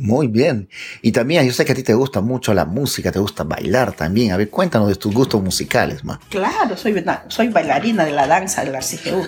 Muy 0.00 0.28
bien. 0.28 0.68
Y 1.02 1.12
también, 1.12 1.46
yo 1.46 1.52
sé 1.52 1.64
que 1.66 1.72
a 1.72 1.74
ti 1.74 1.82
te 1.82 1.92
gusta 1.94 2.22
mucho 2.22 2.54
la 2.54 2.64
música, 2.64 3.12
te 3.12 3.18
gusta 3.18 3.44
bailar 3.44 3.92
también. 3.92 4.32
A 4.32 4.36
ver, 4.38 4.48
cuéntanos 4.48 4.88
de 4.88 4.94
tus 4.94 5.12
gustos 5.14 5.42
musicales, 5.42 6.02
ma. 6.04 6.18
Claro, 6.30 6.74
soy, 6.76 6.92
una- 6.92 7.24
soy 7.28 7.48
bailarina 7.48 8.04
de 8.06 8.12
la 8.12 8.26
danza 8.26 8.64
de 8.64 8.70
la 8.72 8.80
CGU. 8.80 9.26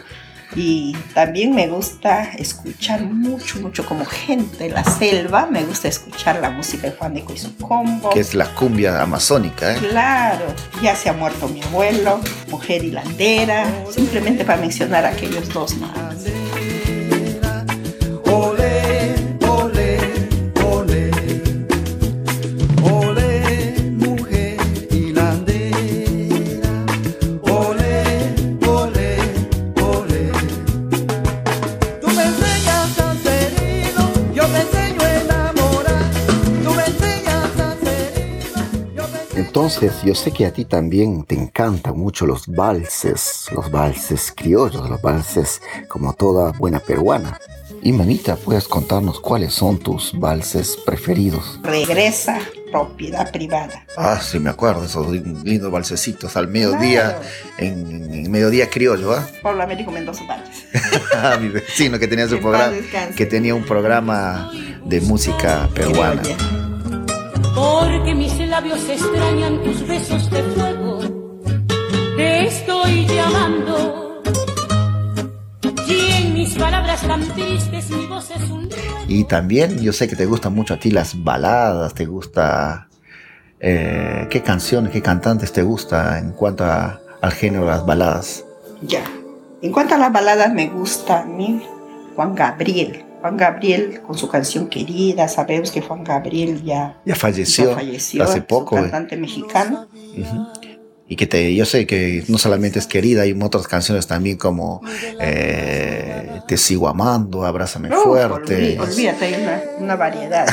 Y 0.54 0.94
también 1.14 1.54
me 1.54 1.66
gusta 1.66 2.24
escuchar 2.38 3.02
mucho, 3.04 3.58
mucho 3.60 3.86
como 3.86 4.04
gente 4.04 4.64
de 4.64 4.70
la 4.70 4.84
selva. 4.84 5.46
Me 5.46 5.62
gusta 5.64 5.88
escuchar 5.88 6.40
la 6.40 6.50
música 6.50 6.88
de 6.90 6.96
Juan 6.96 7.16
Eco 7.16 7.32
y 7.32 7.38
su 7.38 7.56
combo. 7.56 8.10
Que 8.10 8.20
es 8.20 8.34
la 8.34 8.46
cumbia 8.54 9.00
amazónica, 9.00 9.74
¿eh? 9.74 9.78
Claro, 9.78 10.44
ya 10.82 10.94
se 10.94 11.08
ha 11.08 11.14
muerto 11.14 11.48
mi 11.48 11.62
abuelo, 11.62 12.20
mujer 12.50 12.84
hilandera, 12.84 13.64
simplemente 13.90 14.44
para 14.44 14.60
mencionar 14.60 15.04
a 15.06 15.10
aquellos 15.10 15.48
dos 15.54 15.74
más. 15.78 16.16
Entonces, 39.74 40.02
yo 40.04 40.14
sé 40.14 40.30
que 40.32 40.44
a 40.44 40.52
ti 40.52 40.66
también 40.66 41.24
te 41.24 41.34
encantan 41.34 41.96
mucho 41.98 42.26
los 42.26 42.46
valses, 42.46 43.46
los 43.54 43.70
valses 43.70 44.30
criollos, 44.36 44.88
los 44.88 45.00
valses 45.00 45.62
como 45.88 46.12
toda 46.12 46.52
buena 46.52 46.78
peruana. 46.78 47.38
Y 47.82 47.90
manita, 47.92 48.36
¿puedes 48.36 48.68
contarnos 48.68 49.18
cuáles 49.18 49.54
son 49.54 49.78
tus 49.78 50.12
valses 50.18 50.76
preferidos? 50.84 51.58
Regresa, 51.62 52.38
propiedad 52.70 53.32
privada. 53.32 53.86
Ah, 53.96 54.20
sí, 54.22 54.38
me 54.38 54.50
acuerdo, 54.50 54.84
esos 54.84 55.10
lindos 55.10 55.72
valsecitos 55.72 56.36
al 56.36 56.48
mediodía, 56.48 57.16
Claro. 57.16 57.22
en, 57.58 58.14
en 58.14 58.30
mediodía 58.30 58.68
criollo, 58.68 59.12
¿ah? 59.14 59.26
Pablo 59.42 59.62
Américo 59.62 59.90
Mendoza 59.90 60.24
Valles. 60.26 60.66
Ah, 61.14 61.36
mi 61.40 61.48
vecino 61.48 61.98
que 61.98 62.08
tenía 62.08 62.26
su 62.28 62.36
Que 62.36 62.40
programa, 62.42 62.74
que 63.16 63.26
tenía 63.26 63.54
un 63.54 63.64
programa 63.64 64.50
de 64.84 65.00
música 65.00 65.68
peruana. 65.74 66.20
Criolla. 66.22 66.61
Porque 67.54 68.14
mis 68.14 68.36
labios 68.48 68.88
extrañan 68.88 69.62
tus 69.62 69.86
besos 69.86 70.30
de 70.30 70.42
fuego. 70.42 71.00
Te 72.16 72.46
estoy 72.46 73.06
llamando. 73.06 74.22
Y 75.88 76.12
en 76.22 76.34
mis 76.34 76.54
palabras 76.54 77.00
tan 77.02 77.20
tristes 77.34 77.90
mi 77.90 78.06
voz 78.06 78.30
es 78.30 78.50
un 78.50 78.68
Y 79.08 79.24
también 79.24 79.80
yo 79.80 79.92
sé 79.92 80.08
que 80.08 80.16
te 80.16 80.26
gustan 80.26 80.54
mucho 80.54 80.74
a 80.74 80.78
ti 80.78 80.90
las 80.90 81.22
baladas, 81.22 81.94
te 81.94 82.06
gusta... 82.06 82.88
eh, 83.60 84.26
¿Qué 84.30 84.42
canciones, 84.42 84.92
qué 84.92 85.02
cantantes 85.02 85.52
te 85.52 85.62
gusta 85.62 86.18
en 86.18 86.32
cuanto 86.32 86.64
a- 86.64 87.00
al 87.20 87.32
género 87.32 87.64
de 87.64 87.70
las 87.72 87.86
baladas? 87.86 88.44
Ya. 88.82 89.04
En 89.60 89.70
cuanto 89.70 89.94
a 89.94 89.98
las 89.98 90.12
baladas, 90.12 90.52
me 90.52 90.68
gusta 90.68 91.20
a 91.20 91.24
mí 91.24 91.62
Juan 92.16 92.34
Gabriel. 92.34 93.04
Juan 93.22 93.36
Gabriel 93.36 94.00
con 94.02 94.18
su 94.18 94.28
canción 94.28 94.68
querida. 94.68 95.28
Sabemos 95.28 95.70
que 95.70 95.80
Juan 95.80 96.04
Gabriel 96.04 96.62
ya, 96.64 97.00
Ya 97.06 97.14
falleció, 97.14 97.70
ya 97.70 97.74
falleció. 97.76 98.22
hace 98.24 98.32
es 98.34 98.40
un 98.40 98.46
poco. 98.46 98.76
eh. 98.76 98.82
cantante 98.82 99.16
mexicano. 99.16 99.86
Y 101.08 101.16
que 101.16 101.26
te, 101.26 101.54
yo 101.54 101.64
sé 101.66 101.86
que 101.86 102.24
no 102.28 102.38
solamente 102.38 102.78
es 102.78 102.86
querida, 102.86 103.22
hay 103.22 103.36
otras 103.40 103.68
canciones 103.68 104.06
también 104.06 104.38
como 104.38 104.80
eh, 105.20 106.31
Te 106.52 106.58
sigo 106.58 106.86
amando, 106.86 107.46
Abrázame 107.46 107.88
fuerte. 107.88 108.76
olví- 108.78 108.78
olvídate, 108.78 109.24
hay 109.24 109.42
una, 109.42 109.62
una 109.78 109.96
variedad. 109.96 110.46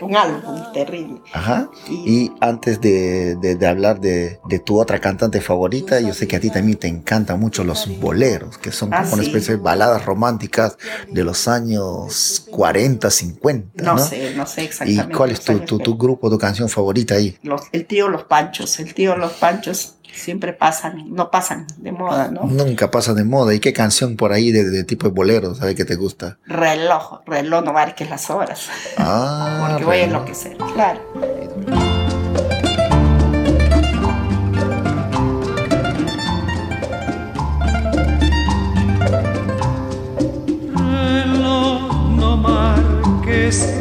un 0.00 0.16
álbum 0.16 0.60
terrible. 0.72 1.20
Ajá. 1.32 1.70
Y- 1.88 2.24
Y 2.24 2.32
antes 2.40 2.80
de, 2.80 3.36
de- 3.36 3.54
de 3.54 3.66
hablar 3.68 4.00
de, 4.00 4.40
de 4.48 4.58
tu 4.58 4.80
otra 4.80 4.98
cantante 4.98 5.40
favorita, 5.40 6.00
yo 6.00 6.12
sé 6.12 6.26
que 6.26 6.34
a 6.34 6.40
ti 6.40 6.50
también 6.50 6.76
te 6.76 6.88
encantan 6.88 7.38
mucho 7.38 7.62
los 7.62 7.86
boleros, 8.00 8.58
que 8.58 8.72
son 8.72 8.92
Ah, 8.92 9.02
como 9.02 9.14
una 9.14 9.22
especie 9.22 9.54
de 9.54 9.62
baladas 9.62 10.04
románticas 10.04 10.76
de 11.08 11.22
los 11.22 11.46
años 11.46 12.46
40, 12.50 13.08
50. 13.08 13.84
No, 13.84 13.94
No, 13.94 13.98
sé, 14.04 14.34
no 14.34 14.46
sé 14.46 14.62
¿Y 14.62 14.64
exactamente. 14.66 15.14
cuál 15.16 15.30
es 15.30 15.40
tu, 15.40 15.60
tu, 15.60 15.78
tu 15.78 15.96
grupo, 15.96 16.28
tu 16.30 16.38
canción 16.38 16.68
favorita 16.68 17.14
ahí? 17.14 17.38
los- 17.44 17.62
el 17.70 17.86
tío 17.86 18.08
Los 18.08 18.24
Panchos. 18.24 18.80
El 18.80 18.92
tío 18.92 19.14
Los 19.16 19.34
Panchos 19.34 19.94
siempre 20.14 20.52
pasan, 20.52 21.04
no 21.14 21.30
pasan 21.30 21.66
de 21.76 21.92
moda, 21.92 22.30
¿no? 22.30 22.42
Nunca 22.46 22.90
pasa 22.90 23.14
de 23.14 23.24
moda. 23.24 23.54
¿Y 23.54 23.60
qué 23.60 23.72
canción 23.72 24.16
por 24.16 24.32
ahí 24.32 24.52
de, 24.52 24.64
de 24.70 24.84
tipo 24.84 25.06
de 25.08 25.14
bolero, 25.14 25.54
sabe 25.54 25.74
que 25.74 25.84
te 25.84 25.96
gusta? 25.96 26.38
Reloj, 26.46 27.20
reloj 27.26 27.64
no 27.64 27.72
marques 27.72 28.08
las 28.08 28.30
horas, 28.30 28.68
Ah, 28.96 29.66
porque 29.70 29.84
voy 29.84 29.96
a 29.98 30.04
enloquecer, 30.04 30.56
claro. 30.74 31.00
reloj, 40.76 42.10
no 42.18 42.36
marques 42.36 43.74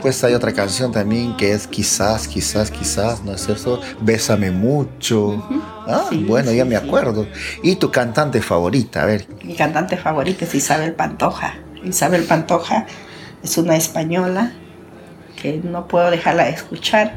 Después 0.00 0.24
hay 0.24 0.32
otra 0.32 0.54
canción 0.54 0.92
también 0.92 1.36
que 1.36 1.52
es 1.52 1.66
quizás, 1.66 2.26
quizás, 2.26 2.70
quizás, 2.70 3.22
¿no 3.22 3.34
es 3.34 3.46
eso? 3.50 3.82
Bésame 4.00 4.50
mucho. 4.50 5.46
Ah, 5.86 6.06
Sí, 6.08 6.24
bueno, 6.26 6.52
sí, 6.52 6.56
ya 6.56 6.64
me 6.64 6.78
sí. 6.78 6.82
acuerdo. 6.86 7.26
¿Y 7.62 7.76
tu 7.76 7.90
cantante 7.90 8.40
favorita? 8.40 9.02
A 9.02 9.04
ver, 9.04 9.26
Mi 9.44 9.54
cantante 9.54 9.98
favorita 9.98 10.46
es 10.46 10.54
Isabel 10.54 10.94
Pantoja. 10.94 11.52
Isabel 11.84 12.22
Pantoja 12.24 12.86
es 13.42 13.58
una 13.58 13.76
española 13.76 14.52
que 15.36 15.58
no 15.62 15.86
puedo 15.86 16.10
dejarla 16.10 16.44
de 16.44 16.52
escuchar 16.52 17.12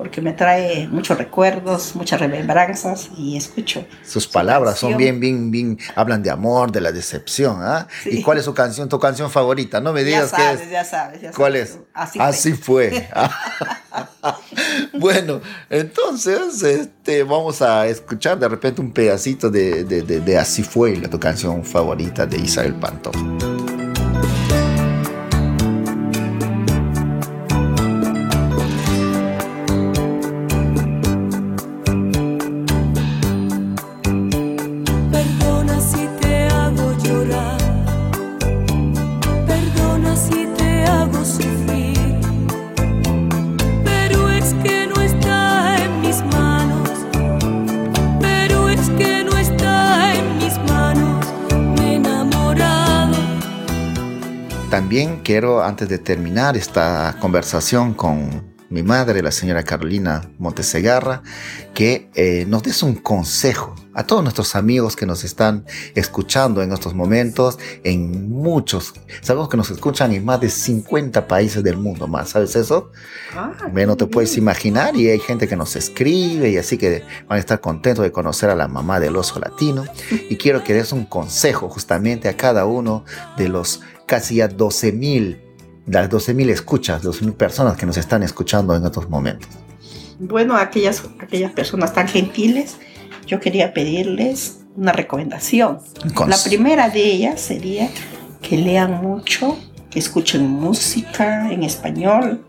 porque 0.00 0.22
me 0.22 0.32
trae 0.32 0.88
muchos 0.88 1.18
recuerdos, 1.18 1.94
muchas 1.94 2.18
remembranzas 2.20 3.10
y 3.18 3.36
escucho. 3.36 3.84
sus 4.02 4.24
su 4.24 4.30
palabras 4.32 4.78
son 4.78 4.96
bien, 4.96 5.20
bien, 5.20 5.50
bien, 5.50 5.78
hablan 5.94 6.22
de 6.22 6.30
amor, 6.30 6.72
de 6.72 6.80
la 6.80 6.90
decepción, 6.90 7.58
¿ah? 7.60 7.86
Sí. 8.02 8.08
¿Y 8.18 8.22
cuál 8.22 8.38
es 8.38 8.46
su 8.46 8.54
canción, 8.54 8.88
tu 8.88 8.98
canción 8.98 9.30
favorita? 9.30 9.78
No 9.78 9.92
me 9.92 10.00
Ya 10.00 10.06
digas 10.06 10.30
qué 10.32 10.36
sabes, 10.42 10.60
es. 10.62 10.70
ya 10.70 10.84
sabes, 10.84 11.20
ya 11.20 11.30
¿Cuál 11.32 11.52
sabes. 11.52 11.70
es? 11.70 11.78
Así, 12.18 12.52
fue. 12.54 12.90
fue. 12.90 13.08
bueno, 14.98 15.42
entonces 15.68 16.62
este, 16.62 17.22
vamos 17.22 17.60
a 17.60 17.86
escuchar 17.86 18.38
de 18.38 18.48
repente 18.48 18.80
un 18.80 18.92
pedacito 18.92 19.50
de, 19.50 19.84
de- 19.84 20.00
de- 20.02 20.20
de 20.20 20.38
Así 20.38 20.62
fue, 20.62 20.96
la- 20.96 21.10
tu 21.10 21.20
canción 21.20 21.62
favorita 21.62 22.24
de 22.24 22.38
Isabel 22.38 22.72
Pantoja. 22.74 23.18
Quiero, 55.30 55.62
antes 55.62 55.88
de 55.88 55.98
terminar 55.98 56.56
esta 56.56 57.16
conversación 57.20 57.94
con 57.94 58.52
mi 58.68 58.82
madre, 58.82 59.22
la 59.22 59.30
señora 59.30 59.62
Carolina 59.62 60.28
Montesegarra, 60.38 61.22
que 61.72 62.10
eh, 62.16 62.46
nos 62.48 62.64
des 62.64 62.82
un 62.82 62.96
consejo 62.96 63.76
a 63.94 64.04
todos 64.04 64.24
nuestros 64.24 64.56
amigos 64.56 64.96
que 64.96 65.06
nos 65.06 65.22
están 65.22 65.64
escuchando 65.94 66.62
en 66.62 66.72
estos 66.72 66.94
momentos, 66.94 67.60
en 67.84 68.28
muchos, 68.28 68.92
sabemos 69.20 69.48
que 69.48 69.56
nos 69.56 69.70
escuchan 69.70 70.12
en 70.12 70.24
más 70.24 70.40
de 70.40 70.48
50 70.48 71.28
países 71.28 71.62
del 71.62 71.76
mundo 71.76 72.08
más, 72.08 72.30
¿sabes 72.30 72.56
eso? 72.56 72.90
Ah, 73.36 73.52
no 73.72 73.96
te 73.96 74.06
puedes 74.06 74.36
imaginar 74.36 74.96
y 74.96 75.10
hay 75.10 75.20
gente 75.20 75.46
que 75.46 75.54
nos 75.54 75.76
escribe 75.76 76.50
y 76.50 76.56
así 76.56 76.76
que 76.76 77.04
van 77.28 77.36
a 77.36 77.40
estar 77.40 77.60
contentos 77.60 78.02
de 78.02 78.10
conocer 78.10 78.50
a 78.50 78.56
la 78.56 78.66
mamá 78.66 78.98
del 78.98 79.16
oso 79.16 79.38
latino 79.38 79.84
y 80.10 80.34
quiero 80.36 80.64
que 80.64 80.74
des 80.74 80.90
un 80.90 81.04
consejo 81.04 81.68
justamente 81.68 82.28
a 82.28 82.36
cada 82.36 82.66
uno 82.66 83.04
de 83.36 83.48
los 83.48 83.80
casi 84.10 84.34
ya 84.34 84.48
12 84.48 84.90
mil, 84.90 85.40
las 85.86 86.10
12 86.10 86.34
mil 86.34 86.50
escuchas, 86.50 87.00
12 87.00 87.26
mil 87.26 87.34
personas 87.34 87.76
que 87.76 87.86
nos 87.86 87.96
están 87.96 88.24
escuchando 88.24 88.74
en 88.74 88.84
estos 88.84 89.08
momentos. 89.08 89.48
Bueno, 90.18 90.56
a 90.56 90.62
aquellas, 90.62 91.04
aquellas 91.20 91.52
personas 91.52 91.92
tan 91.92 92.08
gentiles, 92.08 92.76
yo 93.24 93.38
quería 93.38 93.72
pedirles 93.72 94.62
una 94.74 94.90
recomendación. 94.90 95.78
La 96.26 96.36
primera 96.44 96.90
de 96.90 97.04
ellas 97.04 97.40
sería 97.40 97.88
que 98.42 98.56
lean 98.56 99.00
mucho, 99.00 99.56
que 99.90 100.00
escuchen 100.00 100.44
música 100.44 101.52
en 101.52 101.62
español, 101.62 102.44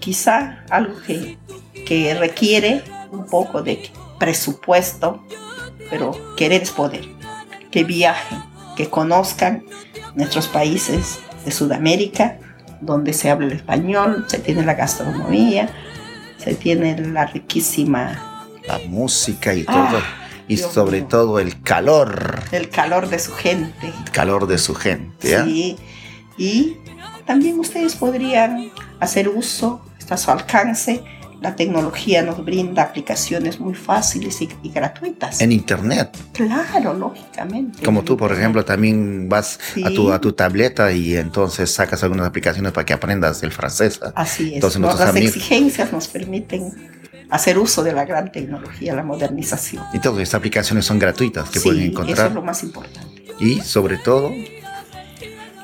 quizá 0.00 0.64
algo 0.70 0.94
que, 1.06 1.36
que 1.84 2.14
requiere 2.14 2.82
un 3.12 3.26
poco 3.26 3.62
de 3.62 3.90
presupuesto, 4.18 5.22
pero 5.90 6.34
querer 6.36 6.62
es 6.62 6.70
poder. 6.70 7.04
Que 7.70 7.84
viajen, 7.84 8.53
que 8.76 8.88
conozcan 8.90 9.64
nuestros 10.14 10.48
países 10.48 11.18
de 11.44 11.50
Sudamérica, 11.50 12.38
donde 12.80 13.12
se 13.12 13.30
habla 13.30 13.46
el 13.46 13.52
español, 13.52 14.24
se 14.28 14.38
tiene 14.38 14.64
la 14.64 14.74
gastronomía, 14.74 15.68
se 16.38 16.54
tiene 16.54 16.98
la 17.00 17.26
riquísima, 17.26 18.46
la 18.66 18.78
música 18.88 19.54
y 19.54 19.64
Ah, 19.68 19.88
todo, 19.90 20.02
y 20.48 20.56
Dios 20.56 20.72
sobre 20.72 21.00
mío. 21.00 21.08
todo 21.08 21.38
el 21.38 21.60
calor, 21.62 22.40
el 22.52 22.68
calor 22.70 23.08
de 23.08 23.18
su 23.18 23.32
gente. 23.32 23.88
el 24.04 24.10
calor 24.10 24.46
de 24.46 24.58
su 24.58 24.74
gente. 24.74 25.28
¿ya? 25.30 25.44
Sí, 25.44 25.76
y 26.36 26.76
también 27.26 27.58
ustedes 27.58 27.94
podrían 27.94 28.70
hacer 29.00 29.28
uso, 29.28 29.80
está 29.98 30.14
a 30.14 30.18
su 30.18 30.30
alcance. 30.30 31.02
La 31.44 31.56
tecnología 31.56 32.22
nos 32.22 32.42
brinda 32.42 32.82
aplicaciones 32.84 33.60
muy 33.60 33.74
fáciles 33.74 34.40
y, 34.40 34.48
y 34.62 34.70
gratuitas. 34.70 35.42
En 35.42 35.52
internet, 35.52 36.16
Claro, 36.32 36.94
lógicamente. 36.94 37.82
como 37.84 38.02
tú, 38.02 38.16
por 38.16 38.32
ejemplo, 38.32 38.64
también 38.64 39.28
vas 39.28 39.58
a, 39.84 39.90
tu, 39.90 40.06
Sí. 40.06 40.12
a 40.12 40.18
tu 40.20 40.32
tableta 40.32 40.90
y 40.90 41.14
entonces 41.16 41.70
sacas 41.70 42.02
algunas 42.02 42.26
aplicaciones 42.26 42.72
para 42.72 42.86
que 42.86 42.94
aprendas 42.94 43.42
el 43.42 43.52
francés. 43.52 44.00
¿ah? 44.02 44.12
Así 44.16 44.48
es. 44.48 44.54
Entonces, 44.54 44.80
Las 44.80 44.98
amigos- 45.02 45.36
exigencias 45.36 45.92
nos 45.92 46.08
permiten 46.08 46.72
hacer 47.28 47.58
uso 47.58 47.82
de 47.82 47.92
la 47.92 48.06
gran 48.06 48.32
tecnología, 48.32 48.94
la 48.94 49.02
modernización. 49.02 49.84
Y 49.92 49.98
todas 49.98 50.20
estas 50.22 50.38
aplicaciones 50.38 50.86
son 50.86 50.98
gratuitas 50.98 51.50
que 51.50 51.58
sí, 51.58 51.64
pueden 51.68 51.82
eso 51.82 51.90
encontrar. 51.92 52.28
es 52.28 52.34
lo 52.34 52.40
más 52.42 52.62
importante. 52.62 53.22
Y 53.38 53.60
sobre 53.60 53.98
todo, 53.98 54.30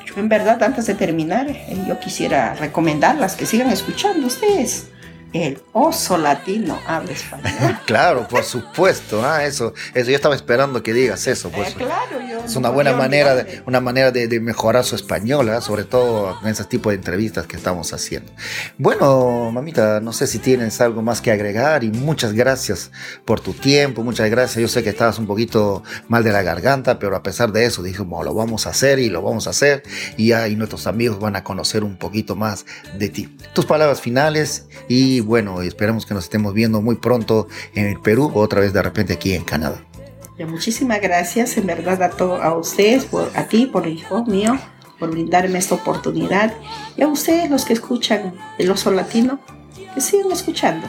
Yo 0.05 0.13
en 0.17 0.29
verdad, 0.29 0.61
antes 0.61 0.85
de 0.85 0.93
terminar, 0.93 1.49
eh, 1.49 1.85
yo 1.87 1.99
quisiera 1.99 2.53
recomendarlas 2.53 3.35
que 3.35 3.47
sigan 3.47 3.71
escuchando 3.71 4.27
ustedes. 4.27 4.87
El 5.33 5.61
oso 5.71 6.17
latino 6.17 6.77
habla 6.85 7.11
español. 7.13 7.77
claro, 7.85 8.27
por 8.27 8.43
supuesto, 8.43 9.23
ah, 9.23 9.45
eso, 9.45 9.73
eso 9.93 10.09
yo 10.09 10.15
estaba 10.15 10.35
esperando 10.35 10.83
que 10.83 10.93
digas 10.93 11.25
eso, 11.27 11.49
pues. 11.49 11.69
Eh, 11.69 11.75
claro, 11.77 12.19
yo 12.27 12.43
Es 12.43 12.57
una 12.57 12.69
buena 12.69 12.93
manera, 12.93 13.35
de, 13.35 13.63
una 13.65 13.79
manera 13.79 14.11
de, 14.11 14.27
de 14.27 14.39
mejorar 14.41 14.83
su 14.83 14.95
español, 14.95 15.49
¿ah? 15.49 15.61
sobre 15.61 15.85
todo 15.85 16.37
en 16.41 16.49
ese 16.49 16.65
tipo 16.65 16.89
de 16.89 16.97
entrevistas 16.97 17.47
que 17.47 17.55
estamos 17.55 17.93
haciendo. 17.93 18.29
Bueno, 18.77 19.51
mamita, 19.51 20.01
no 20.01 20.11
sé 20.11 20.27
si 20.27 20.39
tienes 20.39 20.81
algo 20.81 21.01
más 21.01 21.21
que 21.21 21.31
agregar 21.31 21.85
y 21.85 21.91
muchas 21.91 22.33
gracias 22.33 22.91
por 23.23 23.39
tu 23.39 23.53
tiempo, 23.53 24.03
muchas 24.03 24.29
gracias. 24.29 24.61
Yo 24.61 24.67
sé 24.67 24.83
que 24.83 24.89
estabas 24.89 25.17
un 25.17 25.27
poquito 25.27 25.83
mal 26.09 26.25
de 26.25 26.33
la 26.33 26.41
garganta, 26.41 26.99
pero 26.99 27.15
a 27.15 27.23
pesar 27.23 27.53
de 27.53 27.63
eso 27.63 27.83
dijimos, 27.83 28.25
lo 28.25 28.33
vamos 28.33 28.67
a 28.67 28.71
hacer 28.71 28.99
y 28.99 29.09
lo 29.09 29.21
vamos 29.21 29.47
a 29.47 29.51
hacer 29.51 29.83
y 30.17 30.33
ahí 30.33 30.57
nuestros 30.57 30.87
amigos 30.87 31.19
van 31.19 31.37
a 31.37 31.43
conocer 31.45 31.85
un 31.85 31.95
poquito 31.95 32.35
más 32.35 32.65
de 32.97 33.07
ti. 33.07 33.37
Tus 33.53 33.65
palabras 33.65 34.01
finales 34.01 34.67
y 34.89 35.20
bueno, 35.21 35.61
esperamos 35.61 36.05
que 36.05 36.13
nos 36.13 36.23
estemos 36.25 36.53
viendo 36.53 36.81
muy 36.81 36.95
pronto 36.95 37.47
en 37.73 37.87
el 37.87 37.99
Perú 37.99 38.31
o 38.33 38.39
otra 38.41 38.61
vez 38.61 38.73
de 38.73 38.81
repente 38.81 39.13
aquí 39.13 39.33
en 39.33 39.43
Canadá. 39.43 39.81
Ya, 40.37 40.45
Muchísimas 40.47 40.99
gracias 41.01 41.57
en 41.57 41.67
verdad 41.67 42.01
a, 42.03 42.09
to- 42.09 42.41
a 42.41 42.55
ustedes, 42.57 43.05
por, 43.05 43.29
a 43.35 43.43
ti, 43.45 43.65
por 43.67 43.85
el 43.87 43.93
hijo 43.93 44.25
mío, 44.25 44.57
por 44.99 45.11
brindarme 45.11 45.59
esta 45.59 45.75
oportunidad. 45.75 46.53
Y 46.97 47.01
a 47.03 47.07
ustedes, 47.07 47.49
los 47.49 47.65
que 47.65 47.73
escuchan 47.73 48.33
el 48.57 48.69
oso 48.71 48.91
latino, 48.91 49.39
que 49.93 50.01
sigan 50.01 50.31
escuchando. 50.31 50.87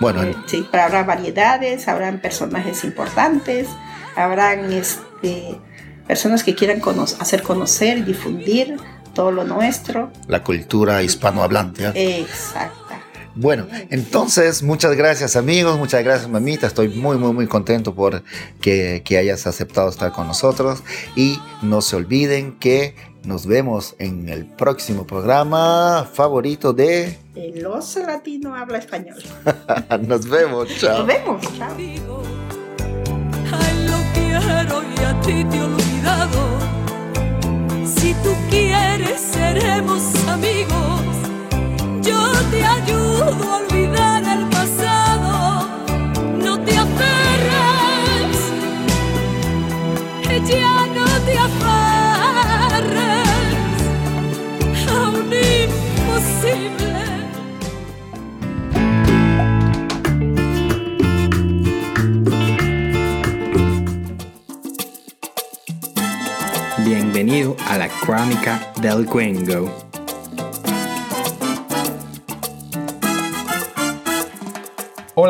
Bueno, 0.00 0.22
Eh, 0.22 0.34
sí, 0.46 0.66
pero 0.70 0.84
habrá 0.84 1.02
variedades, 1.04 1.88
habrán 1.88 2.20
personajes 2.20 2.84
importantes, 2.84 3.68
habrán 4.16 4.72
este, 4.72 5.58
personas 6.06 6.42
que 6.42 6.54
quieran 6.54 6.80
cono- 6.80 7.04
hacer 7.18 7.42
conocer 7.42 7.98
y 7.98 8.02
difundir 8.02 8.76
todo 9.14 9.30
lo 9.32 9.44
nuestro. 9.44 10.10
la 10.28 10.42
cultura 10.42 11.02
hispanohablante. 11.02 11.86
¿ah? 11.86 11.92
Exacta. 11.94 12.89
Bueno, 13.34 13.66
entonces 13.90 14.62
muchas 14.62 14.96
gracias 14.96 15.36
amigos, 15.36 15.78
muchas 15.78 16.02
gracias 16.02 16.28
mamita, 16.28 16.66
estoy 16.66 16.88
muy 16.88 17.16
muy 17.16 17.32
muy 17.32 17.46
contento 17.46 17.94
por 17.94 18.22
que, 18.60 19.02
que 19.04 19.18
hayas 19.18 19.46
aceptado 19.46 19.88
estar 19.88 20.12
con 20.12 20.26
nosotros 20.26 20.82
y 21.14 21.38
no 21.62 21.80
se 21.80 21.96
olviden 21.96 22.58
que 22.58 22.94
nos 23.24 23.46
vemos 23.46 23.94
en 23.98 24.28
el 24.28 24.46
próximo 24.46 25.06
programa 25.06 26.08
favorito 26.12 26.72
de... 26.72 27.18
El 27.34 27.66
oso 27.66 28.00
latino 28.00 28.54
habla 28.54 28.78
español. 28.78 29.18
nos 30.06 30.28
vemos, 30.28 30.68
chao. 30.78 30.98
Nos 30.98 31.06
vemos. 31.06 31.58
Chao. 31.58 31.74
Digo, 31.76 32.22
ay, 33.52 33.86
quiero 34.14 34.82
y 34.82 35.04
a 35.04 35.20
ti 35.20 35.44
te 35.44 35.56
he 35.56 35.62
olvidado. 35.62 36.58
Si 37.84 38.14
tú 38.14 38.34
quieres, 38.48 39.20
seremos 39.20 40.02
amigos. 40.26 41.09
Te 42.50 42.64
ayudo 42.64 43.52
a 43.52 43.56
olvidar 43.58 44.22
el 44.24 44.48
pasado. 44.48 45.68
No 46.42 46.58
te 46.64 46.76
aferres, 46.76 48.38
ya 50.48 50.86
no 50.86 51.06
te 51.26 51.38
aferres 51.38 51.68
a 54.88 55.08
un 55.10 55.32
imposible. 55.32 57.00
Bienvenido 66.84 67.56
a 67.68 67.78
la 67.78 67.88
Crónica 67.88 68.72
del 68.80 69.06
Gringo. 69.06 69.89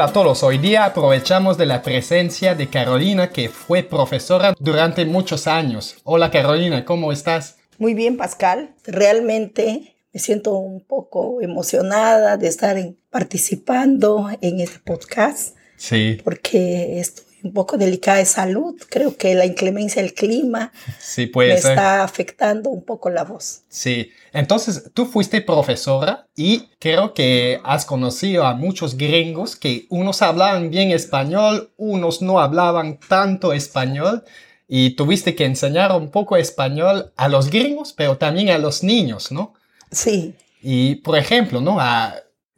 Hola 0.00 0.08
a 0.08 0.12
todos, 0.14 0.42
hoy 0.44 0.56
día 0.56 0.86
aprovechamos 0.86 1.58
de 1.58 1.66
la 1.66 1.82
presencia 1.82 2.54
de 2.54 2.70
Carolina 2.70 3.28
que 3.28 3.50
fue 3.50 3.82
profesora 3.82 4.54
durante 4.58 5.04
muchos 5.04 5.46
años. 5.46 5.96
Hola 6.04 6.30
Carolina, 6.30 6.86
¿cómo 6.86 7.12
estás? 7.12 7.58
Muy 7.76 7.92
bien, 7.92 8.16
Pascal. 8.16 8.70
Realmente 8.86 9.94
me 10.14 10.18
siento 10.18 10.54
un 10.54 10.80
poco 10.80 11.42
emocionada 11.42 12.38
de 12.38 12.48
estar 12.48 12.78
en- 12.78 12.96
participando 13.10 14.30
en 14.40 14.60
este 14.60 14.78
podcast 14.78 15.54
Sí, 15.76 16.18
porque 16.24 16.98
estoy 16.98 17.26
un 17.42 17.52
poco 17.52 17.76
delicada 17.76 18.18
de 18.18 18.24
salud. 18.26 18.74
Creo 18.88 19.16
que 19.16 19.34
la 19.34 19.46
inclemencia 19.46 20.02
del 20.02 20.14
clima 20.14 20.72
sí 20.98 21.22
me 21.22 21.28
puede 21.28 21.56
ser. 21.58 21.72
está 21.72 22.02
afectando 22.02 22.70
un 22.70 22.84
poco 22.84 23.10
la 23.10 23.24
voz. 23.24 23.62
Sí, 23.68 24.10
entonces 24.32 24.90
tú 24.94 25.06
fuiste 25.06 25.40
profesora 25.40 26.28
y 26.36 26.68
creo 26.78 27.14
que 27.14 27.60
has 27.64 27.84
conocido 27.84 28.44
a 28.44 28.54
muchos 28.54 28.96
gringos 28.96 29.56
que 29.56 29.86
unos 29.88 30.22
hablaban 30.22 30.70
bien 30.70 30.90
español, 30.90 31.70
unos 31.76 32.22
no 32.22 32.40
hablaban 32.40 32.98
tanto 33.08 33.52
español 33.52 34.24
y 34.68 34.90
tuviste 34.90 35.34
que 35.34 35.44
enseñar 35.46 35.92
un 35.92 36.10
poco 36.10 36.36
español 36.36 37.12
a 37.16 37.28
los 37.28 37.50
gringos, 37.50 37.92
pero 37.92 38.16
también 38.18 38.50
a 38.50 38.58
los 38.58 38.82
niños, 38.84 39.32
¿no? 39.32 39.54
Sí, 39.90 40.34
Y 40.62 40.96
por 40.96 41.16
ejemplo, 41.18 41.60
¿no? 41.60 41.80
A- 41.80 42.14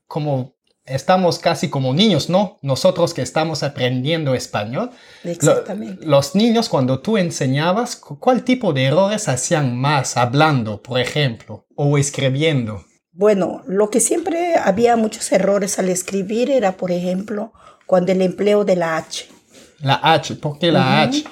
como 0.07 0.53
estamos 0.85 1.39
casi 1.39 1.68
como 1.70 1.95
niños, 1.95 2.28
¿no? 2.28 2.59
Nosotros 2.62 3.14
que 3.14 3.22
estamos 3.22 3.62
aprendiendo 3.62 4.35
español, 4.35 4.91
exactamente. 5.24 6.05
los 6.05 6.35
niños, 6.35 6.68
cuando 6.68 7.01
tú 7.01 7.16
enseñabas, 7.18 7.97
cu- 7.97 8.18
¿cuál 8.18 8.43
tipo 8.45 8.72
de 8.72 8.87
errores 8.87 9.28
hacían 9.28 9.76
más 9.76 10.16
hablando, 10.16 10.83
por 10.83 10.99
ejemplo, 11.01 11.66
o 11.76 11.99
escribiendo? 11.99 12.85
Bueno, 13.12 13.62
lo 13.66 13.91
que 13.91 14.01
siempre 14.01 14.55
había 14.57 14.97
muchos 14.97 15.30
errores 15.33 15.78
al 15.78 15.89
escribir 15.89 16.51
era, 16.51 16.76
por 16.76 16.91
ejemplo, 16.91 17.53
cuando 17.87 18.12
el 18.12 18.22
empleo 18.22 18.64
de 18.64 18.76
la 18.76 18.97
H. 18.97 19.26
La 19.80 20.01
H, 20.03 20.37
¿por 20.37 20.59
qué 20.59 20.72
la 20.72 21.03
H? 21.03 21.24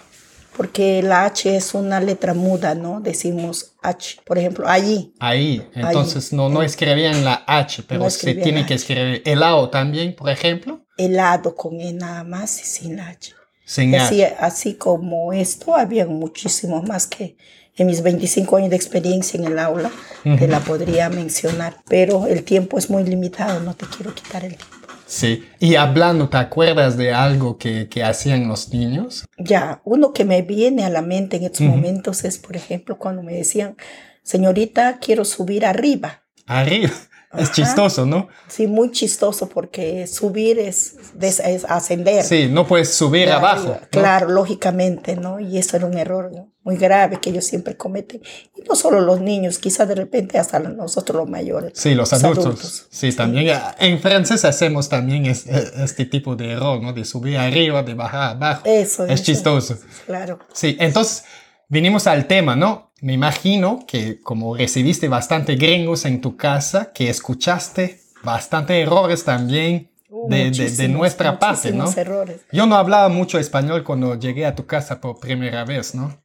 Porque 0.56 1.02
la 1.02 1.24
H 1.24 1.56
es 1.56 1.74
una 1.74 2.00
letra 2.00 2.34
muda, 2.34 2.74
¿no? 2.74 3.00
Decimos 3.00 3.72
H. 3.82 4.20
Por 4.24 4.38
ejemplo, 4.38 4.68
allí. 4.68 5.14
Ahí, 5.18 5.66
entonces 5.74 6.32
no, 6.32 6.48
no 6.48 6.62
escribían 6.62 7.24
la 7.24 7.44
H, 7.46 7.82
pero 7.86 8.00
No 8.00 8.10
se 8.10 8.34
tiene 8.34 8.66
que 8.66 8.74
escribir 8.74 9.22
helado 9.24 9.70
también, 9.70 10.14
por 10.14 10.28
ejemplo, 10.28 10.80
helado 10.96 11.54
con 11.54 11.80
E 11.80 11.92
nada 11.92 12.24
más 12.24 12.60
y 12.60 12.64
sin 12.64 12.96
la 12.96 13.08
H. 13.08 13.32
sin 13.64 13.92
Y 13.92 13.96
H. 13.96 14.04
así, 14.04 14.22
así 14.38 14.74
como 14.74 15.32
esto, 15.32 15.74
había 15.74 16.06
muchísimos 16.06 16.86
más 16.86 17.06
que 17.06 17.36
en 17.76 17.86
mis 17.86 18.02
25 18.02 18.56
años 18.56 18.70
de 18.70 18.76
experiencia 18.76 19.38
en 19.38 19.46
el 19.46 19.58
aula 19.58 19.90
te 20.22 20.46
la 20.48 20.60
podría 20.60 21.08
mencionar, 21.08 21.76
pero 21.88 22.26
el 22.26 22.44
tiempo 22.44 22.76
es 22.76 22.90
muy 22.90 23.04
limitado, 23.04 23.60
no 23.60 23.74
te 23.74 23.86
quiero 23.86 24.14
quitar 24.14 24.44
el 24.44 24.56
tiempo. 24.56 24.79
Sí, 25.10 25.44
y 25.58 25.74
hablando, 25.74 26.28
¿te 26.28 26.36
acuerdas 26.36 26.96
de 26.96 27.12
algo 27.12 27.58
que, 27.58 27.88
que 27.88 28.04
hacían 28.04 28.46
los 28.46 28.72
niños? 28.72 29.24
Ya, 29.38 29.82
uno 29.84 30.12
que 30.12 30.24
me 30.24 30.42
viene 30.42 30.84
a 30.84 30.88
la 30.88 31.02
mente 31.02 31.36
en 31.36 31.42
estos 31.42 31.62
momentos 31.62 32.22
es, 32.22 32.38
por 32.38 32.54
ejemplo, 32.54 32.96
cuando 32.96 33.20
me 33.20 33.32
decían, 33.32 33.76
señorita, 34.22 35.00
quiero 35.00 35.24
subir 35.24 35.66
arriba. 35.66 36.22
Arriba, 36.46 36.92
es 37.38 37.52
chistoso, 37.52 38.06
¿no? 38.06 38.28
Sí, 38.48 38.66
muy 38.66 38.90
chistoso 38.90 39.48
porque 39.48 40.06
subir 40.06 40.58
es, 40.58 40.96
es 41.20 41.64
ascender. 41.68 42.24
Sí, 42.24 42.48
no 42.50 42.66
puedes 42.66 42.92
subir 42.92 43.30
abajo. 43.30 43.78
Claro, 43.90 44.28
lógicamente, 44.28 45.14
¿no? 45.16 45.38
Y 45.38 45.58
eso 45.58 45.76
era 45.76 45.86
un 45.86 45.96
error 45.96 46.30
¿no? 46.34 46.50
muy 46.62 46.76
grave 46.76 47.20
que 47.20 47.30
ellos 47.30 47.44
siempre 47.46 47.76
cometen. 47.76 48.20
Y 48.56 48.62
no 48.68 48.74
solo 48.74 49.00
los 49.00 49.20
niños, 49.20 49.58
quizás 49.58 49.86
de 49.88 49.94
repente 49.94 50.38
hasta 50.38 50.58
nosotros 50.58 51.16
los 51.18 51.28
mayores. 51.28 51.72
Sí, 51.74 51.94
los 51.94 52.12
adultos. 52.12 52.86
Sí, 52.90 53.12
también. 53.12 53.50
ah, 53.50 53.74
En 53.78 54.00
francés 54.00 54.44
hacemos 54.44 54.88
también 54.88 55.26
es- 55.26 55.46
eh, 55.46 55.70
este 55.84 56.04
tipo 56.06 56.34
de 56.36 56.52
error, 56.52 56.82
¿no? 56.82 56.92
De 56.92 57.04
subir 57.04 57.38
arriba, 57.38 57.82
de 57.82 57.94
bajar 57.94 58.36
abajo. 58.36 58.62
Eso 58.66 59.04
Es 59.06 59.12
eso. 59.20 59.24
chistoso. 59.24 59.78
Claro. 60.06 60.38
Sí, 60.52 60.76
entonces 60.80 61.24
vinimos 61.68 62.06
al 62.08 62.26
tema, 62.26 62.56
¿no? 62.56 62.89
Me 63.00 63.12
imagino 63.14 63.84
que 63.86 64.20
como 64.20 64.56
recibiste 64.56 65.08
bastante 65.08 65.56
gringos 65.56 66.04
en 66.04 66.20
tu 66.20 66.36
casa, 66.36 66.92
que 66.92 67.08
escuchaste 67.08 68.00
bastante 68.22 68.80
errores 68.80 69.24
también 69.24 69.88
Uh, 70.12 70.28
de, 70.28 70.50
de- 70.50 70.70
de 70.72 70.88
nuestra 70.88 71.38
parte, 71.38 71.70
¿no? 71.70 71.88
errores. 71.96 72.40
Yo 72.50 72.66
no 72.66 72.74
hablaba 72.74 73.08
mucho 73.08 73.38
español 73.38 73.84
cuando 73.84 74.16
llegué 74.16 74.44
a 74.44 74.56
tu 74.56 74.66
casa 74.66 75.00
por 75.00 75.20
primera 75.20 75.64
vez, 75.64 75.94
¿no? 75.94 76.20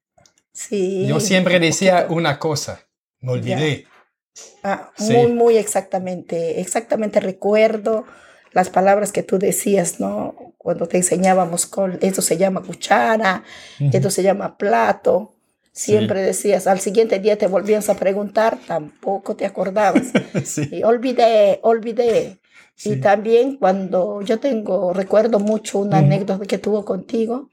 Sí. 0.51 1.05
Yo 1.07 1.19
siempre 1.19 1.59
decía 1.59 2.07
una 2.09 2.39
cosa, 2.39 2.79
me 3.19 3.33
olvidé. 3.33 3.85
Ah, 4.63 4.89
Sí. 4.97 5.13
Muy, 5.13 5.31
muy 5.33 5.57
exactamente. 5.57 6.59
Exactamente 6.59 7.19
recuerdo 7.19 8.05
las 8.53 8.71
palabras 8.71 9.11
que 9.11 9.21
tú 9.21 9.37
decías, 9.37 9.99
¿no? 9.99 10.33
Cuando 10.57 10.87
te 10.87 10.97
enseñábamos 10.97 11.67
con, 11.67 11.99
esto 12.01 12.23
se 12.23 12.37
llama 12.37 12.63
cuchara, 12.63 13.43
esto 13.79 14.09
se 14.09 14.23
llama 14.23 14.57
plato. 14.57 15.34
Siempre 15.75 16.21
decías, 16.21 16.67
al 16.67 16.79
siguiente 16.79 17.19
día 17.19 17.37
te 17.37 17.47
volvías 17.47 17.89
a 17.89 17.95
preguntar, 17.95 18.57
tampoco 18.65 19.35
te 19.35 19.45
acordabas. 19.45 20.03
sí. 20.45 20.69
Y 20.71 20.83
olvidé, 20.83 21.59
olvidé. 21.63 22.39
Sí. 22.75 22.93
Y 22.93 22.95
también 23.01 23.57
cuando 23.57 24.21
yo 24.21 24.39
tengo, 24.39 24.93
recuerdo 24.93 25.39
mucho 25.39 25.79
una 25.79 25.97
anécdota 25.97 26.45
que 26.45 26.57
tuvo 26.59 26.85
contigo. 26.85 27.49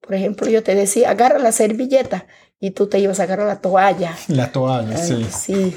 Por 0.00 0.14
ejemplo, 0.14 0.48
yo 0.48 0.62
te 0.62 0.76
decía, 0.76 1.10
agarra 1.10 1.40
la 1.40 1.50
servilleta 1.50 2.26
y 2.60 2.70
tú 2.70 2.86
te 2.86 3.00
ibas 3.00 3.18
a 3.18 3.24
agarrar 3.24 3.48
la 3.48 3.60
toalla. 3.60 4.16
La 4.28 4.52
toalla, 4.52 4.96
sí. 4.96 5.14
Ay, 5.14 5.28
sí, 5.32 5.76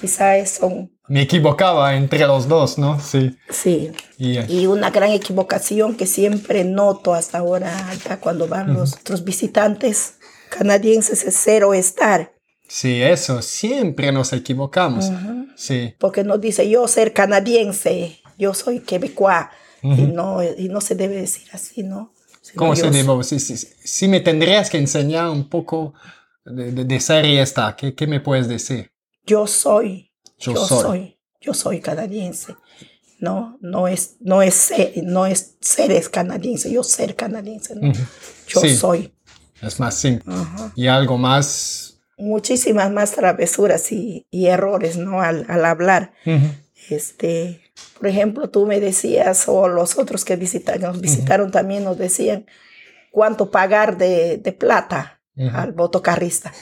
quizá 0.00 0.36
eso, 0.36 0.88
Me 1.06 1.22
equivocaba 1.22 1.94
entre 1.94 2.26
los 2.26 2.48
dos, 2.48 2.76
¿no? 2.76 2.98
Sí. 2.98 3.36
sí. 3.50 3.92
Y, 4.18 4.40
Y 4.52 4.66
una 4.66 4.90
gran 4.90 5.10
equivocación 5.10 5.94
que 5.94 6.06
siempre 6.06 6.64
noto 6.64 7.14
hasta 7.14 7.38
ahora, 7.38 7.72
ya 8.04 8.18
cuando 8.18 8.48
van 8.48 8.74
los 8.74 8.94
otros 8.94 9.22
visitantes 9.22 10.14
canadienses, 10.56 11.24
es 11.24 11.36
cero 11.36 11.74
estar. 11.74 12.32
sí, 12.68 13.02
eso, 13.02 13.42
siempre 13.42 14.10
nos 14.12 14.32
equivocamos. 14.32 15.10
Sí. 15.56 15.94
Porque 15.98 16.24
nos 16.24 16.40
dice 16.40 16.68
yo 16.68 16.86
ser 16.88 17.12
canadiense, 17.12 18.20
yo 18.38 18.54
soy 18.54 18.80
quebecois. 18.80 19.46
y, 19.82 20.02
no, 20.02 20.42
y 20.42 20.68
no 20.68 20.80
se 20.80 20.94
debe 20.94 21.16
decir 21.16 21.46
así, 21.52 21.82
¿no? 21.82 22.12
Sino 22.42 22.58
¿Cómo 22.58 22.74
se? 22.76 22.90
Sí, 23.24 23.40
sí, 23.40 23.56
sí. 23.56 23.68
Sí 23.84 24.08
me 24.08 24.20
tendrías 24.20 24.68
que 24.70 24.78
enseñar 24.78 25.28
un 25.30 25.48
poco 25.48 25.94
de, 26.44 26.72
de, 26.72 26.84
de 26.84 27.00
serie 27.00 27.40
esta. 27.42 27.74
¿Qué, 27.76 27.94
¿Qué 27.94 28.06
me 28.06 28.20
puedes 28.20 28.48
decir? 28.48 28.90
Yo 29.24 29.46
soy, 29.46 30.12
Yo 30.38 30.54
yo, 30.54 30.66
soy. 30.66 30.82
soy. 30.82 31.18
yo 31.40 31.54
soy 31.54 31.80
canadiense. 31.80 32.54
No, 33.18 33.58
no 33.60 33.88
es, 33.88 34.16
no 34.20 34.42
es 34.42 34.54
ser, 34.54 34.92
no 35.02 35.26
es 35.26 35.56
seres 35.60 36.08
canadiense, 36.08 36.70
yo 36.70 36.82
ser 36.82 37.14
canadiense. 37.16 37.74
Yo 38.48 38.60
Sí. 38.60 38.76
soy. 38.76 39.12
Es 39.62 39.80
más 39.80 39.94
simple. 39.94 40.34
Ajá. 40.34 40.72
Y 40.74 40.86
algo 40.86 41.18
más. 41.18 41.98
Muchísimas 42.18 42.90
más 42.90 43.12
travesuras 43.12 43.92
y, 43.92 44.26
y 44.30 44.46
errores, 44.46 44.96
¿no? 44.96 45.20
Al, 45.20 45.44
al 45.48 45.64
hablar. 45.64 46.12
Este, 46.88 47.60
por 47.98 48.06
ejemplo, 48.06 48.48
tú 48.48 48.66
me 48.66 48.80
decías, 48.80 49.48
o 49.48 49.68
los 49.68 49.98
otros 49.98 50.24
que 50.24 50.36
visitan, 50.36 50.80
nos 50.80 51.00
visitaron 51.00 51.50
también 51.50 51.84
nos 51.84 51.98
decían 51.98 52.46
cuánto 53.10 53.50
pagar 53.50 53.96
de, 53.98 54.38
de 54.38 54.52
plata 54.52 55.20
Ujú. 55.36 55.54
al 55.54 55.74
motocarrista, 55.74 56.52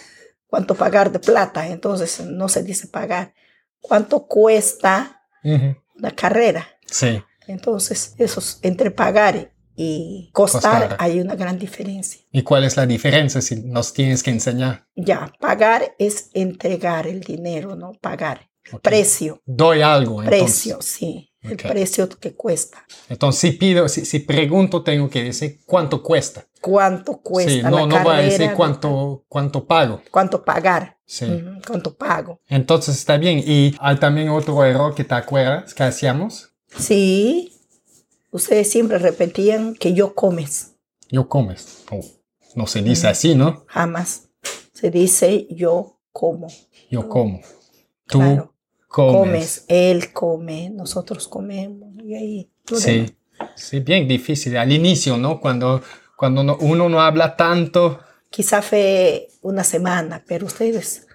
cuánto 0.49 0.75
pagar 0.75 1.13
de 1.13 1.21
plata, 1.21 1.69
entonces 1.69 2.21
no 2.21 2.49
se 2.49 2.63
dice 2.65 2.89
pagar, 2.89 3.35
cuánto 3.81 4.27
cuesta 4.27 5.23
una 5.43 6.11
carrera. 6.17 6.67
Sí. 6.87 7.23
Entonces, 7.47 8.15
esos 8.19 8.59
entre 8.63 8.91
pagar 8.91 9.53
y 9.77 10.31
costar, 10.33 10.89
Costar. 10.89 10.97
hay 11.01 11.21
una 11.21 11.35
gran 11.35 11.59
diferencia. 11.59 12.21
¿Y 12.33 12.43
cuál 12.43 12.65
es 12.65 12.77
la 12.77 12.87
diferencia 12.87 13.41
si 13.41 13.57
nos 13.63 13.93
tienes 13.93 14.23
que 14.23 14.31
enseñar? 14.31 14.87
Ya, 14.95 15.33
pagar 15.41 15.95
es 15.99 16.31
entregar 16.35 17.07
el 17.07 17.21
dinero, 17.21 17.75
¿no? 17.77 17.93
Pagar. 18.01 18.49
Ok. 18.73 18.81
Precio. 18.83 19.43
Doy 19.45 19.83
algo, 19.83 20.23
entonces. 20.23 20.41
Precio, 20.43 20.79
sí. 20.81 21.31
el 21.43 21.53
Ok. 21.55 21.63
precio 21.69 22.09
que 22.09 22.35
cuesta. 22.35 22.87
Entonces, 23.11 23.41
si 23.41 23.53
pido, 23.53 23.87
si, 23.89 24.07
si 24.07 24.21
pregunto, 24.21 24.83
tengo 24.83 25.11
que 25.11 25.23
decir 25.25 25.61
cuánto 25.67 26.03
cuesta. 26.03 26.47
¿Cuánto 26.63 27.19
cuesta 27.21 27.51
sí, 27.53 27.61
la 27.61 27.69
no, 27.69 27.87
no 27.87 28.03
voy 28.03 28.15
a 28.15 28.19
decir 28.21 28.53
cuánto, 28.57 29.25
cuánto 29.29 29.67
pago. 29.67 30.01
¿Cuánto 30.11 30.43
pagar? 30.43 30.97
Sí. 31.05 31.27
¿Cuánto 31.67 31.95
pago? 31.95 32.41
Entonces 32.49 32.97
está 32.97 33.19
bien. 33.19 33.43
Y 33.47 33.75
hay 33.81 33.97
también 33.97 34.31
otro 34.31 34.65
error 34.65 34.95
que 34.95 35.05
te 35.05 35.15
acuerdas 35.15 35.75
que 35.75 35.83
hacíamos. 35.83 36.49
Sí. 36.79 37.54
Ustedes 38.35 38.69
siempre 38.69 38.99
repetían 38.99 39.75
que 39.77 39.93
yo 39.95 40.13
comes. 40.15 40.75
Yo 41.09 41.29
comes. 41.29 41.85
Oh, 41.93 42.01
no 42.57 42.67
se 42.67 42.83
dice 42.83 43.07
así, 43.07 43.37
¿no? 43.37 43.65
Jamás. 43.69 44.29
Se 44.73 44.91
dice 44.91 45.47
yo 45.51 46.01
como. 46.11 46.49
Yo 46.91 47.09
como. 47.09 47.41
Tú 48.09 48.19
Claro. 48.19 48.55
comes. 48.89 49.15
Comes. 49.15 49.65
Él 49.69 50.13
come. 50.13 50.71
Nosotros 50.71 51.29
comemos. 51.29 51.95
Y 52.05 52.15
ahí. 52.17 52.51
Sí. 52.77 53.17
Sí, 53.55 53.79
bien 53.79 54.09
difícil. 54.09 54.57
Al 54.57 54.73
inicio, 54.73 55.17
¿no? 55.17 55.41
Cuando, 55.41 55.81
cuando 56.17 56.43
no- 56.43 56.57
uno 56.61 56.89
no 56.89 57.01
habla 57.01 57.37
tanto. 57.37 58.01
Quizá 58.31 58.63
fue 58.63 59.29
una 59.43 59.63
semana, 59.63 60.25
pero 60.27 60.47
ustedes 60.47 61.07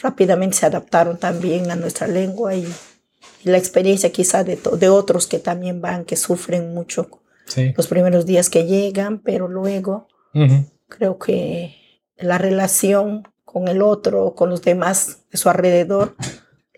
rápidamente 0.00 0.58
se 0.58 0.66
adaptaron 0.66 1.18
también 1.18 1.72
a 1.72 1.76
nuestra 1.76 2.06
lengua 2.06 2.54
y 2.54 2.64
la 3.48 3.58
experiencia 3.58 4.10
quizá 4.12 4.44
de, 4.44 4.58
de 4.78 4.88
otros 4.88 5.26
que 5.26 5.38
también 5.38 5.80
van, 5.80 6.04
que 6.04 6.16
sufren 6.16 6.72
mucho 6.74 7.08
Sí. 7.46 7.72
los 7.76 7.86
primeros 7.86 8.26
días 8.26 8.50
que 8.50 8.66
llegan, 8.66 9.20
pero 9.20 9.48
luego 9.48 10.06
Ujú. 10.34 10.66
creo 10.88 11.18
que 11.18 11.74
la 12.18 12.36
relación 12.36 13.26
con 13.46 13.68
el 13.68 13.80
otro, 13.80 14.34
con 14.34 14.50
los 14.50 14.60
demás 14.60 15.20
de 15.32 15.38
su 15.38 15.48
alrededor, 15.48 16.14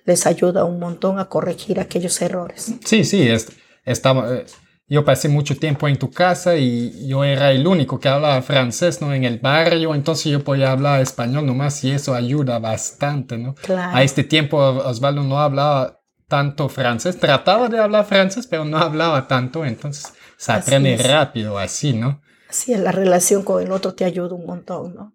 les 0.04 0.26
ayuda 0.26 0.64
un 0.64 0.78
montón 0.78 1.18
a 1.18 1.28
corregir 1.28 1.80
aquellos 1.80 2.22
errores. 2.22 2.72
Sí, 2.84 3.04
sí, 3.04 3.28
es- 3.28 3.48
estaba, 3.84 4.32
eh, 4.36 4.46
yo 4.88 5.04
pasé 5.04 5.28
mucho 5.28 5.56
tiempo 5.56 5.88
en 5.88 5.98
tu 5.98 6.10
casa 6.10 6.56
y 6.56 7.06
yo 7.08 7.24
era 7.24 7.50
el 7.52 7.66
único 7.66 7.98
que 8.00 8.08
hablaba 8.08 8.40
francés, 8.42 9.00
¿no? 9.00 9.12
En 9.12 9.24
el 9.24 9.38
barrio, 9.38 9.94
entonces 9.94 10.30
yo 10.32 10.42
podía 10.44 10.70
hablar 10.72 11.00
español 11.00 11.46
nomás 11.46 11.82
y 11.84 11.90
eso 11.92 12.14
ayuda 12.14 12.58
bastante, 12.60 13.38
¿no? 13.38 13.54
Claro. 13.56 13.96
A 13.96 14.02
este 14.02 14.24
tiempo 14.24 14.56
Osvaldo 14.58 15.22
no 15.22 15.40
hablaba 15.40 15.99
tanto 16.30 16.70
francés, 16.70 17.18
trataba 17.20 17.68
de 17.68 17.78
hablar 17.78 18.06
francés, 18.06 18.46
pero 18.46 18.64
no 18.64 18.78
hablaba 18.78 19.28
tanto, 19.28 19.66
entonces 19.66 20.14
se 20.38 20.52
Así 20.52 20.62
aprende 20.62 20.94
es. 20.94 21.06
rápido 21.06 21.58
así, 21.58 21.92
¿no? 21.92 22.22
Así 22.48 22.72
es, 22.72 22.80
la 22.80 22.92
relación 22.92 23.42
con 23.42 23.62
el 23.62 23.70
otro 23.72 23.92
te 23.92 24.06
ayuda 24.06 24.34
un 24.34 24.46
montón, 24.46 24.94
¿no? 24.94 25.12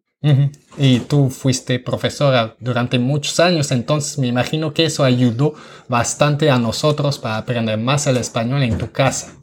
Y 0.77 1.01
tú 1.01 1.29
fuiste 1.29 1.79
profesora 1.79 2.55
durante 2.59 2.97
muchos 2.97 3.39
años, 3.39 3.71
entonces 3.71 4.17
me 4.17 4.25
imagino 4.25 4.73
que 4.73 4.85
eso 4.85 5.03
ayudó 5.03 5.53
bastante 5.87 6.49
a 6.49 6.57
nosotros 6.57 7.19
para 7.19 7.37
aprender 7.37 7.77
más 7.77 8.07
el 8.07 8.17
español 8.17 8.63
en 8.63 8.75
tu 8.77 8.91
casa. 8.91 9.33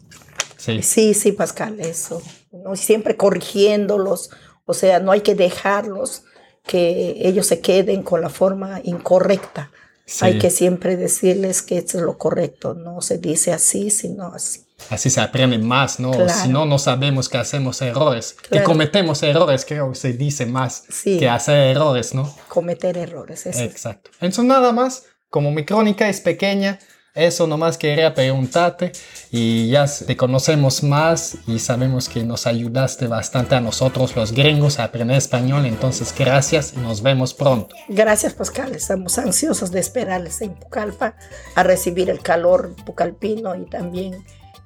Sí. 0.57 0.83
Sí, 0.83 1.15
sí, 1.15 1.33
Pascal, 1.33 1.79
eso. 1.79 2.21
¿no? 2.53 2.75
Siempre 2.75 3.17
corrigiéndolos, 3.17 4.31
o 4.65 4.75
sea, 4.75 4.99
no 4.99 5.13
hay 5.13 5.21
que 5.21 5.37
dejarlos 5.37 6.25
que 6.67 7.17
ellos 7.29 7.47
se 7.47 7.61
queden 7.61 8.03
con 8.03 8.21
la 8.21 8.29
forma 8.29 8.81
incorrecta. 8.83 9.71
Sí. 10.05 10.25
Hay 10.25 10.39
que 10.39 10.51
siempre 10.51 10.97
decirles 10.97 11.63
que 11.63 11.79
es 11.79 11.95
lo 11.95 12.19
correcto, 12.19 12.75
no 12.75 13.01
se 13.01 13.19
dice 13.19 13.53
así, 13.53 13.91
sino 13.91 14.27
así. 14.35 14.67
Así 14.91 15.11
se 15.11 15.21
aprende 15.21 15.59
más, 15.59 16.01
¿no? 16.01 16.11
Claro. 16.11 16.29
Si 16.29 16.49
no, 16.49 16.67
no 16.67 16.79
sabemos 16.79 17.29
que 17.29 17.39
hacemos 17.39 17.81
errores. 17.83 18.35
Que 18.43 18.49
Claro. 18.49 18.67
cometemos 18.67 19.23
errores, 19.23 19.65
creo 19.65 19.91
que 19.91 19.95
se 19.97 20.13
dice 20.13 20.45
más 20.45 20.83
Sí. 20.91 21.19
que 21.19 21.29
hacer 21.29 21.57
errores, 21.77 22.15
¿no? 22.15 22.35
Cometer 22.49 22.99
errores. 22.99 23.47
Eso. 23.47 23.61
Exacto. 23.61 24.11
Entonces, 24.21 24.45
nada 24.45 24.73
más, 24.73 25.05
como 25.31 25.53
mi 25.53 25.65
crónica 25.65 26.09
es 26.09 26.21
pequeña, 26.21 26.79
eso 27.15 27.47
nomás 27.47 27.77
quería 27.77 28.15
preguntarte 28.15 28.93
y 29.31 29.69
ya 29.71 29.87
te 29.87 30.17
conocemos 30.17 30.83
más 30.83 31.37
y 31.47 31.59
sabemos 31.59 32.09
que 32.09 32.25
nos 32.25 32.47
ayudaste 32.47 33.07
bastante 33.07 33.55
a 33.55 33.61
nosotros 33.61 34.17
los 34.17 34.33
gringos 34.33 34.79
a 34.79 34.85
aprender 34.85 35.19
español. 35.19 35.67
Entonces, 35.67 36.15
gracias 36.17 36.73
y 36.75 36.79
nos 36.79 37.03
vemos 37.03 37.35
pronto. 37.35 37.75
Gracias, 37.89 38.33
Pascal. 38.33 38.75
Estamos 38.75 39.19
ansiosos 39.19 39.71
de 39.71 39.81
esperarles 39.81 40.41
en 40.41 40.55
Pucallpa 40.55 41.17
a 41.55 41.63
recibir 41.63 42.09
el 42.09 42.21
calor 42.21 42.75
pucalpino 42.87 43.55
y 43.57 43.67
también 43.67 44.25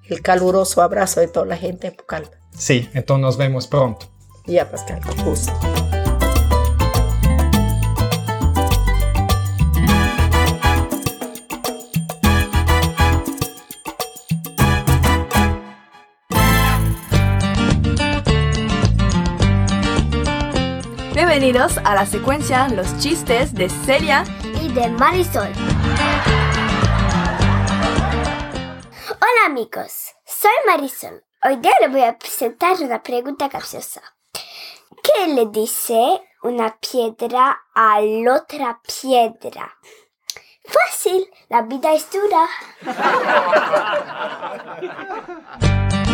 el 0.09 0.23
caluroso 0.23 0.83
abrazo 0.83 1.21
de 1.21 1.29
toda 1.29 1.47
la 1.47 1.57
gente 1.57 1.91
de 1.91 1.97
Pucallpa. 1.97 2.37
Sí, 2.57 2.89
entonces 2.95 3.23
nos 3.23 3.37
vemos 3.37 3.67
pronto. 3.67 4.07
Ya, 4.47 4.71
Pascal, 4.71 5.01
con 5.01 5.25
gusto. 5.25 5.53
Bienvenidos 21.39 21.77
a 21.85 21.95
la 21.95 22.07
secuencia 22.07 22.67
Los 22.69 22.97
chistes 22.97 23.53
de 23.53 23.69
Celia. 23.69 24.25
y 24.63 24.73
de 24.73 24.89
Marisol. 24.89 25.53
Hola 29.11 29.45
amigos, 29.45 30.15
soy 30.25 30.51
Marisol. 30.67 31.23
Hoy 31.45 31.57
día 31.57 31.75
les 31.83 31.93
voy 31.93 32.05
a 32.05 32.17
presentar 32.17 32.77
una 32.81 33.03
pregunta 33.03 33.51
capciosa. 33.51 34.01
¿Qué 34.33 35.27
le 35.35 35.45
dice 35.49 36.23
una 36.43 36.75
piedra 36.79 37.65
a 37.75 38.01
la 38.01 38.37
otra 38.37 38.81
piedra? 38.83 39.77
Fácil, 40.65 41.31
la 41.51 41.61
vida 41.61 41.93
es 41.93 42.09
dura. 42.11 42.49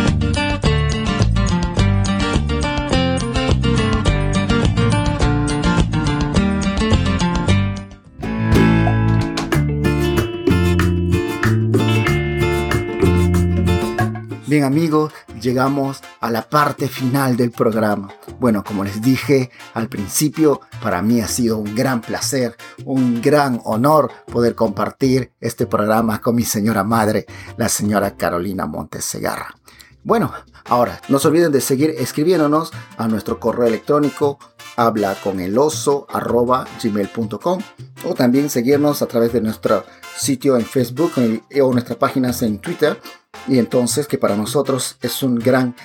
Bien 14.53 14.65
amigos, 14.65 15.11
llegamos 15.41 16.03
a 16.19 16.29
la 16.29 16.47
parte 16.47 16.87
final 16.87 17.35
del 17.35 17.49
programa. 17.49 18.13
Bueno, 18.39 18.63
como 18.63 18.83
les 18.83 19.01
dije 19.01 19.49
al 19.73 19.89
principio, 19.89 20.61
para 20.79 21.01
mí 21.01 21.21
ha 21.21 21.27
sido 21.27 21.57
un 21.57 21.73
gran 21.73 22.01
placer, 22.01 22.55
un 22.85 23.19
gran 23.19 23.59
honor 23.65 24.11
poder 24.31 24.53
compartir 24.53 25.31
este 25.41 25.65
programa 25.65 26.21
con 26.21 26.35
mi 26.35 26.43
señora 26.43 26.83
madre, 26.83 27.25
la 27.57 27.67
señora 27.67 28.15
Carolina 28.15 28.67
Montes 28.67 29.05
Segarra. 29.05 29.55
Bueno, 30.03 30.31
ahora 30.65 31.01
no 31.09 31.17
se 31.17 31.29
olviden 31.29 31.51
de 31.51 31.59
seguir 31.59 31.89
escribiéndonos 31.89 32.71
a 32.97 33.07
nuestro 33.07 33.39
correo 33.39 33.65
electrónico 33.65 34.37
habla 34.75 35.17
gmail.com 36.83 37.59
o 38.05 38.13
también 38.13 38.51
seguirnos 38.51 39.01
a 39.01 39.07
través 39.07 39.33
de 39.33 39.41
nuestro 39.41 39.83
sitio 40.15 40.57
en 40.57 40.65
Facebook 40.65 41.13
o 41.59 41.73
nuestras 41.73 41.97
páginas 41.97 42.43
en 42.43 42.59
Twitter 42.59 42.99
y 43.47 43.59
entonces 43.59 44.07
que 44.07 44.17
para 44.17 44.35
nosotros 44.35 44.97
es 45.01 45.23
una 45.23 45.43
gran 45.43 45.75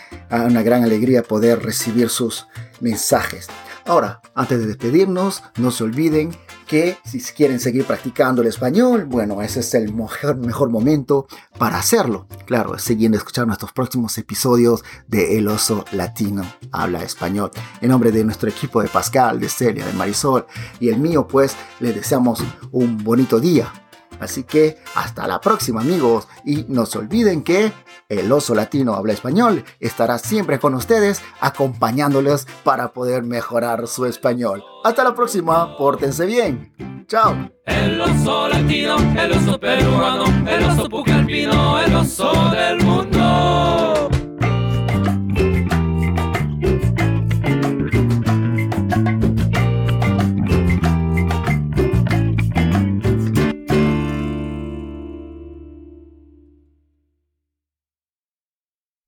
alegría 0.84 1.22
poder 1.22 1.62
recibir 1.62 2.09
sus 2.09 2.46
mensajes. 2.80 3.49
Ahora, 3.88 4.20
antes 4.34 4.59
de 4.59 4.66
despedirnos, 4.66 5.42
no 5.57 5.70
se 5.70 5.82
olviden 5.82 6.36
que 6.66 6.99
si 7.07 7.20
quieren 7.20 7.59
seguir 7.59 7.86
practicando 7.86 8.42
el 8.42 8.49
español, 8.49 9.07
bueno, 9.07 9.40
ese 9.40 9.61
es 9.61 9.72
el 9.72 9.94
mejor, 9.94 10.36
mejor 10.36 10.68
momento 10.68 11.26
para 11.57 11.78
hacerlo. 11.78 12.26
Claro, 12.44 12.78
siguiendo 12.78 13.16
escuchando 13.16 13.46
nuestros 13.46 13.72
próximos 13.72 14.18
episodios 14.18 14.84
de 15.07 15.38
El 15.38 15.49
Oso 15.49 15.86
Latino 15.92 16.42
Habla 16.70 17.03
Español. 17.03 17.51
En 17.80 17.88
nombre 17.88 18.12
de 18.12 18.24
nuestro 18.24 18.51
equipo 18.51 18.82
de 18.82 18.88
Pascal, 18.88 19.40
de 19.40 19.49
Celia, 19.49 19.86
de 19.86 19.94
Marisol 19.94 20.44
y 20.80 20.90
el 20.90 20.99
mío, 20.99 21.26
pues 21.26 21.57
les 21.80 21.94
deseamos 21.94 22.44
un 22.70 23.03
bonito 23.03 23.40
día. 23.40 23.72
Así 24.21 24.45
que 24.45 24.79
hasta 24.95 25.27
la 25.27 25.41
próxima 25.41 25.81
amigos 25.81 26.29
y 26.45 26.64
no 26.69 26.87
se 26.87 26.99
olviden 26.99 27.43
que 27.43 27.73
el 28.09 28.31
oso 28.33 28.55
latino 28.55 28.95
habla 28.95 29.12
español 29.12 29.64
estará 29.81 30.19
siempre 30.19 30.59
con 30.59 30.75
ustedes 30.75 31.23
acompañándoles 31.41 32.47
para 32.64 32.93
poder 32.93 33.23
mejorar 33.23 33.87
su 33.87 34.07
español. 34.07 34.64
Hasta 34.85 35.05
la 35.05 35.14
próxima, 35.14 35.77
pórtense 35.77 36.27
bien. 36.27 37.05
Chao. 37.07 37.51
El 37.64 38.01
oso 38.01 38.49
latino, 38.49 38.97
el 39.19 39.33
oso 39.33 39.59
peruano, 39.59 40.25
el 40.49 40.64
oso 40.64 40.89
pucalpino, 40.89 41.81
el 41.81 41.95
oso 41.95 42.33